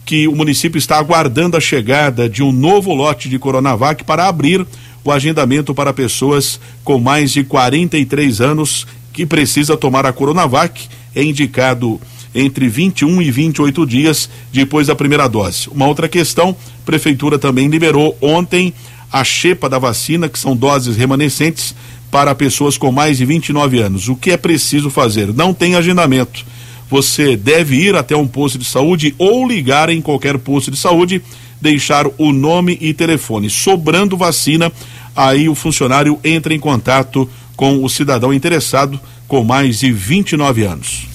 que 0.06 0.28
o 0.28 0.36
município 0.36 0.78
está 0.78 1.00
aguardando 1.00 1.58
a 1.58 1.60
chegada 1.60 2.30
de 2.30 2.44
um 2.44 2.52
novo 2.52 2.94
lote 2.94 3.28
de 3.28 3.40
Coronavac 3.40 4.04
para 4.04 4.28
abrir 4.28 4.66
o 5.04 5.12
agendamento 5.12 5.74
para 5.74 5.92
pessoas 5.92 6.60
com 6.84 7.00
mais 7.00 7.32
de 7.32 7.44
43 7.44 8.40
anos 8.40 8.86
que 9.12 9.26
precisa 9.26 9.76
tomar 9.76 10.06
a 10.06 10.14
Coronavac. 10.14 10.88
É 11.16 11.24
indicado 11.24 12.00
entre 12.36 12.70
21 12.70 13.20
e 13.20 13.32
28 13.32 13.86
dias 13.88 14.30
depois 14.54 14.86
da 14.86 14.96
primeira 14.96 15.28
dose. 15.28 15.68
Uma 15.70 15.88
outra 15.88 16.08
questão, 16.08 16.56
a 16.84 16.86
prefeitura 16.86 17.40
também 17.40 17.68
liberou 17.68 18.16
ontem 18.22 18.72
a 19.12 19.24
chepa 19.24 19.68
da 19.68 19.80
vacina, 19.80 20.30
que 20.30 20.38
são 20.38 20.56
doses 20.56 20.96
remanescentes 20.96 21.74
para 22.12 22.34
pessoas 22.36 22.78
com 22.78 22.92
mais 22.92 23.18
de 23.18 23.26
29 23.26 23.80
anos. 23.80 24.08
O 24.08 24.16
que 24.16 24.32
é 24.32 24.38
preciso 24.38 24.90
fazer? 24.90 25.34
Não 25.34 25.54
tem 25.54 25.76
agendamento. 25.76 26.46
Você 26.90 27.36
deve 27.36 27.76
ir 27.76 27.96
até 27.96 28.16
um 28.16 28.28
posto 28.28 28.58
de 28.58 28.66
saúde 28.66 29.14
ou 29.18 29.48
ligar 29.48 29.90
em 29.90 30.02
qualquer 30.02 30.38
posto 30.38 30.72
de 30.72 30.78
saúde, 30.78 31.22
deixar 31.62 32.06
o 32.18 32.32
nome 32.32 32.78
e 32.80 32.94
telefone. 32.94 33.50
Sobrando 33.50 34.16
vacina, 34.16 34.72
aí 35.16 35.50
o 35.50 35.56
funcionário 35.56 36.18
entra 36.24 36.54
em 36.54 36.60
contato 36.60 37.30
com 37.56 37.84
o 37.84 37.90
cidadão 37.90 38.34
interessado 38.34 39.00
com 39.28 39.44
mais 39.44 39.80
de 39.80 39.92
29 39.92 40.64
anos. 40.64 41.08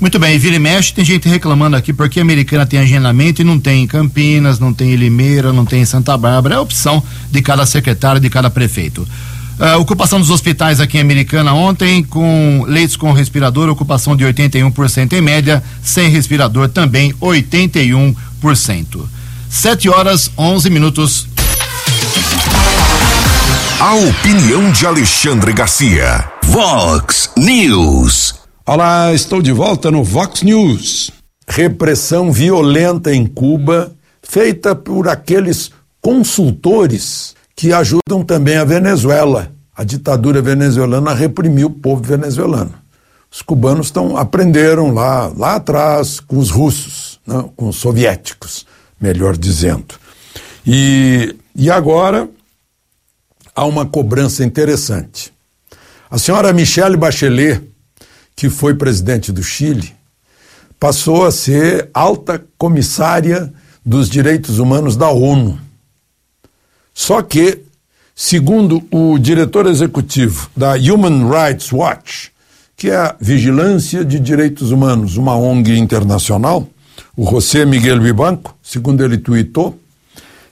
Muito 0.00 0.18
bem, 0.18 0.38
vira 0.38 0.56
e 0.56 0.58
mexe, 0.58 0.92
tem 0.92 1.04
gente 1.04 1.28
reclamando 1.28 1.76
aqui 1.76 1.92
porque 1.92 2.18
a 2.18 2.22
americana 2.22 2.66
tem 2.66 2.80
agendamento 2.80 3.42
e 3.42 3.44
não 3.44 3.60
tem 3.60 3.84
em 3.84 3.86
Campinas, 3.86 4.58
não 4.58 4.72
tem 4.72 4.92
em 4.92 4.96
Limeira, 4.96 5.52
não 5.52 5.64
tem 5.64 5.82
em 5.82 5.84
Santa 5.84 6.16
Bárbara. 6.16 6.56
É 6.56 6.58
a 6.58 6.60
opção 6.60 7.02
de 7.30 7.40
cada 7.40 7.64
secretário, 7.64 8.20
de 8.20 8.28
cada 8.28 8.50
prefeito. 8.50 9.06
Uh, 9.58 9.78
ocupação 9.78 10.18
dos 10.18 10.30
hospitais 10.30 10.80
aqui 10.80 10.98
em 10.98 11.00
Americana 11.00 11.54
ontem, 11.54 12.02
com 12.02 12.64
leitos 12.66 12.96
com 12.96 13.12
respirador, 13.12 13.68
ocupação 13.68 14.16
de 14.16 14.24
81% 14.24 15.12
em 15.12 15.20
média, 15.20 15.62
sem 15.82 16.08
respirador 16.08 16.68
também 16.68 17.12
81%. 17.14 18.14
7 19.48 19.88
horas 19.88 20.30
11 20.36 20.70
minutos. 20.70 21.28
A 23.78 23.94
opinião 23.94 24.72
de 24.72 24.86
Alexandre 24.86 25.52
Garcia. 25.52 26.28
Vox 26.42 27.30
News. 27.36 28.34
Olá, 28.66 29.12
estou 29.12 29.40
de 29.40 29.52
volta 29.52 29.90
no 29.90 30.02
Vox 30.02 30.42
News. 30.42 31.12
Repressão 31.46 32.32
violenta 32.32 33.14
em 33.14 33.26
Cuba, 33.26 33.92
feita 34.22 34.74
por 34.74 35.08
aqueles 35.08 35.70
consultores 36.00 37.34
que 37.54 37.72
ajudam 37.72 38.24
também 38.24 38.56
a 38.56 38.64
Venezuela 38.64 39.54
a 39.76 39.82
ditadura 39.82 40.40
venezuelana 40.40 41.12
reprimiu 41.12 41.66
o 41.66 41.70
povo 41.70 42.02
venezuelano. 42.02 42.72
Os 43.30 43.42
cubanos 43.42 43.88
estão 43.88 44.16
aprenderam 44.16 44.94
lá, 44.94 45.26
lá 45.36 45.56
atrás 45.56 46.20
com 46.20 46.38
os 46.38 46.50
russos, 46.50 47.18
não, 47.26 47.42
né, 47.42 47.50
com 47.56 47.68
os 47.68 47.76
soviéticos, 47.76 48.64
melhor 49.00 49.36
dizendo. 49.36 49.96
E, 50.64 51.34
e 51.56 51.68
agora 51.68 52.28
há 53.54 53.64
uma 53.64 53.84
cobrança 53.84 54.44
interessante. 54.44 55.32
A 56.08 56.18
senhora 56.18 56.52
Michelle 56.52 56.96
Bachelet, 56.96 57.60
que 58.36 58.48
foi 58.48 58.74
presidente 58.74 59.32
do 59.32 59.42
Chile, 59.42 59.92
passou 60.78 61.26
a 61.26 61.32
ser 61.32 61.90
alta 61.92 62.44
comissária 62.56 63.52
dos 63.84 64.08
direitos 64.08 64.60
humanos 64.60 64.96
da 64.96 65.08
ONU. 65.08 65.58
Só 66.94 67.20
que, 67.20 67.58
segundo 68.14 68.80
o 68.90 69.18
diretor 69.18 69.66
executivo 69.66 70.48
da 70.56 70.74
Human 70.74 71.28
Rights 71.28 71.72
Watch, 71.72 72.30
que 72.76 72.88
é 72.88 72.96
a 72.96 73.16
Vigilância 73.20 74.04
de 74.04 74.20
Direitos 74.20 74.70
Humanos, 74.70 75.16
uma 75.16 75.36
ONG 75.36 75.76
internacional, 75.76 76.68
o 77.16 77.28
José 77.28 77.64
Miguel 77.64 78.00
Vibanco, 78.00 78.56
segundo 78.62 79.04
ele 79.04 79.18
tweetou, 79.18 79.78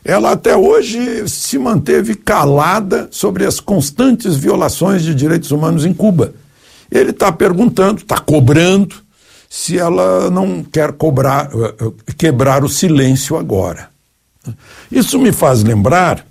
ela 0.05 0.33
até 0.33 0.57
hoje 0.57 1.29
se 1.29 1.57
manteve 1.59 2.17
calada 2.17 3.09
sobre 3.13 3.47
as 3.47 3.61
constantes 3.61 4.35
violações 4.35 5.03
de 5.03 5.15
direitos 5.15 5.53
humanos 5.53 5.85
em 5.85 5.95
Cuba. 5.95 6.35
Ele 6.91 7.11
está 7.11 7.31
perguntando, 7.31 8.03
está 8.03 8.19
cobrando, 8.19 8.97
se 9.49 9.79
ela 9.79 10.29
não 10.29 10.65
quer 10.65 10.93
cobrar, 10.93 11.51
eh, 11.55 11.75
eh, 11.81 12.13
quebrar 12.19 12.65
o 12.65 12.69
silêncio 12.69 13.37
agora. 13.37 13.91
Isso 14.91 15.19
me 15.19 15.31
faz 15.31 15.63
lembrar 15.63 16.27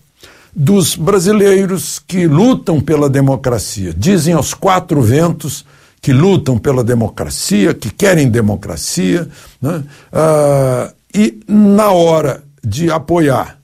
dos 0.56 0.95
brasileiros 0.95 1.99
que 1.99 2.28
lutam 2.28 2.82
pela 2.82 3.10
democracia. 3.10 3.93
Dizem 3.95 4.34
aos 4.34 4.54
quatro 4.54 5.02
ventos 5.02 5.66
que 6.02 6.12
lutam 6.12 6.58
pela 6.58 6.84
democracia, 6.84 7.74
que 7.74 7.89
querem 7.89 8.30
democracia, 8.30 9.28
né? 9.62 9.84
ah, 10.12 10.91
e 11.14 11.39
na 11.47 11.91
hora 11.91 12.43
de 12.64 12.89
apoiar 12.89 13.58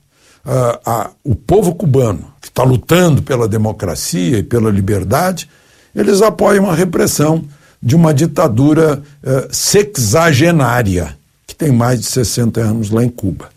ah, 0.44 0.80
a, 0.84 1.10
o 1.24 1.34
povo 1.34 1.74
cubano, 1.74 2.32
que 2.40 2.48
está 2.48 2.62
lutando 2.62 3.22
pela 3.22 3.48
democracia 3.48 4.38
e 4.38 4.42
pela 4.42 4.70
liberdade, 4.70 5.48
eles 5.94 6.22
apoiam 6.22 6.70
a 6.70 6.74
repressão 6.74 7.44
de 7.82 7.94
uma 7.94 8.12
ditadura 8.12 9.02
uh, 9.22 9.48
sexagenária, 9.50 11.16
que 11.46 11.54
tem 11.54 11.70
mais 11.70 12.00
de 12.00 12.06
60 12.06 12.60
anos 12.60 12.90
lá 12.90 13.04
em 13.04 13.08
Cuba. 13.08 13.48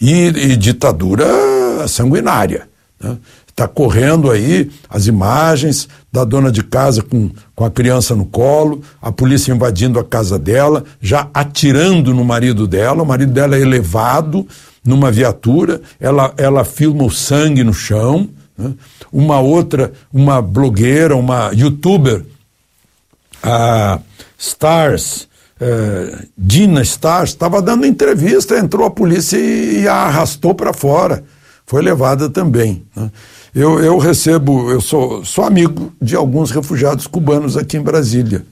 E, 0.00 0.26
e 0.26 0.56
ditadura 0.56 1.26
sanguinária. 1.86 2.68
Está 2.98 3.08
né? 3.08 3.18
Tá 3.54 3.68
correndo 3.68 4.30
aí 4.30 4.70
as 4.88 5.06
imagens 5.06 5.88
da 6.12 6.24
dona 6.24 6.50
de 6.50 6.62
casa 6.62 7.02
com, 7.02 7.30
com 7.54 7.64
a 7.64 7.70
criança 7.70 8.14
no 8.14 8.24
colo, 8.24 8.82
a 9.00 9.12
polícia 9.12 9.52
invadindo 9.52 9.98
a 9.98 10.04
casa 10.04 10.38
dela, 10.38 10.84
já 11.00 11.28
atirando 11.34 12.14
no 12.14 12.24
marido 12.24 12.66
dela, 12.66 13.02
o 13.02 13.06
marido 13.06 13.32
dela 13.32 13.56
é 13.56 13.60
elevado 13.60 14.46
numa 14.84 15.10
viatura, 15.10 15.80
ela, 16.00 16.32
ela 16.36 16.64
filma 16.64 17.04
o 17.04 17.10
sangue 17.10 17.62
no 17.62 17.74
chão. 17.74 18.28
Né? 18.56 18.72
Uma 19.12 19.40
outra, 19.40 19.92
uma 20.12 20.40
blogueira, 20.40 21.16
uma 21.16 21.50
youtuber, 21.52 22.24
a 23.42 24.00
Stars, 24.36 25.28
eh, 25.60 26.24
Dina 26.36 26.82
Stars, 26.82 27.30
estava 27.30 27.60
dando 27.60 27.86
entrevista, 27.86 28.58
entrou 28.58 28.86
a 28.86 28.90
polícia 28.90 29.36
e, 29.36 29.82
e 29.82 29.88
a 29.88 29.94
arrastou 29.94 30.54
para 30.54 30.72
fora. 30.72 31.24
Foi 31.68 31.82
levada 31.82 32.30
também. 32.30 32.82
Né? 32.96 33.10
Eu, 33.54 33.78
eu 33.78 33.98
recebo, 33.98 34.70
eu 34.70 34.80
sou, 34.80 35.22
sou 35.22 35.44
amigo 35.44 35.92
de 36.00 36.16
alguns 36.16 36.50
refugiados 36.50 37.06
cubanos 37.06 37.58
aqui 37.58 37.76
em 37.76 37.82
Brasília. 37.82 38.42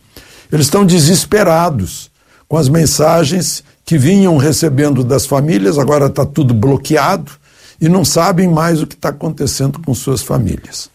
Eles 0.52 0.66
estão 0.66 0.84
desesperados 0.84 2.10
com 2.46 2.58
as 2.58 2.68
mensagens 2.68 3.64
que 3.86 3.96
vinham 3.96 4.36
recebendo 4.36 5.02
das 5.02 5.24
famílias, 5.24 5.78
agora 5.78 6.06
está 6.06 6.26
tudo 6.26 6.52
bloqueado 6.52 7.32
e 7.80 7.88
não 7.88 8.04
sabem 8.04 8.50
mais 8.50 8.82
o 8.82 8.86
que 8.86 8.94
está 8.94 9.08
acontecendo 9.08 9.80
com 9.80 9.94
suas 9.94 10.20
famílias. 10.20 10.90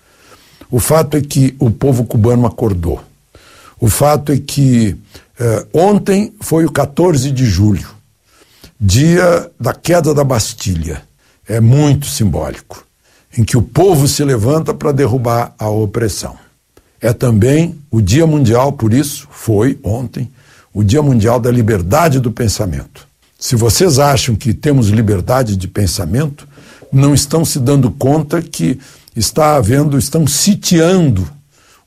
O 0.70 0.80
fato 0.80 1.18
é 1.18 1.22
que 1.22 1.56
o 1.58 1.72
povo 1.72 2.06
cubano 2.06 2.46
acordou. 2.46 3.02
O 3.80 3.90
fato 3.90 4.32
é 4.32 4.38
que 4.38 4.96
eh, 5.40 5.66
ontem 5.74 6.32
foi 6.40 6.66
o 6.66 6.72
14 6.72 7.32
de 7.32 7.46
julho, 7.46 7.90
dia 8.80 9.50
da 9.60 9.74
queda 9.74 10.14
da 10.14 10.24
Bastilha. 10.24 11.02
É 11.48 11.60
muito 11.60 12.06
simbólico, 12.06 12.86
em 13.38 13.44
que 13.44 13.58
o 13.58 13.62
povo 13.62 14.08
se 14.08 14.24
levanta 14.24 14.74
para 14.74 14.92
derrubar 14.92 15.54
a 15.58 15.70
opressão. 15.70 16.36
É 17.00 17.12
também 17.14 17.80
o 17.90 18.02
Dia 18.02 18.28
Mundial, 18.28 18.74
por 18.74 18.94
isso, 18.94 19.28
foi 19.32 19.80
ontem, 19.84 20.30
o 20.74 20.84
Dia 20.84 21.02
Mundial 21.02 21.40
da 21.40 21.52
Liberdade 21.52 22.20
do 22.20 22.32
Pensamento. 22.32 23.08
Se 23.40 23.56
vocês 23.56 23.98
acham 23.98 24.36
que 24.36 24.54
temos 24.54 24.90
liberdade 24.90 25.56
de 25.56 25.68
pensamento, 25.68 26.48
não 26.92 27.14
estão 27.14 27.44
se 27.44 27.60
dando 27.60 27.90
conta 27.90 28.42
que 28.42 28.80
está 29.16 29.56
havendo, 29.56 29.98
estão 29.98 30.28
sitiando 30.28 31.28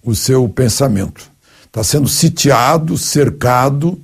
o 0.02 0.14
seu 0.14 0.48
pensamento 0.48 1.34
está 1.74 1.82
sendo 1.82 2.09
sitiado, 2.09 2.96
cercado, 2.96 4.00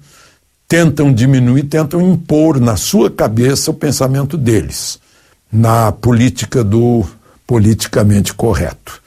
tentam 0.66 1.12
diminuir, 1.12 1.64
tentam 1.64 2.02
impor 2.02 2.58
na 2.58 2.76
sua 2.76 3.08
cabeça 3.08 3.70
o 3.70 3.74
pensamento 3.74 4.36
deles, 4.36 4.98
na 5.52 5.92
política 5.92 6.62
do 6.62 7.04
politicamente 7.46 8.34
correto. 8.34 9.00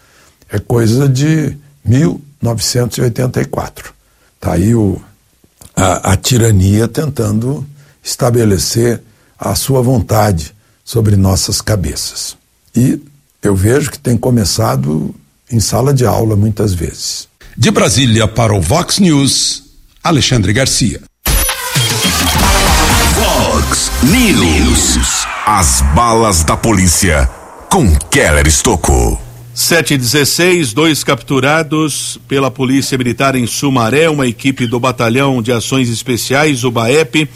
É 0.50 0.58
coisa 0.60 1.08
de 1.08 1.56
1984. 1.86 3.94
Está 4.36 4.54
aí 4.54 4.76
o, 4.76 5.00
a, 5.76 6.12
a 6.12 6.18
tirania 6.18 6.88
tentando 6.88 7.66
estabelecer 8.04 9.02
a 9.40 9.56
sua 9.56 9.82
vontade 9.82 10.54
sobre 10.84 11.16
nossas 11.16 11.62
cabeças. 11.62 12.36
E 12.76 13.02
eu 13.42 13.56
vejo 13.56 13.92
que 13.92 14.00
tem 14.00 14.18
começado 14.18 15.16
em 15.50 15.60
sala 15.60 15.94
de 15.94 16.06
aula 16.06 16.36
muitas 16.36 16.74
vezes. 16.74 17.28
De 17.58 17.72
Brasília 17.72 18.28
para 18.28 18.54
o 18.54 18.62
Vox 18.62 19.00
News, 19.00 19.64
Alexandre 20.04 20.52
Garcia. 20.52 21.02
News. 24.04 25.26
As 25.46 25.82
balas 25.96 26.44
da 26.44 26.58
polícia 26.58 27.30
com 27.70 27.96
Keller 28.12 28.46
Estocou. 28.46 29.18
716, 29.54 30.74
dois 30.74 31.06
capturados 31.06 32.20
pela 32.28 32.52
Polícia 32.52 32.98
Militar 32.98 33.34
em 33.34 33.48
Sumaré, 33.48 34.10
uma 34.10 34.28
equipe 34.28 34.68
do 34.68 34.78
Batalhão 34.78 35.42
de 35.42 35.54
Ações 35.54 35.90
Especiais, 35.90 36.66
o 36.66 36.72
BAEP, 36.72 37.30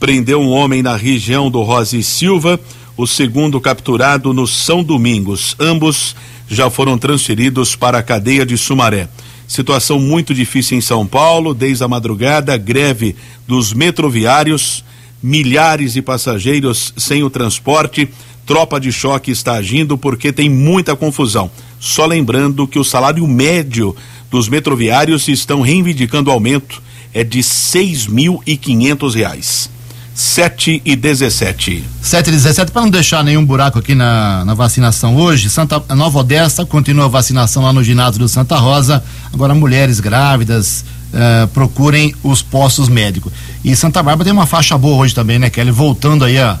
prendeu 0.00 0.40
um 0.40 0.48
homem 0.48 0.82
na 0.82 0.96
região 0.96 1.50
do 1.50 1.60
Rosa 1.62 1.98
e 1.98 2.02
Silva, 2.02 2.58
o 2.96 3.06
segundo 3.06 3.60
capturado 3.60 4.32
no 4.32 4.46
São 4.46 4.82
Domingos. 4.82 5.54
Ambos 5.60 6.16
já 6.48 6.70
foram 6.70 6.96
transferidos 6.96 7.76
para 7.76 7.98
a 7.98 8.02
cadeia 8.02 8.46
de 8.46 8.56
Sumaré. 8.56 9.06
Situação 9.46 10.00
muito 10.00 10.32
difícil 10.32 10.78
em 10.78 10.80
São 10.80 11.06
Paulo, 11.06 11.52
desde 11.52 11.84
a 11.84 11.88
madrugada, 11.88 12.56
greve 12.56 13.14
dos 13.46 13.74
metroviários, 13.74 14.82
milhares 15.22 15.94
de 15.94 16.02
passageiros 16.02 16.92
sem 16.96 17.22
o 17.22 17.30
transporte. 17.30 18.08
Tropa 18.44 18.78
de 18.78 18.92
choque 18.92 19.30
está 19.30 19.54
agindo 19.54 19.98
porque 19.98 20.32
tem 20.32 20.48
muita 20.48 20.94
confusão. 20.94 21.50
Só 21.80 22.06
lembrando 22.06 22.66
que 22.66 22.78
o 22.78 22.84
salário 22.84 23.26
médio 23.26 23.94
dos 24.30 24.48
metroviários 24.48 25.28
estão 25.28 25.60
reivindicando 25.60 26.30
aumento 26.30 26.82
é 27.12 27.24
de 27.24 27.42
seis 27.42 28.06
mil 28.06 28.42
e 28.46 28.56
quinhentos 28.56 29.14
reais. 29.14 29.70
7 30.16 30.80
e 30.82 30.96
17. 30.96 31.84
7 32.00 32.28
e 32.28 32.30
17, 32.30 32.72
para 32.72 32.80
não 32.80 32.88
deixar 32.88 33.22
nenhum 33.22 33.44
buraco 33.44 33.78
aqui 33.78 33.94
na, 33.94 34.46
na 34.46 34.54
vacinação 34.54 35.14
hoje, 35.14 35.50
Santa 35.50 35.82
Nova 35.94 36.20
Odessa 36.20 36.64
continua 36.64 37.04
a 37.04 37.08
vacinação 37.08 37.62
lá 37.62 37.70
no 37.70 37.84
ginásio 37.84 38.20
do 38.20 38.26
Santa 38.26 38.56
Rosa. 38.56 39.04
Agora, 39.30 39.54
mulheres 39.54 40.00
grávidas 40.00 40.86
uh, 41.16 41.48
procurem 41.48 42.14
os 42.22 42.42
postos 42.42 42.88
médicos. 42.88 43.32
E 43.64 43.74
Santa 43.74 44.02
Bárbara 44.02 44.24
tem 44.24 44.32
uma 44.32 44.46
faixa 44.46 44.76
boa 44.76 44.98
hoje 44.98 45.14
também, 45.14 45.38
né, 45.38 45.50
Kelly? 45.50 45.70
Voltando 45.70 46.24
aí 46.24 46.38
a 46.38 46.58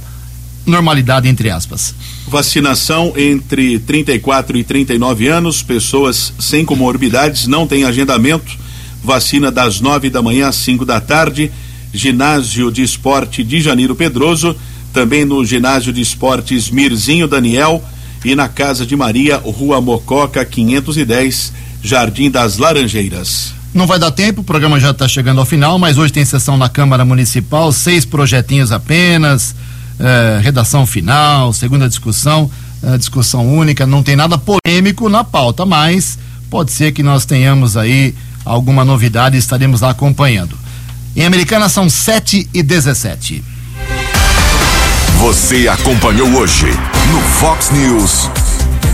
normalidade, 0.64 1.28
entre 1.28 1.50
aspas. 1.50 1.94
Vacinação 2.26 3.12
entre 3.16 3.78
34 3.78 4.56
e 4.56 4.64
39 4.64 5.28
anos, 5.28 5.62
pessoas 5.62 6.32
sem 6.38 6.64
comorbidades, 6.64 7.46
não 7.46 7.66
tem 7.66 7.84
agendamento. 7.84 8.56
Vacina 9.04 9.52
das 9.52 9.80
9 9.80 10.10
da 10.10 10.20
manhã 10.20 10.48
às 10.48 10.56
5 10.56 10.84
da 10.84 11.00
tarde 11.00 11.52
Ginásio 11.92 12.70
de 12.70 12.82
Esporte 12.82 13.44
de 13.44 13.60
Janeiro 13.60 13.94
Pedroso, 13.94 14.56
também 14.92 15.24
no 15.24 15.44
Ginásio 15.44 15.92
de 15.92 16.00
Esportes 16.00 16.70
Mirzinho 16.70 17.28
Daniel 17.28 17.82
e 18.24 18.34
na 18.34 18.48
Casa 18.48 18.84
de 18.84 18.96
Maria, 18.96 19.36
Rua 19.36 19.80
Mococa 19.80 20.44
510, 20.44 21.52
Jardim 21.82 22.30
das 22.30 22.58
Laranjeiras. 22.58 23.55
Não 23.76 23.86
vai 23.86 23.98
dar 23.98 24.10
tempo, 24.10 24.40
o 24.40 24.44
programa 24.44 24.80
já 24.80 24.90
está 24.90 25.06
chegando 25.06 25.38
ao 25.38 25.44
final, 25.44 25.78
mas 25.78 25.98
hoje 25.98 26.10
tem 26.10 26.24
sessão 26.24 26.56
na 26.56 26.66
Câmara 26.66 27.04
Municipal, 27.04 27.70
seis 27.70 28.06
projetinhos 28.06 28.72
apenas, 28.72 29.54
eh, 30.00 30.40
redação 30.42 30.86
final, 30.86 31.52
segunda 31.52 31.86
discussão. 31.86 32.50
uh, 32.82 32.96
discussão 32.96 33.46
única, 33.46 33.86
não 33.86 34.02
tem 34.02 34.16
nada 34.16 34.38
polêmico 34.38 35.10
na 35.10 35.22
pauta, 35.22 35.66
mas 35.66 36.18
pode 36.48 36.72
ser 36.72 36.92
que 36.92 37.02
nós 37.02 37.26
tenhamos 37.26 37.76
aí 37.76 38.14
alguma 38.46 38.82
novidade 38.82 39.36
e 39.36 39.38
estaremos 39.38 39.82
lá 39.82 39.90
acompanhando. 39.90 40.56
Em 41.14 41.26
Americana 41.26 41.68
são 41.68 41.90
7 41.90 42.48
e 42.54 42.62
17. 42.62 43.44
Você 45.18 45.68
acompanhou 45.68 46.30
hoje 46.30 46.66
no 47.10 47.20
Fox 47.20 47.70
News. 47.70 48.30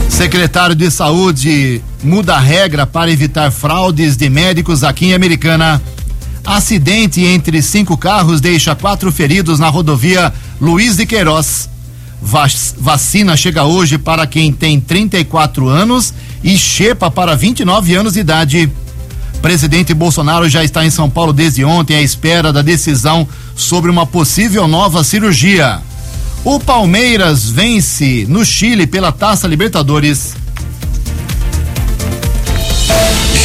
Secretário 0.09 0.75
de 0.75 0.91
Saúde 0.91 1.83
muda 2.03 2.37
a 2.37 2.41
regra 2.41 2.87
para 2.87 3.11
evitar 3.11 3.51
fraudes 3.51 4.17
de 4.17 4.29
médicos 4.29 4.83
aqui 4.83 5.07
em 5.07 5.15
Americana. 5.15 5.81
Acidente 6.45 7.21
entre 7.25 7.63
cinco 7.63 7.97
carros 7.97 8.41
deixa 8.41 8.75
quatro 8.75 9.13
feridos 9.13 9.59
na 9.59 9.69
rodovia 9.69 10.33
Luiz 10.61 10.97
de 10.97 11.07
Queiroz. 11.07 11.69
Vacina 12.79 13.37
chega 13.37 13.65
hoje 13.65 13.99
para 13.99 14.27
quem 14.27 14.53
tem 14.53 14.81
34 14.81 15.69
anos 15.69 16.15
e 16.43 16.57
Xepa 16.57 17.11
para 17.11 17.37
29 17.37 17.95
anos 17.95 18.15
de 18.15 18.21
idade. 18.21 18.71
Presidente 19.41 19.93
Bolsonaro 19.93 20.49
já 20.49 20.63
está 20.63 20.85
em 20.85 20.91
São 20.91 21.11
Paulo 21.11 21.33
desde 21.33 21.65
ontem 21.65 21.97
à 21.97 22.03
espera 22.03 22.53
da 22.53 22.63
decisão 22.63 23.27
sobre 23.57 23.91
uma 23.91 24.07
possível 24.07 24.69
nova 24.69 25.03
cirurgia. 25.03 25.81
O 26.45 26.61
Palmeiras 26.61 27.51
vence 27.51 28.25
no 28.29 28.45
Chile 28.45 28.87
pela 28.87 29.11
Taça 29.11 29.49
Libertadores. 29.49 30.42